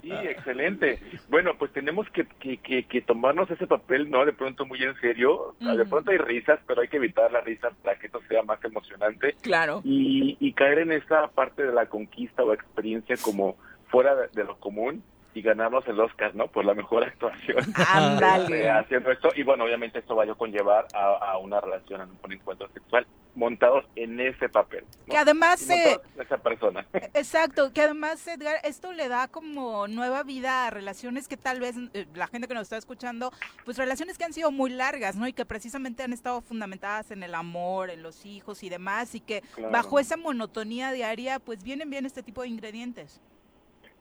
[0.02, 1.00] Sí, excelente.
[1.30, 4.26] Bueno, pues tenemos que, que, que, que tomarnos ese papel, ¿no?
[4.26, 5.56] De pronto muy en serio.
[5.60, 8.64] De pronto hay risas, pero hay que evitar la risa para que esto sea más
[8.64, 9.36] emocionante.
[9.42, 9.82] Claro.
[9.84, 13.58] y, y caer en esa parte de la conquista o experiencia como
[13.88, 15.04] fuera de, de lo común
[15.34, 16.48] y ganarnos el Oscar, ¿no?
[16.48, 17.58] Por la mejor actuación.
[17.88, 18.70] Ándale.
[18.70, 19.30] haciendo esto.
[19.36, 23.06] Y bueno, obviamente esto va a conllevar a, a una relación, a un encuentro sexual
[23.36, 24.84] montados en ese papel.
[25.08, 25.12] ¿no?
[25.12, 26.86] Que además, eh, esa persona.
[27.14, 31.76] exacto, que además, Edgar, esto le da como nueva vida a relaciones que tal vez
[31.94, 33.32] eh, la gente que nos está escuchando,
[33.66, 35.28] pues relaciones que han sido muy largas, ¿no?
[35.28, 39.22] Y que precisamente han estado fundamentadas en el amor, en los hijos y demás, y
[39.22, 39.72] que Claro.
[39.72, 43.22] bajo esa monotonía diaria, pues vienen bien este tipo de ingredientes.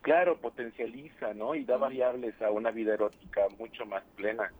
[0.02, 1.54] Claro, potencializa, ¿no?
[1.54, 4.52] Y da variables a una vida erótica mucho más plena.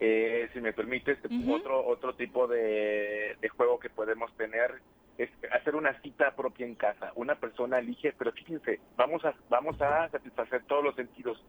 [0.00, 1.18] Eh, si me permites,
[1.52, 4.80] otro otro tipo de, de juego que podemos tener
[5.18, 7.12] es hacer una cita propia en casa.
[7.14, 11.44] Una persona elige, pero fíjense, vamos a vamos a satisfacer todos los sentidos,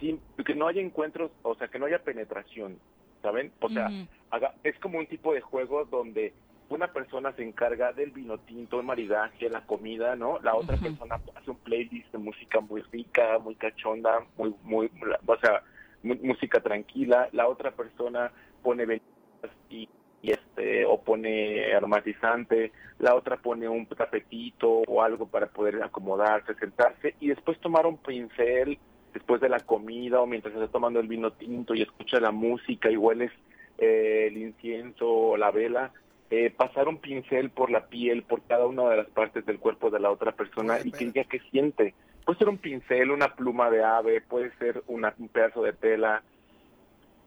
[0.00, 2.78] sin que no haya encuentros, o sea, que no haya penetración,
[3.22, 3.52] ¿saben?
[3.60, 3.86] O sea,
[4.30, 6.32] haga- es como un tipo de juego donde
[6.72, 10.38] una persona se encarga del vino tinto, el maridaje, la comida, ¿no?
[10.42, 14.90] La otra persona hace un playlist de música muy rica, muy cachonda, muy, muy,
[15.26, 15.62] o sea,
[16.02, 17.28] música tranquila.
[17.32, 18.32] La otra persona
[18.62, 19.88] pone velitas y,
[20.22, 22.72] y este, o pone aromatizante.
[22.98, 27.98] La otra pone un tapetito o algo para poder acomodarse, sentarse y después tomar un
[27.98, 28.78] pincel
[29.12, 32.90] después de la comida o mientras está tomando el vino tinto y escucha la música
[32.90, 33.30] y hueles
[33.76, 35.92] eh, el incienso o la vela,
[36.34, 39.90] eh, pasar un pincel por la piel, por cada una de las partes del cuerpo
[39.90, 41.94] de la otra persona y que diga qué siente.
[42.24, 46.22] Puede ser un pincel, una pluma de ave, puede ser una- un pedazo de tela,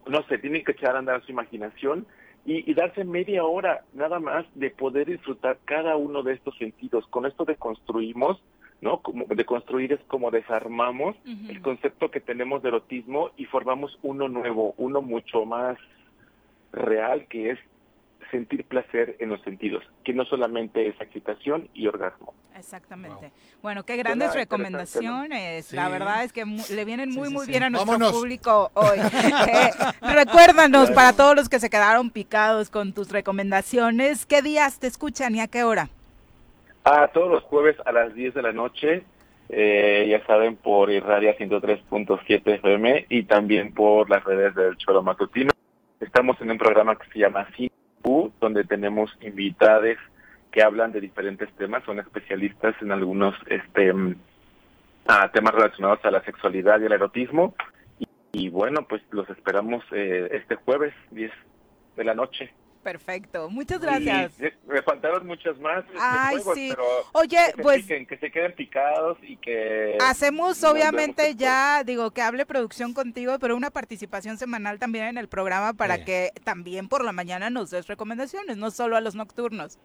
[0.08, 2.04] no sé, tienen que echar a andar su imaginación
[2.44, 7.06] y, y darse media hora nada más de poder disfrutar cada uno de estos sentidos.
[7.08, 8.42] Con esto deconstruimos,
[8.80, 9.02] ¿no?
[9.02, 11.16] Como de construir es como desarmamos
[11.48, 15.78] el concepto que tenemos de erotismo y formamos uno nuevo, uno mucho más
[16.72, 17.58] real, que es
[18.30, 22.34] sentir placer en los sentidos, que no solamente es excitación y orgasmo.
[22.56, 23.32] Exactamente.
[23.62, 25.72] Bueno, qué grandes Suena recomendaciones.
[25.72, 25.92] La Sí.
[25.92, 27.50] verdad es que mu- le vienen muy, sí, muy sí.
[27.50, 28.12] bien a nuestro Vámonos.
[28.12, 28.98] público hoy.
[29.48, 29.70] Eh,
[30.00, 35.34] recuérdanos, para todos los que se quedaron picados con tus recomendaciones, ¿qué días te escuchan
[35.34, 35.88] y a qué hora?
[36.84, 39.04] A todos los jueves a las 10 de la noche,
[39.48, 45.52] eh, ya saben, por Irradia 103.7 FM y también por las redes del Cholo Matutino.
[46.00, 47.46] Estamos en un programa que se llama
[48.40, 49.98] Donde tenemos invitades
[50.52, 54.14] que hablan de diferentes temas, son especialistas en algunos este mm,
[55.08, 57.54] ah, temas relacionados a la sexualidad y el erotismo.
[57.98, 61.32] Y, y bueno, pues los esperamos eh, este jueves, 10
[61.96, 62.52] de la noche.
[62.86, 63.50] Perfecto.
[63.50, 64.32] Muchas Y gracias.
[64.64, 66.68] me faltaron muchas más este, Ay, juegos, sí.
[66.70, 66.84] pero
[67.14, 72.22] Oye, que pues piquen, que se queden picados y que hacemos obviamente ya, digo, que
[72.22, 76.04] hable producción contigo, pero una participación semanal también en el programa para Sí.
[76.04, 79.80] que también por la mañana nos des recomendaciones, no solo a los nocturnos.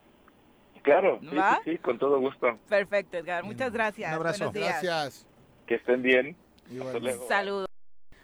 [0.84, 1.60] Claro, sí, ¿Va?
[1.64, 2.60] sí, sí, con todo gusto.
[2.70, 3.44] Perfecto, Edgar.
[3.44, 4.12] Muchas gracias.
[4.12, 4.46] Un abrazo.
[4.46, 4.84] Buenos días.
[4.84, 5.28] Gracias.
[5.66, 6.36] Que estén bien.
[7.28, 7.71] Saludos.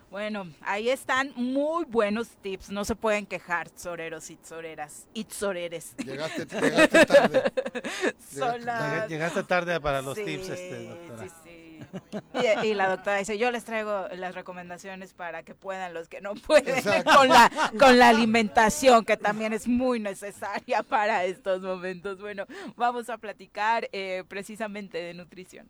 [0.09, 2.69] Bueno, ahí están muy buenos tips.
[2.69, 5.05] No se pueden quejar, soreros y soreras.
[5.13, 5.95] Y soreres.
[5.97, 7.43] Llegaste, llegaste tarde.
[8.63, 11.23] Las- Llegaste tarde para los Sí, tips, este, doctora.
[11.27, 11.63] Sí, sí.
[12.63, 16.21] Y, y la doctora dice, yo les traigo las recomendaciones para que puedan los que
[16.21, 22.19] no pueden con la, con la alimentación, que también es muy necesaria para estos momentos.
[22.19, 25.69] Bueno, vamos a platicar eh, precisamente de nutrición.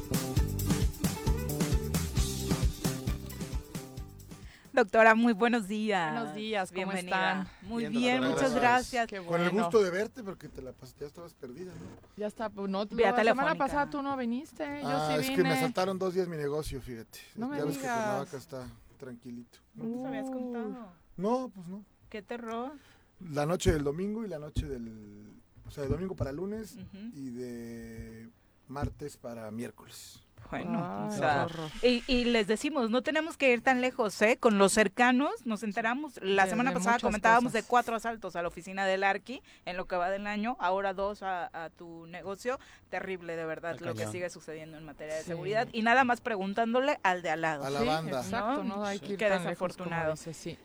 [4.73, 6.13] Doctora, muy buenos días.
[6.13, 7.41] Buenos días, ¿cómo Bienvenida.
[7.41, 7.47] están?
[7.69, 9.09] Muy Bien, bien, doctora, muchas gracias.
[9.27, 12.07] Con el gusto de verte, porque te la ya estabas perdida, ¿no?
[12.15, 15.21] Ya está, pues no, Vía la semana pasada tú no viniste, yo ah, sí es
[15.27, 15.35] vine.
[15.35, 17.19] que me asaltaron dos días mi negocio, fíjate.
[17.35, 17.83] No me ya ves que.
[17.83, 18.67] Cuernavaca está
[18.97, 19.59] tranquilito.
[19.75, 20.33] ¿No nos habías Uy.
[20.33, 20.87] contado?
[21.17, 21.83] No, pues no.
[22.09, 22.71] ¿Qué terror?
[23.29, 25.33] La noche del domingo y la noche del...
[25.67, 26.77] O sea, de domingo para lunes
[27.13, 28.29] y de
[28.67, 30.21] martes para miércoles.
[30.49, 31.47] Bueno, Ay, o sea,
[31.81, 34.37] y, y les decimos, no tenemos que ir tan lejos, ¿eh?
[34.37, 38.41] Con los cercanos nos enteramos, la De- semana de pasada comentábamos de cuatro asaltos a
[38.41, 42.05] la oficina del Arqui en lo que va del año, ahora dos a, a tu
[42.07, 42.59] negocio,
[42.89, 45.27] terrible de verdad lo que sigue sucediendo en materia de Sí.
[45.27, 47.63] seguridad y nada más preguntándole al de al lado.
[47.63, 48.19] A la Sí, banda.
[48.21, 48.75] Exacto, ¿No?
[48.77, 50.11] no, hay que ir Qué tan lejos como desafortunado.
[50.13, 50.57] dices, sí.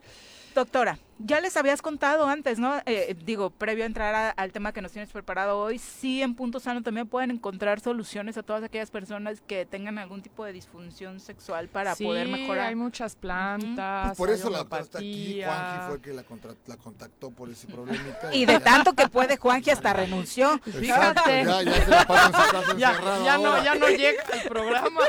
[0.56, 2.80] Doctora, ya les habías contado antes, ¿no?
[2.86, 6.34] Eh, digo, previo a entrar a- al tema que nos tienes preparado hoy, sí en
[6.34, 10.54] Punto Sano también pueden encontrar soluciones a todas aquellas personas que tengan algún tipo de
[10.54, 12.68] disfunción sexual para Sí, poder mejorar.
[12.68, 15.42] hay muchas plantas, Pues por eso la está aquí.
[15.44, 18.34] Juanji fue el que la, contra- la contactó por ese problemita.
[18.34, 20.58] Y de ya- tanto que puede Juanji hasta renunció.
[20.60, 21.44] Fíjate.
[21.44, 22.92] Ya, ya se la pasa en su casa Ya,
[23.24, 23.62] ya no, ahora.
[23.62, 25.00] ya no llega al programa.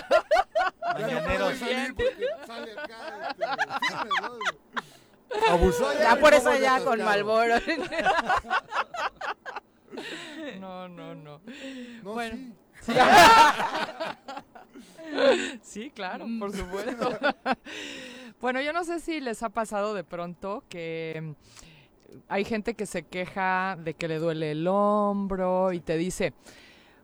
[1.00, 3.30] Ya no puede salir porque sale acá.
[3.30, 4.87] este, firme, ¿no?
[5.50, 7.04] Abusó Ya por eso ya con.
[7.04, 7.56] Malboro.
[10.60, 11.42] No, no, no.
[12.04, 12.38] No, Bueno.
[12.82, 12.94] sí.
[15.64, 16.40] Sí, claro, Mm.
[16.40, 17.18] por supuesto.
[18.42, 21.32] bueno, yo no sé si les ha pasado de pronto que mm,
[22.30, 26.34] hay gente que se queja de que le duele el hombro y te dice,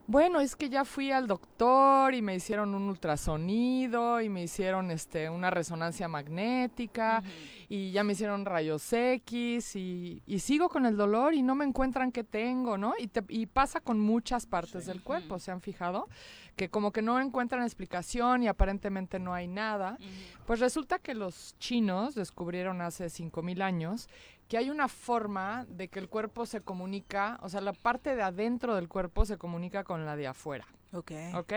[0.06, 4.90] bueno, es que ya fui al doctor y me hicieron un ultrasonido y me hicieron
[4.90, 7.22] este una resonancia magnética
[7.68, 11.64] y ya me hicieron rayos X y, y sigo con el dolor y no me
[11.64, 12.94] encuentran qué tengo, ¿no?
[12.98, 16.08] Y, te- y pasa con muchas partes del cuerpo, ¿se han fijado?
[16.56, 19.98] Que como que no encuentran explicación y aparentemente no hay nada.
[20.46, 24.08] Pues resulta que los chinos descubrieron hace 5.000 años
[24.48, 28.22] que hay una forma de que el cuerpo se comunica, o sea, la parte de
[28.22, 30.66] adentro del cuerpo se comunica con la de afuera.
[30.94, 31.10] Ok.
[31.34, 31.52] ¿ok?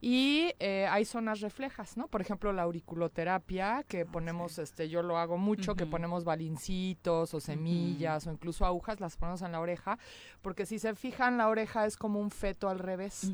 [0.00, 2.06] Y eh, hay zonas reflejas, ¿no?
[2.06, 7.40] Por ejemplo, la auriculoterapia, que ponemos, este, yo lo hago mucho, que ponemos balincitos o
[7.40, 9.98] semillas o incluso agujas, las ponemos en la oreja,
[10.40, 13.32] porque si se fijan, la oreja es como un feto al revés.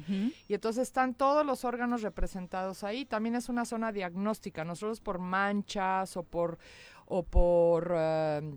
[0.49, 3.05] Y entonces están todos los órganos representados ahí.
[3.05, 4.65] También es una zona diagnóstica.
[4.65, 6.59] Nosotros por manchas o por
[7.07, 8.57] o por eh,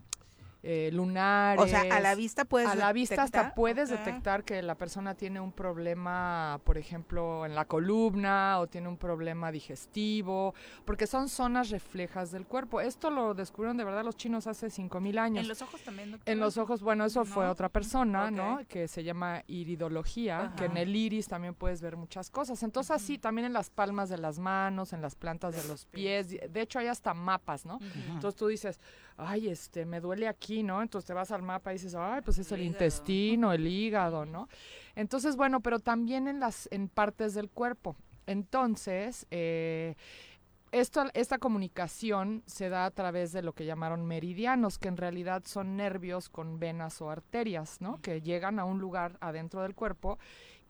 [0.63, 1.63] eh, lunares.
[1.63, 3.55] O sea, a la vista puedes A la vista hasta detectar?
[3.55, 3.97] puedes Ok.
[3.99, 8.97] detectar que la persona tiene un problema, por ejemplo, en la columna o tiene un
[8.97, 10.53] problema digestivo,
[10.85, 12.81] porque son zonas reflejas del cuerpo.
[12.81, 15.43] Esto lo descubrieron de verdad los chinos hace 5000 años.
[15.43, 16.19] En los ojos también?
[16.25, 18.31] En los ojos, bueno, eso fue otra persona.
[18.31, 18.59] ¿no?
[18.67, 22.61] Que se llama iridología, que en el iris también puedes ver muchas cosas.
[22.63, 26.29] Entonces así, también en las palmas de las manos, en las plantas de los pies.
[26.29, 27.79] De hecho, hay hasta mapas, ¿no?
[28.09, 28.79] Entonces tú dices,
[29.17, 30.81] ay, este, me duele aquí, ¿no?
[30.81, 34.47] Entonces te vas al mapa y dices, ay, pues es el, intestino, el hígado, ¿no?
[34.95, 37.95] Entonces, bueno, pero también en las, en partes del cuerpo.
[38.27, 39.95] Entonces, eh,
[40.71, 45.43] esto, esta comunicación se da a través de lo que llamaron meridianos, que en realidad
[45.45, 47.99] son nervios con venas o arterias, ¿no?
[48.01, 50.19] Que llegan a un lugar adentro del cuerpo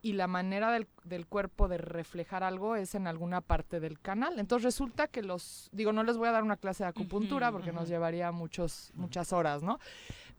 [0.07, 4.39] y la manera del, del cuerpo de reflejar algo es en alguna parte del canal.
[4.39, 7.73] Entonces resulta que los, digo, no les voy a dar una clase de acupuntura porque
[7.73, 9.79] nos llevaría muchos, muchas horas, ¿no?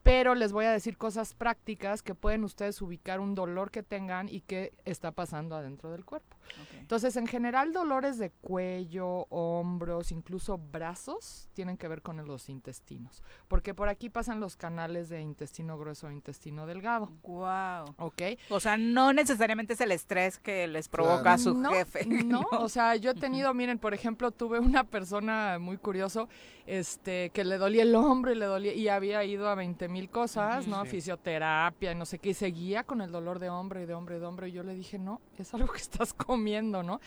[0.08, 4.26] Pero les voy a decir cosas prácticas que pueden ustedes ubicar un dolor que tengan
[4.30, 6.38] y que está pasando adentro del cuerpo.
[6.80, 13.22] Entonces, en general, dolores de cuello, hombros, incluso brazos, tienen que ver con los intestinos,
[13.48, 17.10] porque por aquí pasan los canales de intestino grueso e intestino delgado.
[17.24, 17.94] Wow.
[17.98, 18.22] ¿Ok?
[18.48, 22.06] O sea, no necesariamente es el estrés que les provoca a su no, jefe.
[22.28, 26.28] No, o sea, yo he tenido, miren, por ejemplo, tuve una persona muy curioso,
[26.66, 29.97] este, que le dolía el hombro y le dolía, y había ido a 20 mil
[30.06, 30.84] cosas, ¿no?
[30.84, 30.90] Sí.
[30.90, 34.16] Fisioterapia y no sé qué, y seguía con el dolor de hombro y de hombro
[34.16, 37.00] y de hombro, y yo le dije, no, es algo que estás comiendo, ¿no?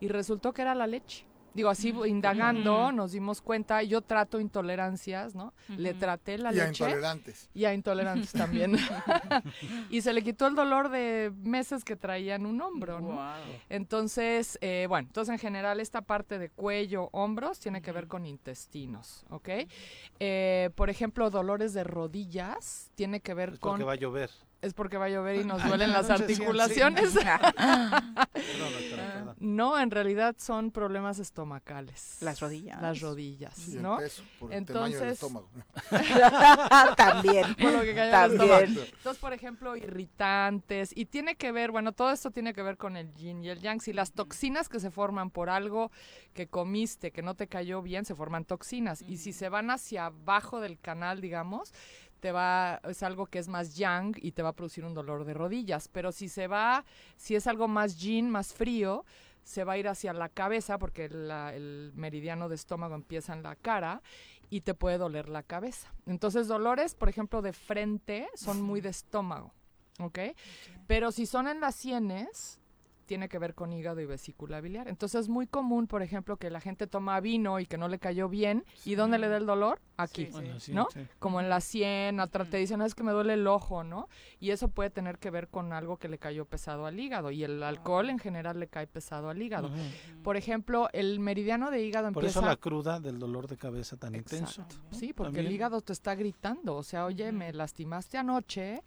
[0.00, 1.24] Y resultó que era la leche.
[1.54, 5.54] Digo, así indagando, nos dimos cuenta, yo trato intolerancias, ¿no?
[5.68, 6.84] Le traté la y a leche.
[6.84, 7.48] intolerantes.
[7.54, 8.76] Y a intolerantes también.
[9.90, 13.14] y se le quitó el dolor de meses que traía en un hombro, ¿no?
[13.14, 13.42] Guau.
[13.68, 18.26] Entonces, eh, bueno, entonces en general esta parte de cuello, hombros, tiene que ver con
[18.26, 19.48] intestinos, ¿ok?
[20.20, 23.72] Eh, por ejemplo, dolores de rodillas, tiene que ver Es con...
[23.72, 24.30] porque va a llover.
[24.64, 27.14] Es porque va a llover y nos duelen las articulaciones.
[29.38, 32.18] No, en realidad son problemas estomacales.
[32.20, 32.80] Las rodillas.
[32.80, 33.98] Las rodillas, Sí, el ¿no?
[33.98, 35.48] peso, por el tamaño del Entonces- estómago.
[36.96, 37.54] También.
[37.54, 38.42] Por lo que el También.
[38.42, 38.64] estómago.
[38.96, 40.92] Entonces, por ejemplo, irritantes.
[40.96, 43.60] Y tiene que ver, bueno, todo esto tiene que ver con el yin y el
[43.60, 43.80] yang.
[43.80, 45.90] Si las toxinas que se forman por algo
[46.32, 49.02] que comiste, que no te cayó bien, se forman toxinas.
[49.02, 51.72] Y si se van hacia abajo del canal, digamos,
[52.24, 55.26] te va, es algo que es más yang y te va a producir un dolor
[55.26, 55.88] de rodillas.
[55.88, 56.82] Pero si se va,
[57.18, 59.04] si es algo más yin, más frío,
[59.42, 63.42] se va a ir hacia la cabeza porque la- el meridiano de estómago empieza en
[63.42, 64.00] la cara
[64.48, 65.92] y te puede doler la cabeza.
[66.06, 69.52] Entonces, dolores, por ejemplo, de frente son muy de estómago,
[69.98, 70.18] ¿ok?
[70.86, 72.58] Pero si son en las sienes,
[73.04, 74.88] tiene que ver con hígado y vesícula biliar.
[74.88, 77.98] Entonces, es muy común, por ejemplo, que la gente toma vino y que no le
[77.98, 78.64] cayó bien.
[78.84, 79.80] ¿Y dónde le da el dolor?
[79.96, 80.26] Aquí.
[80.26, 80.88] Sí, Bueno, sí, ¿no?
[80.92, 81.06] sí.
[81.18, 84.08] Como en la sien, otra te dicen, "No, es que me duele el ojo, ¿no?
[84.40, 87.30] Y eso puede tener que ver con algo que le cayó pesado al hígado.
[87.30, 89.70] Y el alcohol en general le cae pesado al hígado.
[90.22, 92.40] Por ejemplo, el meridiano de hígado Por empieza...
[92.40, 94.64] eso la cruda del dolor de cabeza tan intenso.
[94.90, 98.82] Sí, porque el hígado te está gritando, o sea, oye, me lastimaste anoche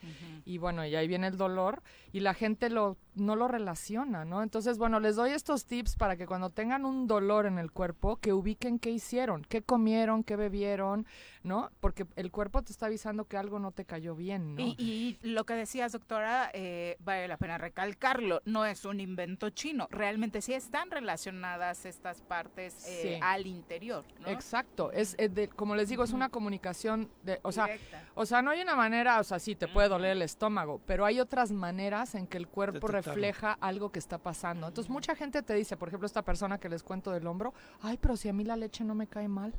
[0.46, 1.82] y bueno, y ahí viene el dolor
[2.12, 4.42] y la gente lo no lo relaciona, ¿no?
[4.42, 8.18] Entonces, bueno, les doy estos tips para que cuando tengan un dolor en el cuerpo,
[8.18, 11.06] que ubiquen qué hicieron, qué comieron, qué bebieron,
[11.48, 11.72] ¿no?
[11.80, 14.62] Porque el cuerpo te está avisando que algo no te cayó bien, ¿no?
[14.62, 19.50] Y, y lo que decías, doctora, eh, vale la pena recalcarlo, no es un invento
[19.50, 23.20] chino, realmente sí están relacionadas estas partes eh, Sí.
[23.22, 24.28] al interior, ¿no?
[24.28, 28.04] Exacto, es, eh, de- como les digo, es una comunicación de, o sea, Directa.
[28.16, 31.06] O sea, no hay una manera, o sea, sí, te puede doler el estómago, pero
[31.06, 34.68] hay otras maneras en que el cuerpo refleja algo que está pasando.
[34.68, 37.98] Entonces, mucha gente te dice, por ejemplo, esta persona que les cuento del hombro, ay,
[38.02, 39.54] pero si a mí la leche no me cae mal.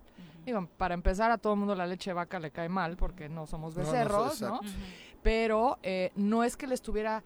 [0.48, 3.28] Digo, para empezar, a todo el mundo la leche de vaca le cae mal porque
[3.28, 4.60] no somos No, no, becerros, ¿no?
[5.22, 7.22] Pero eh, no es que le estuviera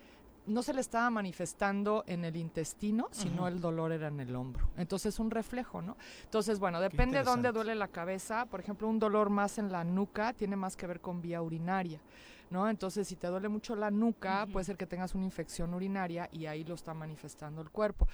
[0.47, 4.69] no se le estaba manifestando en el intestino, sino el dolor era en el hombro.
[4.77, 5.97] Entonces, un reflejo, ¿no?
[6.24, 8.47] Entonces, bueno, depende de dónde duele la cabeza.
[8.47, 12.01] Por ejemplo, un dolor más en la nuca tiene más que ver con vía urinaria,
[12.53, 12.69] ¿no?
[12.69, 16.47] Entonces, si te duele mucho la nuca, puede ser que tengas una infección urinaria y
[16.47, 18.07] ahí lo está manifestando el cuerpo.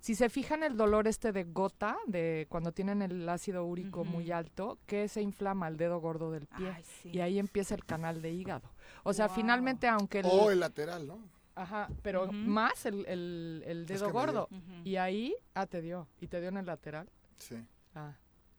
[0.00, 4.30] Si se fijan el dolor este de gota, de cuando tienen el ácido úrico muy
[4.32, 7.10] alto, que se inflama el dedo gordo del pie Ay, sí.
[7.14, 8.68] y ahí empieza el canal de hígado.
[9.04, 9.36] O sea, Wow.
[9.36, 11.18] finalmente, aunque el, O el lateral, ¿no?
[11.56, 14.48] Ajá, pero más el, el, el Es dedo que gordo.
[14.82, 16.08] Y ahí, ah, te dio.
[16.20, 17.08] Y te dio en el lateral.
[17.38, 17.56] Sí.
[17.94, 18.12] Ah.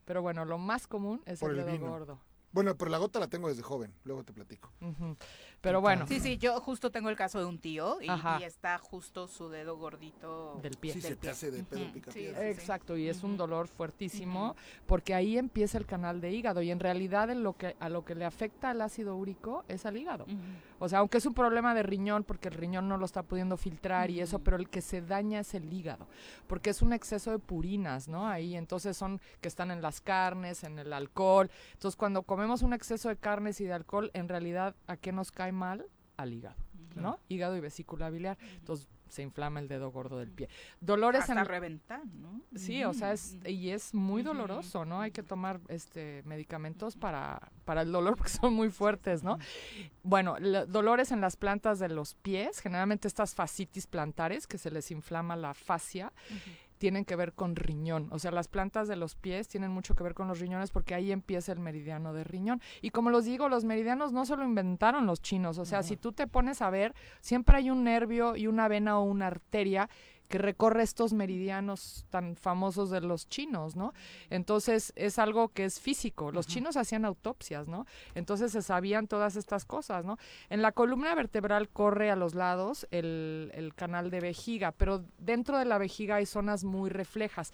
[0.05, 1.89] Pero bueno, lo más común es Por el el dedo vino.
[1.89, 2.19] gordo.
[2.55, 4.71] Bueno, pero la gota la tengo desde joven, luego te platico.
[5.65, 8.07] Pero bueno, Sí, sí, yo justo tengo el caso de un tío y,
[8.43, 10.93] está justo su dedo gordito del pie.
[10.93, 12.33] Sí, se te hace de pedo pica sí, sí.
[12.35, 14.55] Exacto, y es un dolor fuertísimo
[14.85, 18.05] porque ahí empieza el canal de hígado y en realidad en lo que, a lo
[18.05, 20.27] que le afecta el ácido úrico es al hígado.
[20.77, 23.57] O sea, aunque es un problema de riñón porque el riñón no lo está pudiendo
[23.57, 26.07] filtrar y eso, pero el que se daña es el hígado,
[26.45, 28.27] porque es un exceso de purinas, ¿no?
[28.27, 31.49] Ahí entonces son que están en las carnes, en el alcohol.
[31.73, 35.31] Entonces, cuando comemos un exceso de carnes y de alcohol, en realidad ¿a qué nos
[35.31, 35.85] cae mal?
[36.17, 36.55] Al hígado,
[36.95, 37.19] ¿no?
[37.27, 38.37] Hígado y vesícula biliar.
[38.57, 40.49] Entonces, se inflama el dedo gordo del pie.
[40.81, 42.41] Dolores Hasta en reventar, ¿no?
[42.55, 44.99] Sí, o sea, es, y es muy doloroso, ¿no?
[45.01, 49.37] Hay que tomar este medicamentos para, para el dolor porque son muy fuertes, ¿no?
[50.03, 54.71] Bueno, lo- dolores en las plantas de los pies, generalmente estas fascitis plantares, que se
[54.71, 56.11] les inflama la fascia,
[56.77, 58.07] tienen que ver con riñón.
[58.11, 60.95] O sea, las plantas de los pies tienen mucho que ver con los riñones porque
[60.95, 62.61] ahí empieza el meridiano de riñón.
[62.81, 65.57] Y como los digo, los meridianos no se lo inventaron los chinos.
[65.57, 68.99] O sea, si tú te pones a ver, siempre hay un nervio y una vena
[68.99, 69.89] o una arteria
[70.27, 73.93] que recorre estos meridianos tan famosos de los chinos, ¿no?
[74.29, 76.31] Entonces es algo que es físico.
[76.31, 77.85] Los chinos hacían autopsias, ¿no?
[78.15, 80.17] Entonces se sabían todas estas cosas, ¿no?
[80.49, 85.57] En la columna vertebral corre a los lados el, el canal de vejiga, pero dentro
[85.57, 87.53] de la vejiga hay zonas muy reflejas.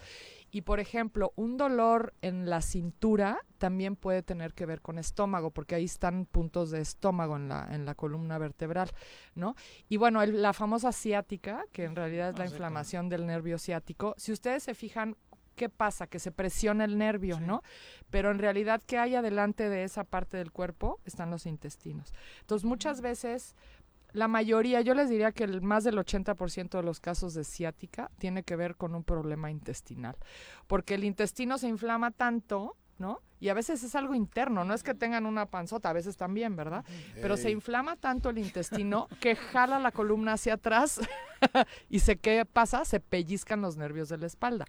[0.54, 5.50] Y por ejemplo, un dolor en la cintura también puede tener que ver con estómago,
[5.50, 8.90] porque ahí están puntos de estómago en la, en la columna vertebral,
[9.34, 9.56] ¿no?
[9.88, 13.58] Y bueno, el- la famosa ciática, que en realidad es la Ah, inflamación del nervio
[13.58, 15.16] ciático, si ustedes se fijan,
[15.56, 16.06] ¿qué pasa?
[16.06, 17.62] Que se presiona el nervio, ¿no?
[18.10, 21.00] Pero en realidad, ¿qué hay adelante de esa parte del cuerpo?
[21.06, 22.12] Están los intestinos.
[22.40, 23.56] Entonces, muchas veces
[24.12, 28.10] la mayoría, yo les diría que el más del 80% de los casos de ciática
[28.18, 30.16] tiene que ver con un problema intestinal,
[30.66, 33.20] porque el intestino se inflama tanto, ¿no?
[33.40, 36.54] Y a veces es algo interno, no es que tengan una panzota, a veces también,
[36.54, 36.84] ¿verdad?
[37.14, 41.00] Pero se inflama tanto el intestino que jala la columna hacia atrás
[41.90, 44.66] y se qué pasa, se pellizcan los nervios de la espalda.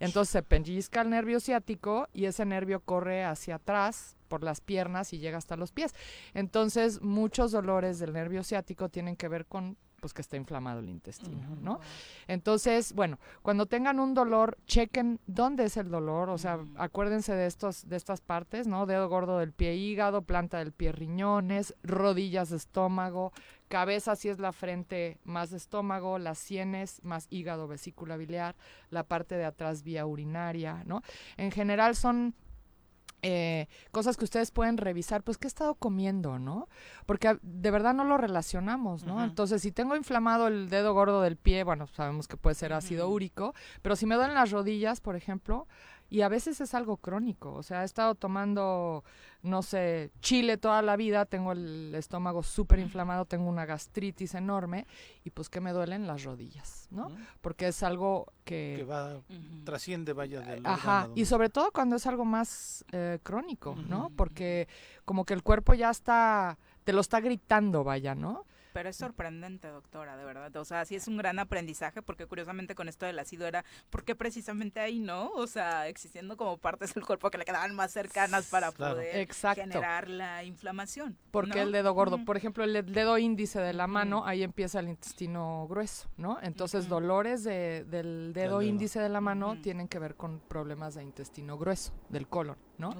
[0.00, 5.12] Entonces se pellizca el nervio ciático y ese nervio corre hacia atrás por las piernas
[5.12, 5.94] y llega hasta los pies.
[6.34, 10.90] Entonces muchos dolores del nervio ciático tienen que ver con pues que está inflamado el
[10.90, 11.80] intestino, ¿no?
[12.26, 17.46] Entonces, bueno, cuando tengan un dolor, chequen dónde es el dolor, o sea, acuérdense de
[17.46, 18.84] estos de estas partes, ¿no?
[18.84, 23.32] Dedo gordo del pie hígado, planta del pie riñones, rodillas de estómago,
[23.68, 28.56] cabeza si es la frente más estómago, las sienes más hígado, vesícula biliar,
[28.90, 31.00] la parte de atrás vía urinaria, ¿no?
[31.38, 32.34] En general son
[33.26, 36.68] eh, cosas que ustedes pueden revisar, pues qué he estado comiendo, ¿no?
[37.06, 39.24] Porque ah, de verdad no lo relacionamos, ¿no?
[39.24, 43.08] Entonces, si tengo inflamado el dedo gordo del pie, bueno, sabemos que puede ser ácido
[43.08, 45.66] úrico, pero si me duelen las rodillas, por ejemplo,
[46.14, 49.02] y a veces es algo crónico, o sea, he estado tomando,
[49.42, 54.86] no sé, chile toda la vida, tengo el estómago súper inflamado, tengo una gastritis enorme,
[55.24, 57.10] y pues que me duelen las rodillas, ¿no?
[57.40, 58.74] Porque es algo que...
[58.76, 59.22] que va,
[59.64, 64.12] trasciende, vaya, del Ajá, y sobre todo cuando es algo más eh, crónico, ¿no?
[64.14, 64.68] Porque
[65.04, 68.46] como que el cuerpo ya está, te lo está gritando, vaya, ¿no?
[68.74, 70.54] Pero es sorprendente, doctora, de verdad.
[70.56, 74.02] O sea, sí es un gran aprendizaje, porque curiosamente con esto del ácido era, ¿por
[74.02, 75.30] qué precisamente ahí no?
[75.30, 78.96] O sea, existiendo como partes del cuerpo que le quedaban más cercanas para Claro.
[78.96, 79.60] poder Exacto.
[79.62, 81.16] generar la inflamación.
[81.30, 81.62] Porque ¿no?
[81.62, 84.88] el dedo gordo, por ejemplo, el de- dedo índice de la mano, ahí empieza el
[84.88, 86.38] intestino grueso, ¿no?
[86.42, 88.62] Entonces, dolores de- del dedo dedo.
[88.62, 92.90] índice de la mano tienen que ver con problemas de intestino grueso, del colon, ¿no?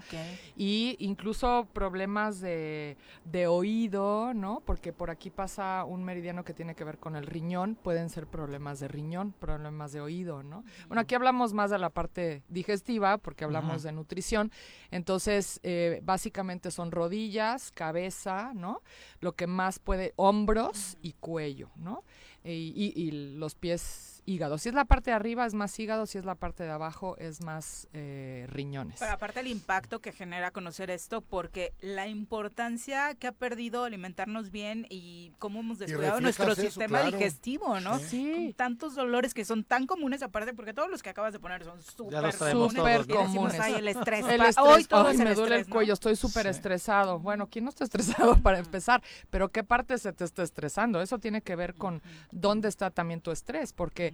[0.57, 4.63] Y incluso problemas de, de oído, ¿no?
[4.65, 8.27] Porque por aquí pasa un meridiano que tiene que ver con el riñón, pueden ser
[8.27, 10.65] problemas de riñón, problemas de oído, ¿no?
[10.89, 14.51] Bueno, aquí hablamos más de la parte digestiva, porque hablamos de nutrición,
[14.91, 18.81] entonces eh, básicamente son rodillas, cabeza, ¿no?
[19.21, 22.05] Lo que más puede, hombros y cuello, ¿no?
[22.47, 24.59] Y- y los pies, hígado.
[24.59, 27.17] Si es la parte de arriba es más hígado, si es la parte de abajo
[27.19, 29.01] es más eh, riñones.
[29.01, 34.51] Pero aparte el impacto que genera conocer esto, porque la importancia que ha perdido alimentarnos
[34.51, 37.17] bien y cómo hemos descuidado nuestro eso, sistema claro.
[37.17, 37.99] digestivo, ¿no?
[37.99, 38.33] Sí.
[38.35, 41.65] Con tantos dolores que son tan comunes aparte, porque todos los que acabas de poner
[41.65, 43.07] son súper comunes.
[43.07, 43.61] comunes.
[43.61, 44.25] "Ay, el estrés.
[44.27, 46.51] El estrés, hoy todo ay, es el me duele el cuello, estoy súper Sí.
[46.51, 47.19] estresado.
[47.19, 49.03] Bueno, ¿quién no está estresado para empezar?
[49.31, 51.01] Pero ¿qué parte se te está estresando?
[51.03, 54.14] Eso tiene que ver con dónde está también tu estrés, porque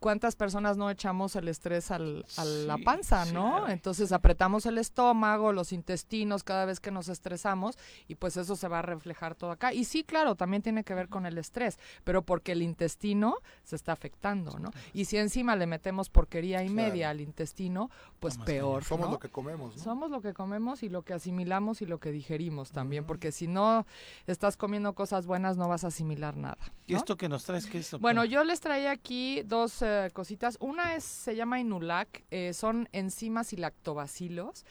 [0.00, 3.68] cuántas personas no echamos el estrés al- a la Sí, panza, sí, ¿no?
[3.68, 7.78] Entonces apretamos el estómago, los intestinos cada vez que nos estresamos
[8.08, 9.72] y pues eso se va a reflejar todo acá.
[9.72, 13.76] Y sí, claro, también tiene que ver con el estrés, pero porque el intestino se
[13.76, 14.70] está afectando, ¿no?
[14.94, 16.88] Y si encima le metemos porquería y Claro.
[16.90, 17.90] media al intestino,
[18.20, 19.12] pues No más peor, Somos ¿no?
[19.12, 19.82] lo que comemos, ¿no?
[19.84, 23.46] Somos lo que comemos y lo que asimilamos y lo que digerimos también, porque si
[23.46, 23.86] no
[24.26, 26.56] estás comiendo cosas buenas no vas a asimilar nada.
[26.86, 27.90] ¿Y esto que nos traes qué es?
[28.00, 30.56] Bueno, yo les traía aquí dos eh, cositas.
[30.60, 34.64] Una es, se llama Inulac, eh, son enzimas y lactobacilos.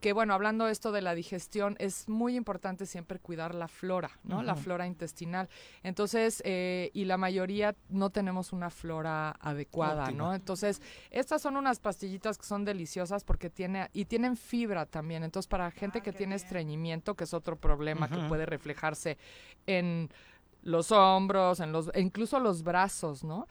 [0.00, 4.12] Que bueno, hablando de esto de la digestión, es muy importante siempre cuidar la flora,
[4.22, 4.44] ¿no?
[4.44, 5.48] La flora intestinal.
[5.82, 10.12] Entonces, eh, y la mayoría no tenemos una flora adecuada.
[10.12, 10.32] ¿no?
[10.34, 10.80] Entonces,
[11.10, 15.24] estas son unas pastillitas que son deliciosas porque tiene, y tienen fibra también.
[15.24, 16.44] Entonces, para gente Ah, que tiene bien.
[16.44, 19.18] estreñimiento, que es otro problema que puede reflejarse
[19.66, 20.10] en
[20.62, 23.48] los hombros, en los, e incluso los brazos, ¿no?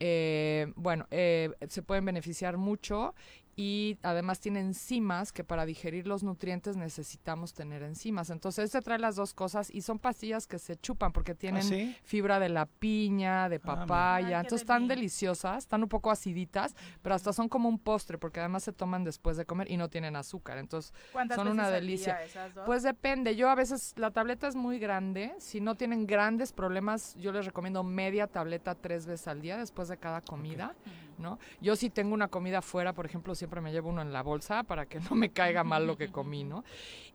[0.00, 3.14] Eh, bueno, eh, se pueden beneficiar mucho
[3.60, 8.30] y además tiene enzimas que para digerir los nutrientes necesitamos tener enzimas.
[8.30, 11.68] Entonces, este trae las dos cosas y son pastillas que se chupan porque tienen ¿Ah,
[11.68, 11.96] sí?
[12.04, 14.38] fibra de la piña, de Ah, papaya.
[14.38, 15.00] Entonces, están deli.
[15.00, 19.02] deliciosas, están un poco aciditas, pero hasta son como un postre porque además se toman
[19.02, 20.58] después de comer y no tienen azúcar.
[20.58, 22.14] Entonces, ¿Cuántas son veces una delicia.
[22.18, 22.64] día esas dos?
[22.64, 27.16] pues depende, yo a veces la tableta es muy grande, si no tienen grandes problemas,
[27.16, 30.76] yo les recomiendo media tableta tres veces al día después de cada comida,
[31.18, 31.40] ¿no?
[31.60, 34.62] Yo si tengo una comida fuera, por ejemplo, siempre me llevo uno en la bolsa
[34.62, 36.64] para que no me caiga mal lo que comí, ¿no?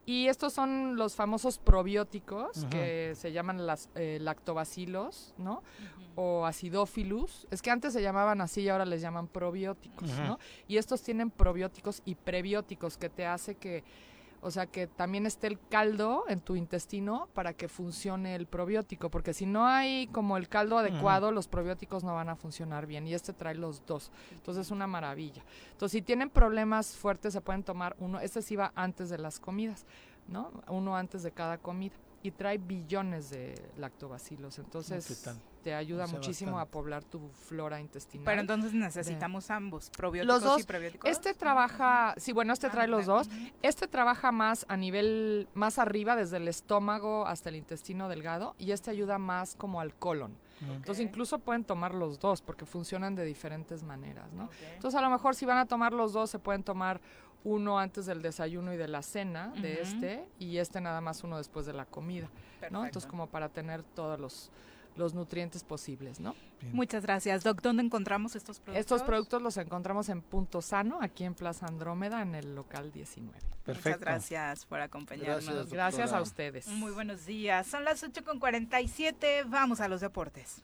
[0.06, 2.70] Y estos son los famosos probióticos Ajá.
[2.70, 5.62] que se llaman las eh, lactobacilos, ¿no?
[6.16, 7.48] O acidófilus.
[7.52, 10.28] Es que antes se llamaban así y ahora les llaman probióticos, Ajá.
[10.28, 10.40] ¿no?
[10.68, 13.84] Y estos tienen probióticos y prebióticos que te hace que
[14.44, 19.10] o sea, que también esté el caldo en tu intestino para que funcione el probiótico,
[19.10, 23.08] porque si no hay como el caldo adecuado, los probióticos no van a funcionar bien
[23.08, 24.12] y este trae los dos.
[24.34, 25.44] Entonces es una maravilla.
[25.72, 28.20] Entonces, si tienen problemas fuertes, se pueden tomar uno.
[28.20, 29.86] Este sí va antes de las comidas,
[30.28, 30.52] ¿no?
[30.68, 31.96] Uno antes de cada comida.
[32.24, 34.58] Y trae billones de lactobacilos.
[34.58, 35.30] Entonces,
[35.62, 38.26] te ayuda O sea, muchísimo a poblar tu flora intestinal.
[38.26, 40.62] Pero entonces necesitamos ambos, probióticos Los dos.
[40.62, 41.10] y prebióticos.
[41.10, 43.30] Este trabaja, sí, bueno, este Ah, trae los dos.
[43.62, 48.72] Este trabaja más a nivel, más arriba, desde el estómago hasta el intestino delgado, y
[48.72, 50.36] este ayuda más como al colon.
[50.62, 54.50] Entonces, incluso pueden tomar los dos, porque funcionan de diferentes maneras, ¿no?
[54.76, 57.02] Entonces, a lo mejor si van a tomar los dos, se pueden tomar
[57.44, 61.38] uno antes del desayuno y de la cena de este, y este nada más uno
[61.38, 62.30] después de la comida,
[62.72, 62.86] ¿no?
[62.86, 64.52] Entonces, como para tener todos los,
[64.96, 66.36] los nutrientes posibles, ¿no?
[66.72, 67.62] Muchas gracias, Doc.
[67.62, 68.80] ¿Dónde encontramos estos productos?
[68.80, 73.38] Estos productos los encontramos en Punto Sano, aquí en Plaza Andrómeda, en el local 19.
[73.66, 73.90] Perfecto.
[73.90, 75.46] Muchas gracias por acompañarnos.
[75.46, 76.68] Gracias, Gracias a ustedes.
[76.68, 77.68] Muy buenos días.
[77.68, 79.44] Son las 8 con 47.
[79.48, 80.64] Vamos a los deportes.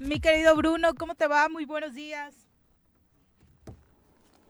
[0.00, 1.48] Mi querido Bruno, ¿cómo te va?
[1.50, 2.34] Muy buenos días.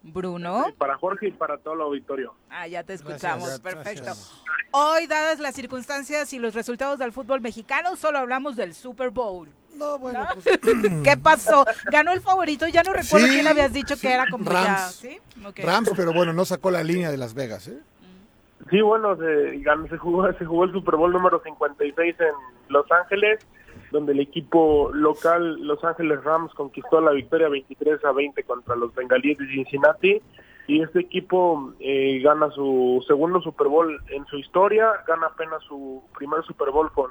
[0.02, 0.66] Bruno.
[0.78, 2.34] Para Jorge y para todo el auditorio.
[2.48, 3.60] Ah, ya te escuchamos.
[3.60, 3.60] gracias.
[3.60, 4.12] Perfecto.
[4.70, 9.48] Hoy, dadas las circunstancias y los resultados del fútbol mexicano, solo hablamos del Super Bowl.
[9.74, 10.46] No, bueno, pues
[11.04, 11.64] ¿Qué pasó?
[11.90, 12.68] ¿Ganó el favorito?
[12.68, 14.92] Ya no recuerdo Sí, quién habías dicho sí, que era como ya, Rams.
[14.94, 15.18] ¿sí?
[15.56, 17.80] Rams, pero bueno, no sacó la línea de Las Vegas, ¿eh?
[18.70, 22.26] Sí, bueno, se, ganó- se, jugó, se jugó el Super Bowl número 56 en
[22.68, 23.40] Los Ángeles,
[23.90, 28.94] donde el equipo local Los Ángeles Rams conquistó la victoria 23 a 20 contra los
[28.94, 30.22] Bengalíes de Cincinnati.
[30.66, 36.02] Y este equipo eh, gana su segundo Super Bowl en su historia, gana apenas su
[36.16, 37.10] primer Super Bowl con,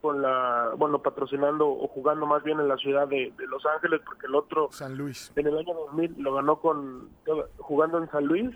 [0.00, 4.00] con la, bueno, patrocinando o jugando más bien en la ciudad de, de Los Ángeles,
[4.06, 5.32] porque el otro San Luis.
[5.36, 7.10] en el año 2000 lo ganó con
[7.58, 8.50] jugando en San Luis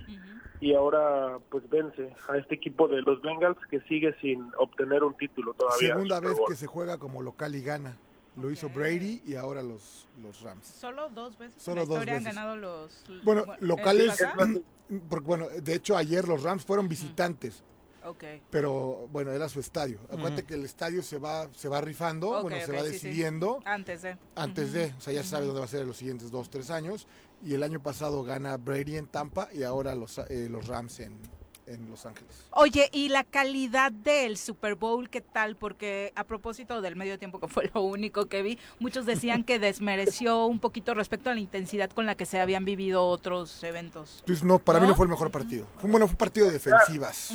[0.61, 5.15] y ahora pues vence a este equipo de los Bengals que sigue sin obtener un
[5.17, 5.95] título todavía.
[5.95, 7.97] Segunda vez que se juega como local y gana.
[8.37, 8.69] Lo hizo.
[8.69, 10.67] Brady y ahora los, los Rams.
[10.67, 12.29] Solo dos veces Solo en la dos historia veces.
[12.29, 13.05] han ganado los...
[13.25, 14.27] Bueno, ¿en locales,
[15.09, 17.65] porque bueno, de hecho ayer los Rams fueron visitantes,
[18.07, 18.25] Ok.
[18.51, 19.99] pero bueno, era su estadio.
[20.11, 22.93] Acuérdate que el estadio se va, se va rifando, bueno, se va sí, sí.
[22.93, 24.17] decidiendo Antes de...
[24.35, 26.71] antes de, o sea, ya sabe dónde va a ser en los siguientes dos, tres
[26.71, 27.07] años.
[27.45, 31.19] Y el año pasado gana Brady en Tampa y ahora los, eh, los Rams en,
[31.67, 32.47] en Los Ángeles.
[32.51, 35.57] Oye, ¿y la calidad del Super Bowl qué tal?
[35.57, 39.59] Porque a propósito del medio tiempo, que fue lo único que vi, muchos decían que
[39.59, 44.23] desmereció un poquito respecto a la intensidad con la que se habían vivido otros eventos.
[44.27, 44.95] Pues no, para mí ¿No?
[44.95, 45.67] fue el mejor partido.
[45.79, 47.33] Fue, bueno, fue un partido de defensivas.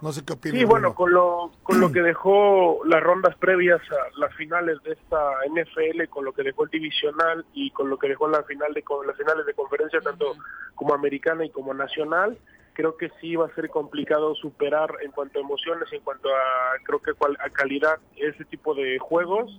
[0.00, 0.58] No sé qué opinas.
[0.58, 4.92] Sí, bueno, con lo, con lo que dejó las rondas previas a las finales de
[4.92, 8.72] esta NFL, con lo que dejó el divisional y con lo que dejó la final
[8.74, 10.34] de con las finales de conferencia tanto
[10.74, 12.38] como americana y como nacional,
[12.74, 16.76] creo que sí va a ser complicado superar en cuanto a emociones, en cuanto a
[16.84, 19.50] creo que cual- a calidad ese tipo de juegos,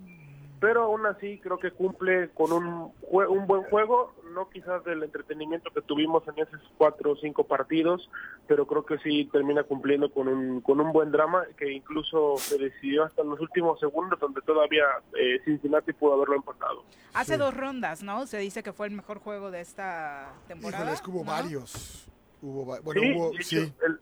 [0.59, 5.03] pero aún así creo que cumple con un jue- un buen juego, no quizás del
[5.03, 8.09] entretenimiento que tuvimos en esos cuatro o cinco partidos,
[8.47, 12.57] pero creo que sí termina cumpliendo con un con un buen drama que incluso se
[12.57, 14.83] decidió hasta los últimos segundos donde todavía
[15.17, 16.83] eh, Cincinnati pudo haberlo empatado.
[17.13, 17.39] Hace Sí.
[17.39, 18.27] dos rondas, ¿no?
[18.27, 20.83] Se dice que fue el mejor juego de esta temporada.
[20.83, 21.31] Híjole, es que hubo ¿no?
[21.31, 22.05] varios.
[22.41, 23.73] Hubo, bueno, Sí, hubo, sí.
[23.85, 23.99] el-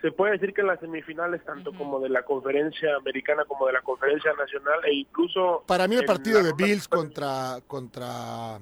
[0.00, 3.72] se puede decir que en las semifinales, tanto como de la conferencia americana como de
[3.74, 5.62] la conferencia nacional, e incluso...
[5.66, 8.58] Para mí el partido de Bills de- contra contra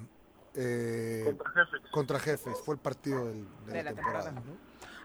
[0.55, 1.90] eh, Contra Jefes.
[1.90, 2.60] contra Jefes.
[2.65, 4.24] Fue el partido del- de, De la, la temporada.
[4.32, 4.56] temporada.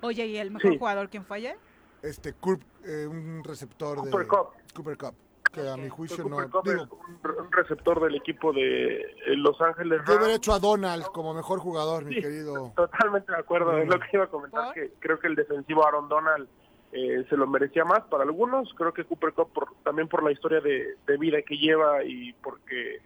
[0.02, 0.78] Oye, ¿y el mejor Sí.
[0.78, 1.58] jugador quién fue ayer?
[2.02, 4.48] Este, Kurt, eh, un receptor de Cooper Cup.
[4.74, 5.16] Cooper Cup,
[5.54, 6.62] que a mi juicio Cooper no...
[6.64, 9.06] Digo, es un, receptor del equipo de eh,
[9.38, 12.22] Los Ángeles yo hubiera hecho a Donald como mejor jugador, mi Sí.
[12.22, 12.74] querido...
[12.76, 16.10] Totalmente de acuerdo, es lo que iba a comentar, que creo que el defensivo Aaron
[16.10, 16.48] Donald
[16.92, 20.32] eh, se lo merecía más para algunos, creo que Cooper Cup por- también por la
[20.32, 23.00] historia de, de vida que lleva y porque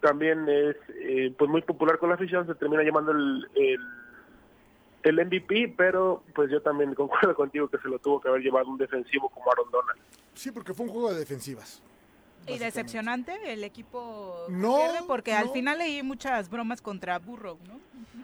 [0.00, 3.80] también es eh, pues muy popular con la afición, se termina llamando el, el,
[5.02, 8.68] el MVP, pero pues yo también concuerdo contigo que se lo tuvo que haber llevado
[8.68, 10.00] un defensivo como Aaron Donald.
[10.36, 11.82] Sí, porque fue un juego de defensivas.
[12.46, 14.98] ¿Y decepcionante el equipo No, pierde?
[15.08, 17.80] Porque al final leí muchas bromas contra Burrow, ¿no?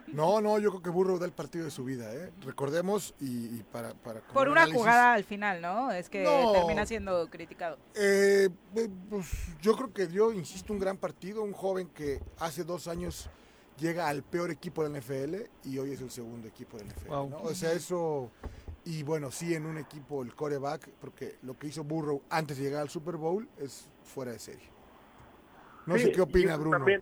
[0.07, 2.31] No, no, yo creo que Burrow da el partido de su vida, ¿eh?
[2.41, 4.21] Recordemos, y, y para, para...
[4.21, 5.91] como Por una análisis, jugada al final, ¿no?
[5.91, 6.51] Es que No.
[6.53, 7.77] termina siendo criticado.
[7.95, 9.27] Eh, eh, pues,
[9.61, 11.41] yo creo que dio, insisto, un gran partido.
[11.43, 13.27] Un joven que hace dos años
[13.79, 16.91] llega al peor equipo de la NFL y hoy es el segundo equipo de la
[16.93, 17.07] NFL.
[17.09, 17.29] Wow.
[17.29, 17.37] ¿no?
[17.41, 18.29] O sea, eso.
[18.85, 22.63] Y bueno, sí, en un equipo, el coreback, porque lo que hizo Burrow antes de
[22.65, 24.69] llegar al Super Bowl es fuera de serie.
[25.85, 26.77] No Sí, sé qué opina Bruno.
[26.77, 27.01] También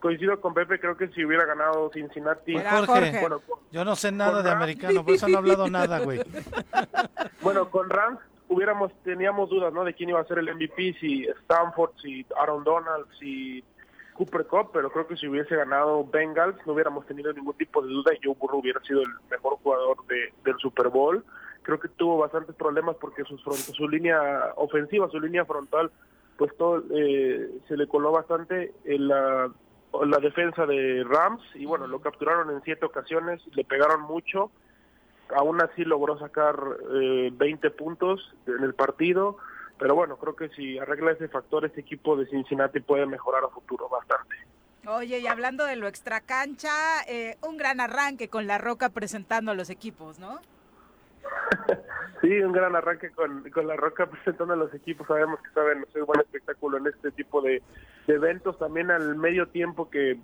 [0.00, 2.52] coincido con Pepe, creo que si hubiera ganado Cincinnati...
[2.52, 2.86] Pues, Jorge.
[2.86, 3.20] Jorge.
[3.20, 4.62] Bueno, con- Yo no sé nada de Rams.
[4.62, 6.20] americano, por eso no he hablado nada, güey.
[7.42, 9.82] Bueno, con Rams hubiéramos teníamos dudas, ¿no?
[9.84, 13.64] De quién iba a ser el MVP, si Stanford, si Aaron Donald, si
[14.14, 17.88] Cooper Cup, pero creo que si hubiese ganado Bengals no hubiéramos tenido ningún tipo de
[17.92, 21.24] duda y Joe Burrow hubiera sido el mejor jugador de- del Super Bowl.
[21.62, 25.90] Creo que tuvo bastantes problemas porque sus front- su línea ofensiva, su línea frontal,
[26.36, 29.50] pues todo eh, se le coló bastante en la,
[29.94, 34.50] en la defensa de Rams y bueno, lo capturaron en siete ocasiones, le pegaron mucho
[35.34, 36.56] aún así logró sacar
[37.00, 39.38] eh, 20 puntos en el partido,
[39.78, 43.48] pero bueno, creo que si arregla ese factor, este equipo de Cincinnati puede mejorar a
[43.48, 44.36] futuro bastante.
[44.86, 49.52] Oye, y hablando de lo extra cancha, eh, un gran arranque con La Roca presentando
[49.52, 50.40] a los equipos, ¿no?
[52.20, 55.82] Sí, un gran arranque con, con La Roca presentando a los equipos, sabemos que saben
[55.82, 57.60] hacer buen espectáculo en este tipo de,
[58.06, 60.20] de eventos, también al medio tiempo que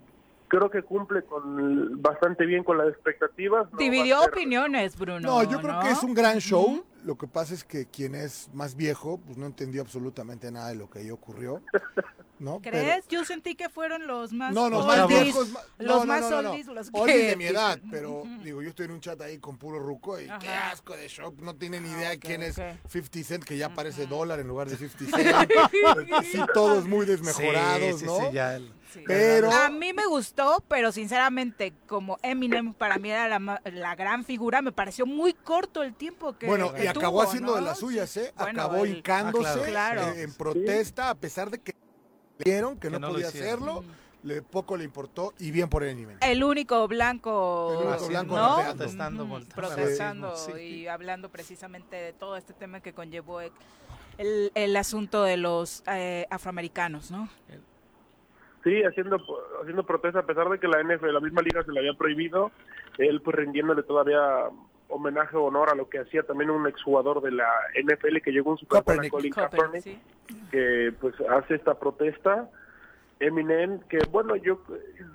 [0.49, 3.71] creo que cumple con bastante bien con las expectativas.
[3.73, 3.79] ¿no?
[3.79, 5.21] Dividió ser- opiniones, Bruno.
[5.21, 5.93] No, yo creo que ¿no?
[5.93, 6.85] es un gran show.
[7.05, 10.75] Lo que pasa es que quien es más viejo, pues no entendió absolutamente nada de
[10.75, 11.63] lo que ahí ocurrió.
[12.41, 12.61] ¿no?
[12.63, 13.07] Pero- ¿Crees?
[13.09, 15.49] Yo sentí que fueron los más No, no, Los más viejos.
[15.79, 18.63] los no, no, más no, no, oldies, los Oldies que- de mi edad, pero digo,
[18.63, 21.35] yo estoy en un chat ahí con puro ruco y qué asco de show.
[21.41, 22.65] No tienen ni Ah, idea quién es ok.
[22.89, 25.17] 50 Cent, que ya parece dólar en lugar de 50
[25.47, 26.25] Cent.
[26.25, 28.19] sí, todos muy desmejorados, sí, sí, ¿no?
[28.19, 29.05] sí, ya el- Sí.
[29.07, 34.63] Pero- A mí me gustó, pero sinceramente, como Eminem para mí era la, gran figura,
[34.63, 38.17] me pareció muy corto el tiempo que Bueno, y acabó tuvo, haciendo de las suyas,
[38.17, 38.33] ¿eh?
[38.39, 40.09] Bueno, acabó el- hincándose Ah, claro.
[40.13, 41.75] eh, en protesta, a pesar de que
[42.39, 43.85] dijeron que, Que no, no podía hacerlo,
[44.23, 46.17] le, poco le importó y bien por el nivel.
[46.21, 48.57] El único blanco, El único blanco ¿no?
[48.65, 49.55] Protestando, voltando.
[49.55, 53.53] protestando Sí, y hablando precisamente de todo este tema que conllevó el,
[54.55, 57.29] el- asunto de los eh, afroamericanos, ¿no?
[58.65, 59.19] Sí, haciendo
[59.63, 62.51] haciendo protesta a pesar de que la NFL, la misma liga se le había prohibido,
[62.99, 64.19] él pues rindiéndole todavía
[64.89, 68.51] homenaje o honor a lo que hacía también un exjugador de la NFL que llegó
[68.53, 69.09] un Super Bowl.
[69.11, 69.99] Colin Kaepernick, sí.
[70.51, 72.49] que pues hace esta protesta.
[73.21, 74.61] Eminem, que bueno, yo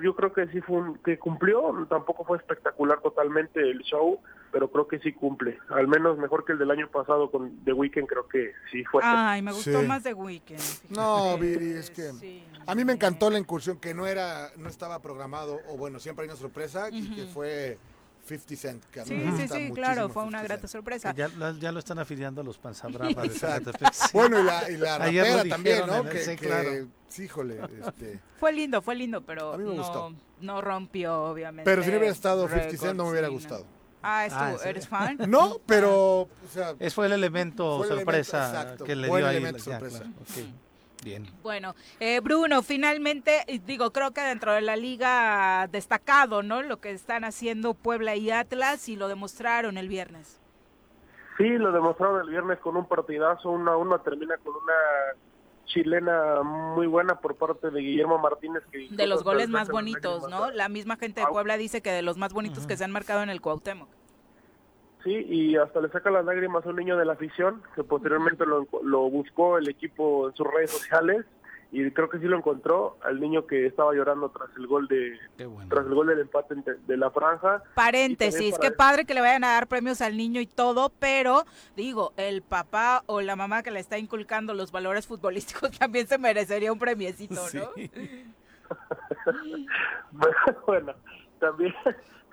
[0.02, 4.20] yo creo que sí fue un- que cumplió, tampoco fue espectacular totalmente el show,
[4.52, 7.72] pero creo que sí cumple, al menos mejor que el del año pasado con The
[7.72, 9.02] Weeknd, creo que sí fue.
[9.06, 9.88] Ay, me gustó Sí.
[9.88, 10.60] más de Weekend.
[10.60, 10.94] fíjate.
[11.00, 12.44] No, Viri, es que Sí.
[12.68, 16.24] a mí me encantó la incursión que no era, no estaba programado, o bueno, siempre
[16.24, 17.78] hay una sorpresa, y que fue
[18.26, 18.84] 50 Cent.
[18.86, 21.14] Que a mí Sí, me sí, sí, claro, fue 50 una grata sorpresa.
[21.14, 23.72] Ya, lo- ya lo están afiliando a los Panzabrava de Exacto.
[23.72, 23.94] Zacatepec.
[23.94, 24.10] Sí.
[24.14, 26.04] Bueno, y la, y la rapera también, ¿no?
[26.06, 26.70] Que, sí, que- claro.
[27.10, 28.20] sí, híjole, este...
[28.40, 30.14] Fue lindo, fue lindo, pero A mí me no, gustó.
[30.42, 31.70] no rompió, obviamente.
[31.70, 33.66] Pero si no hubiera estado 50 Cent no me hubiera gustado.
[34.06, 34.56] Ah, ¿es Ah.
[34.66, 35.18] ¿Eres fan?
[35.30, 39.08] No, pero, o sea, Es fue el elemento Fue el sorpresa elemento, exacto, que le
[39.08, 39.36] dio ahí.
[39.38, 40.00] elemento ya, sorpresa.
[40.00, 40.48] claro.
[41.04, 41.28] Bien.
[41.42, 46.62] Bueno, eh, Bruno, finalmente, digo, creo que dentro de la liga destacado, ¿no?
[46.62, 50.40] Lo que están haciendo Puebla y Atlas y lo demostraron el viernes.
[51.38, 54.74] Sí, lo demostraron el viernes con un partidazo, una a uno termina con una
[55.66, 58.64] chilena muy buena por parte de Guillermo Martínez.
[58.72, 60.30] Que De los goles más bonitos.
[60.30, 60.52] ¿no?
[60.52, 61.28] La misma gente de.
[61.28, 63.90] Puebla dice que de los más bonitos que se han marcado en el Cuauhtémoc.
[65.04, 68.46] Sí, y hasta le saca las lágrimas a un niño de la afición, que posteriormente
[68.46, 71.26] lo, lo buscó el equipo en sus redes sociales,
[71.74, 75.18] y creo que sí lo encontró, al niño que estaba llorando tras el gol de
[75.48, 75.68] bueno.
[75.70, 77.64] tras el gol del empate de la franja.
[77.74, 82.14] Paréntesis, qué padre que le vayan a dar premios al niño y todo, pero digo,
[82.16, 86.72] el papá o la mamá que le está inculcando los valores futbolísticos también se merecería
[86.72, 87.72] un premiecito, ¿no?
[87.76, 87.92] Sí.
[90.68, 90.94] bueno,
[91.40, 91.74] también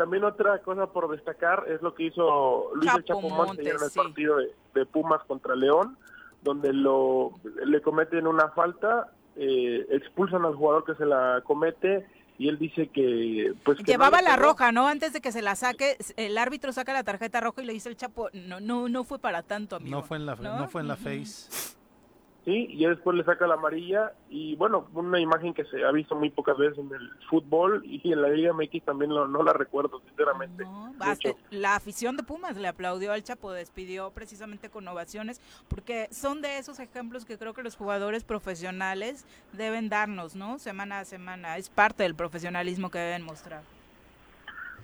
[0.01, 3.67] también otra cosa por destacar es lo que hizo Luis el Chapo Chapo Montes Montes,
[3.67, 3.99] en el sí.
[3.99, 5.99] partido de, de Pumas contra León,
[6.41, 7.33] donde lo
[7.67, 12.07] le cometen una falta, eh, expulsan al jugador que se la comete
[12.39, 14.89] y él dice que pues que Llevaba le la roja, ¿no?
[14.89, 17.91] Antes de que se la saque, el árbitro saca la tarjeta roja y le dice
[17.91, 19.99] el Chapo, no, no, no fue para tanto, amigo.
[19.99, 20.61] No fue en la, ¿No?
[20.61, 21.77] no fue en la face.
[22.45, 26.17] Sí, y después le saca la amarilla y bueno, una imagen que se ha visto
[26.17, 29.53] muy pocas veces en el fútbol y en la Liga MX también lo- no la
[29.53, 30.65] recuerdo sinceramente.
[30.65, 30.95] No,
[31.51, 35.39] la afición de Pumas le aplaudió al Chapo, despidió precisamente con ovaciones,
[35.69, 40.59] porque son de esos ejemplos que creo que los jugadores profesionales deben darnos, ¿no?
[40.59, 41.59] Semana a semana.
[41.59, 43.63] Es parte del profesionalismo que deben mostrar.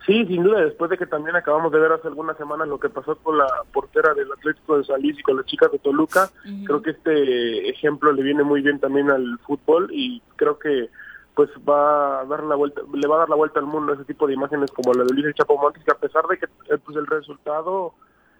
[0.05, 2.89] Sí, sin duda, después de que también acabamos de ver hace algunas semanas lo que
[2.89, 6.31] pasó con la portera del Atlético de San Luis y con las chicas de Toluca,
[6.65, 10.91] creo que este ejemplo le viene muy bien también al fútbol y creo que
[11.35, 14.05] pues va a dar la vuelta, le va a dar la vuelta al mundo ese
[14.05, 16.47] tipo de imágenes como la de Luis El Chapo Montes, que a pesar de que
[16.47, 17.95] eh, pues el resultado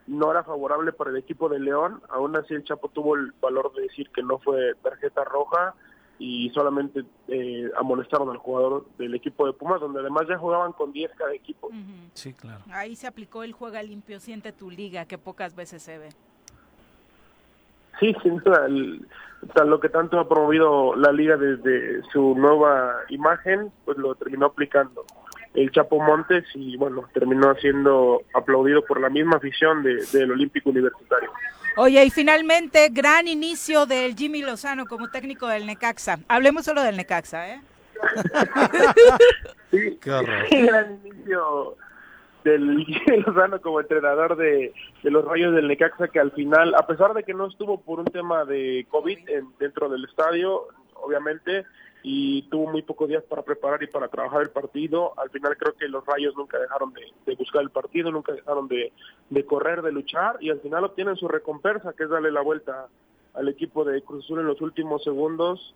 [0.07, 3.71] no era favorable para el equipo de León, aún así el Chapo tuvo el valor
[3.73, 5.75] de decir que no fue tarjeta roja
[6.19, 10.91] y solamente eh, amonestaron al jugador del equipo de Pumas, donde además ya jugaban con
[10.91, 11.69] 10 cada equipo.
[12.13, 12.63] Sí, claro.
[12.71, 16.09] Ahí se aplicó el juega limpio, siente tu liga, que pocas veces se ve.
[17.99, 19.07] Sí, sin duda, el-
[19.53, 24.47] tal- lo que tanto ha promovido la liga desde su nueva imagen, pues lo terminó
[24.47, 25.03] aplicando
[25.53, 30.69] el Chapo Montes y bueno, terminó siendo aplaudido por la misma afición de- del Olímpico
[30.69, 31.31] Universitario.
[31.77, 36.19] Oye, y finalmente, gran inicio del Jimmy Lozano como técnico del Necaxa.
[36.27, 37.61] Hablemos solo del Necaxa, ¿eh?
[39.71, 41.75] Sí, Qué gran inicio
[42.43, 46.87] del Jimmy Lozano como entrenador de, de los Rayos del Necaxa que al final, a
[46.87, 50.63] pesar de que no estuvo por un tema de COVID en- dentro del estadio,
[50.95, 51.65] obviamente,
[52.03, 55.73] y tuvo muy pocos días para preparar y para trabajar el partido, al final creo
[55.73, 58.91] que los Rayos nunca dejaron de, buscar el partido, nunca dejaron de,
[59.29, 62.87] de correr, de luchar, y al final obtienen su recompensa, que es darle la vuelta
[63.33, 65.75] al equipo de Cruz Azul en los últimos segundos,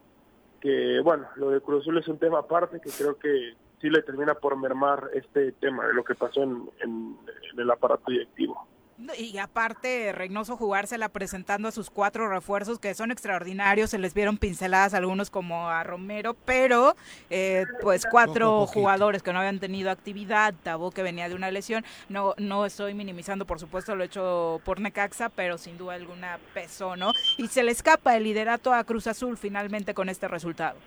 [0.60, 4.03] que bueno, lo de Cruz Azul es un tema aparte que creo que sí le
[4.03, 7.18] termina por mermar este tema de lo que pasó en
[7.57, 8.68] el aparato directivo.
[9.17, 14.37] Y aparte, Reynoso jugársela presentando a sus cuatro refuerzos que son extraordinarios, se les vieron
[14.37, 16.95] pinceladas algunos como a Romero, pero
[17.29, 21.83] eh, pues cuatro jugadores que no habían tenido actividad, Tabó que venía de una lesión,
[22.09, 26.95] no, no estoy minimizando por supuesto lo hecho por Necaxa, pero sin duda alguna pesó,
[26.95, 27.11] ¿no?
[27.37, 30.77] Y se le escapa el liderato a Cruz Azul finalmente con este resultado.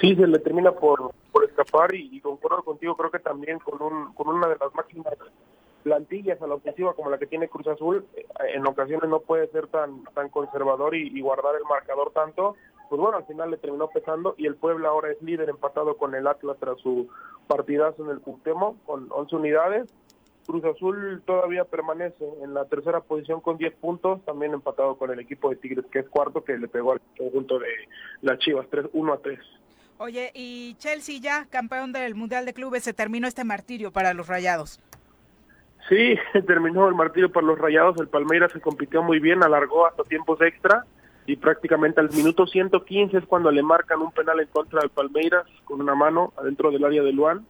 [0.00, 3.80] Sí, se le termina por, por escapar y, y concuerdo contigo, creo que también con,
[3.82, 5.14] un, con una de las máximas
[5.82, 9.48] plantillas a la ofensiva como la que tiene Cruz Azul, eh, en ocasiones no puede
[9.48, 12.56] ser tan, tan conservador y, guardar el marcador tanto,
[12.88, 16.14] pues bueno, al final le terminó pesando y el Puebla ahora es líder empatado con
[16.14, 17.08] el Atlas tras su
[17.46, 19.94] partidazo en el Cuauhtémoc con 11 unidades.
[20.46, 25.20] Cruz Azul todavía permanece en la tercera posición con 10 puntos, también empatado con el
[25.20, 27.68] equipo de Tigres que es cuarto que le pegó al conjunto de
[28.22, 29.38] las Chivas 3 1 a 3.
[29.98, 34.26] Oye, y Chelsea ya, campeón del Mundial de Clubes, se terminó este martirio para los
[34.26, 34.80] Rayados.
[35.88, 37.98] Sí, terminó el martillo para los Rayados.
[37.98, 40.84] El Palmeiras se compitió muy bien, alargó hasta tiempos extra
[41.26, 45.46] y prácticamente al minuto 115 es cuando le marcan un penal en contra del Palmeiras
[45.64, 47.46] con una mano adentro del área de Luan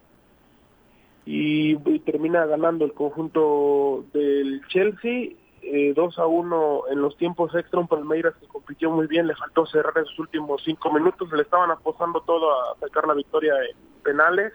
[1.24, 5.30] y, termina ganando el conjunto del Chelsea
[5.62, 7.80] eh, 2 a 1 en los tiempos extra.
[7.80, 11.70] Un Palmeiras que compitió muy bien, le faltó cerrar esos últimos cinco minutos, le estaban
[11.70, 14.52] apostando todo a sacar la victoria en penales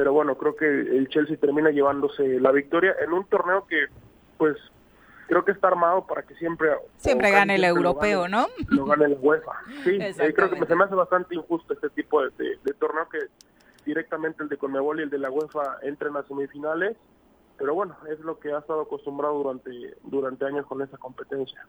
[0.00, 3.84] pero bueno, creo que el Chelsea termina llevándose la victoria en un torneo que,
[4.38, 4.56] pues,
[5.28, 6.70] creo que está armado para que siempre...
[6.96, 8.46] Siempre gane el siempre lo europeo, gane- ¿no?
[8.70, 9.52] Lo gane la UEFA.
[9.84, 13.10] Sí, eh, creo que se me hace bastante injusto este tipo de, de- de torneo
[13.10, 13.18] que
[13.84, 16.96] directamente el de Conmebol y el de la UEFA entren a semifinales,
[17.60, 19.70] pero bueno, es lo que ha estado acostumbrado durante,
[20.04, 21.60] durante años con esa competencia.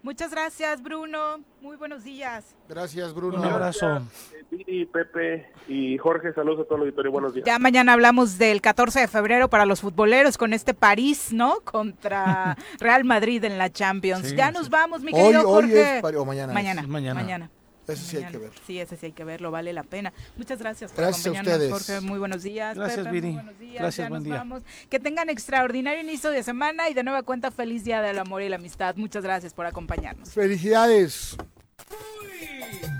[0.00, 1.40] Muchas gracias, Bruno.
[1.60, 2.54] Muy buenos días.
[2.68, 3.38] Gracias, Bruno.
[3.40, 3.96] Un abrazo.
[4.32, 7.44] Eh, Viri, Pepe y Jorge, saludos a todo el auditorio, buenos días.
[7.44, 11.60] Ya mañana hablamos del 14 de febrero para los futboleros con este París, ¿no?
[11.64, 14.28] Contra Real Madrid en la Champions.
[14.28, 14.54] Sí, ya sí.
[14.54, 15.96] nos vamos, mi Hoy, querido hoy Jorge.
[15.98, 16.52] es, pari- o mañana.
[16.52, 16.54] es.
[16.88, 17.50] Mañana, Mañana.
[17.90, 18.50] Eso sí hay que ver.
[18.66, 20.12] Sí, ese sí hay que verlo, vale la pena.
[20.36, 21.86] Muchas gracias por Gracias a acompañarnos, ustedes.
[21.96, 22.00] Jorge.
[22.06, 22.76] Muy buenos días.
[22.76, 23.26] Gracias, Pepe, Viri.
[23.28, 23.74] Muy buenos días.
[23.80, 24.34] Gracias, ya buen nos día.
[24.36, 24.62] vamos.
[24.88, 28.48] Que tengan extraordinario inicio de semana y de nueva cuenta feliz día del amor y
[28.48, 28.96] la amistad.
[28.96, 30.30] Muchas gracias por acompañarnos.
[30.30, 31.36] Felicidades.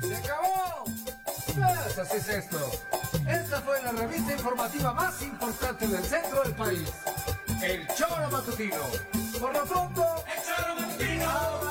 [0.00, 0.84] ¡Se acabó!
[0.84, 2.70] Pues así es esto.
[3.28, 6.92] Esta fue la revista informativa más importante del centro del país.
[7.62, 8.76] El Choro Matutino.
[9.38, 11.70] Por lo pronto, el Choro Matutino.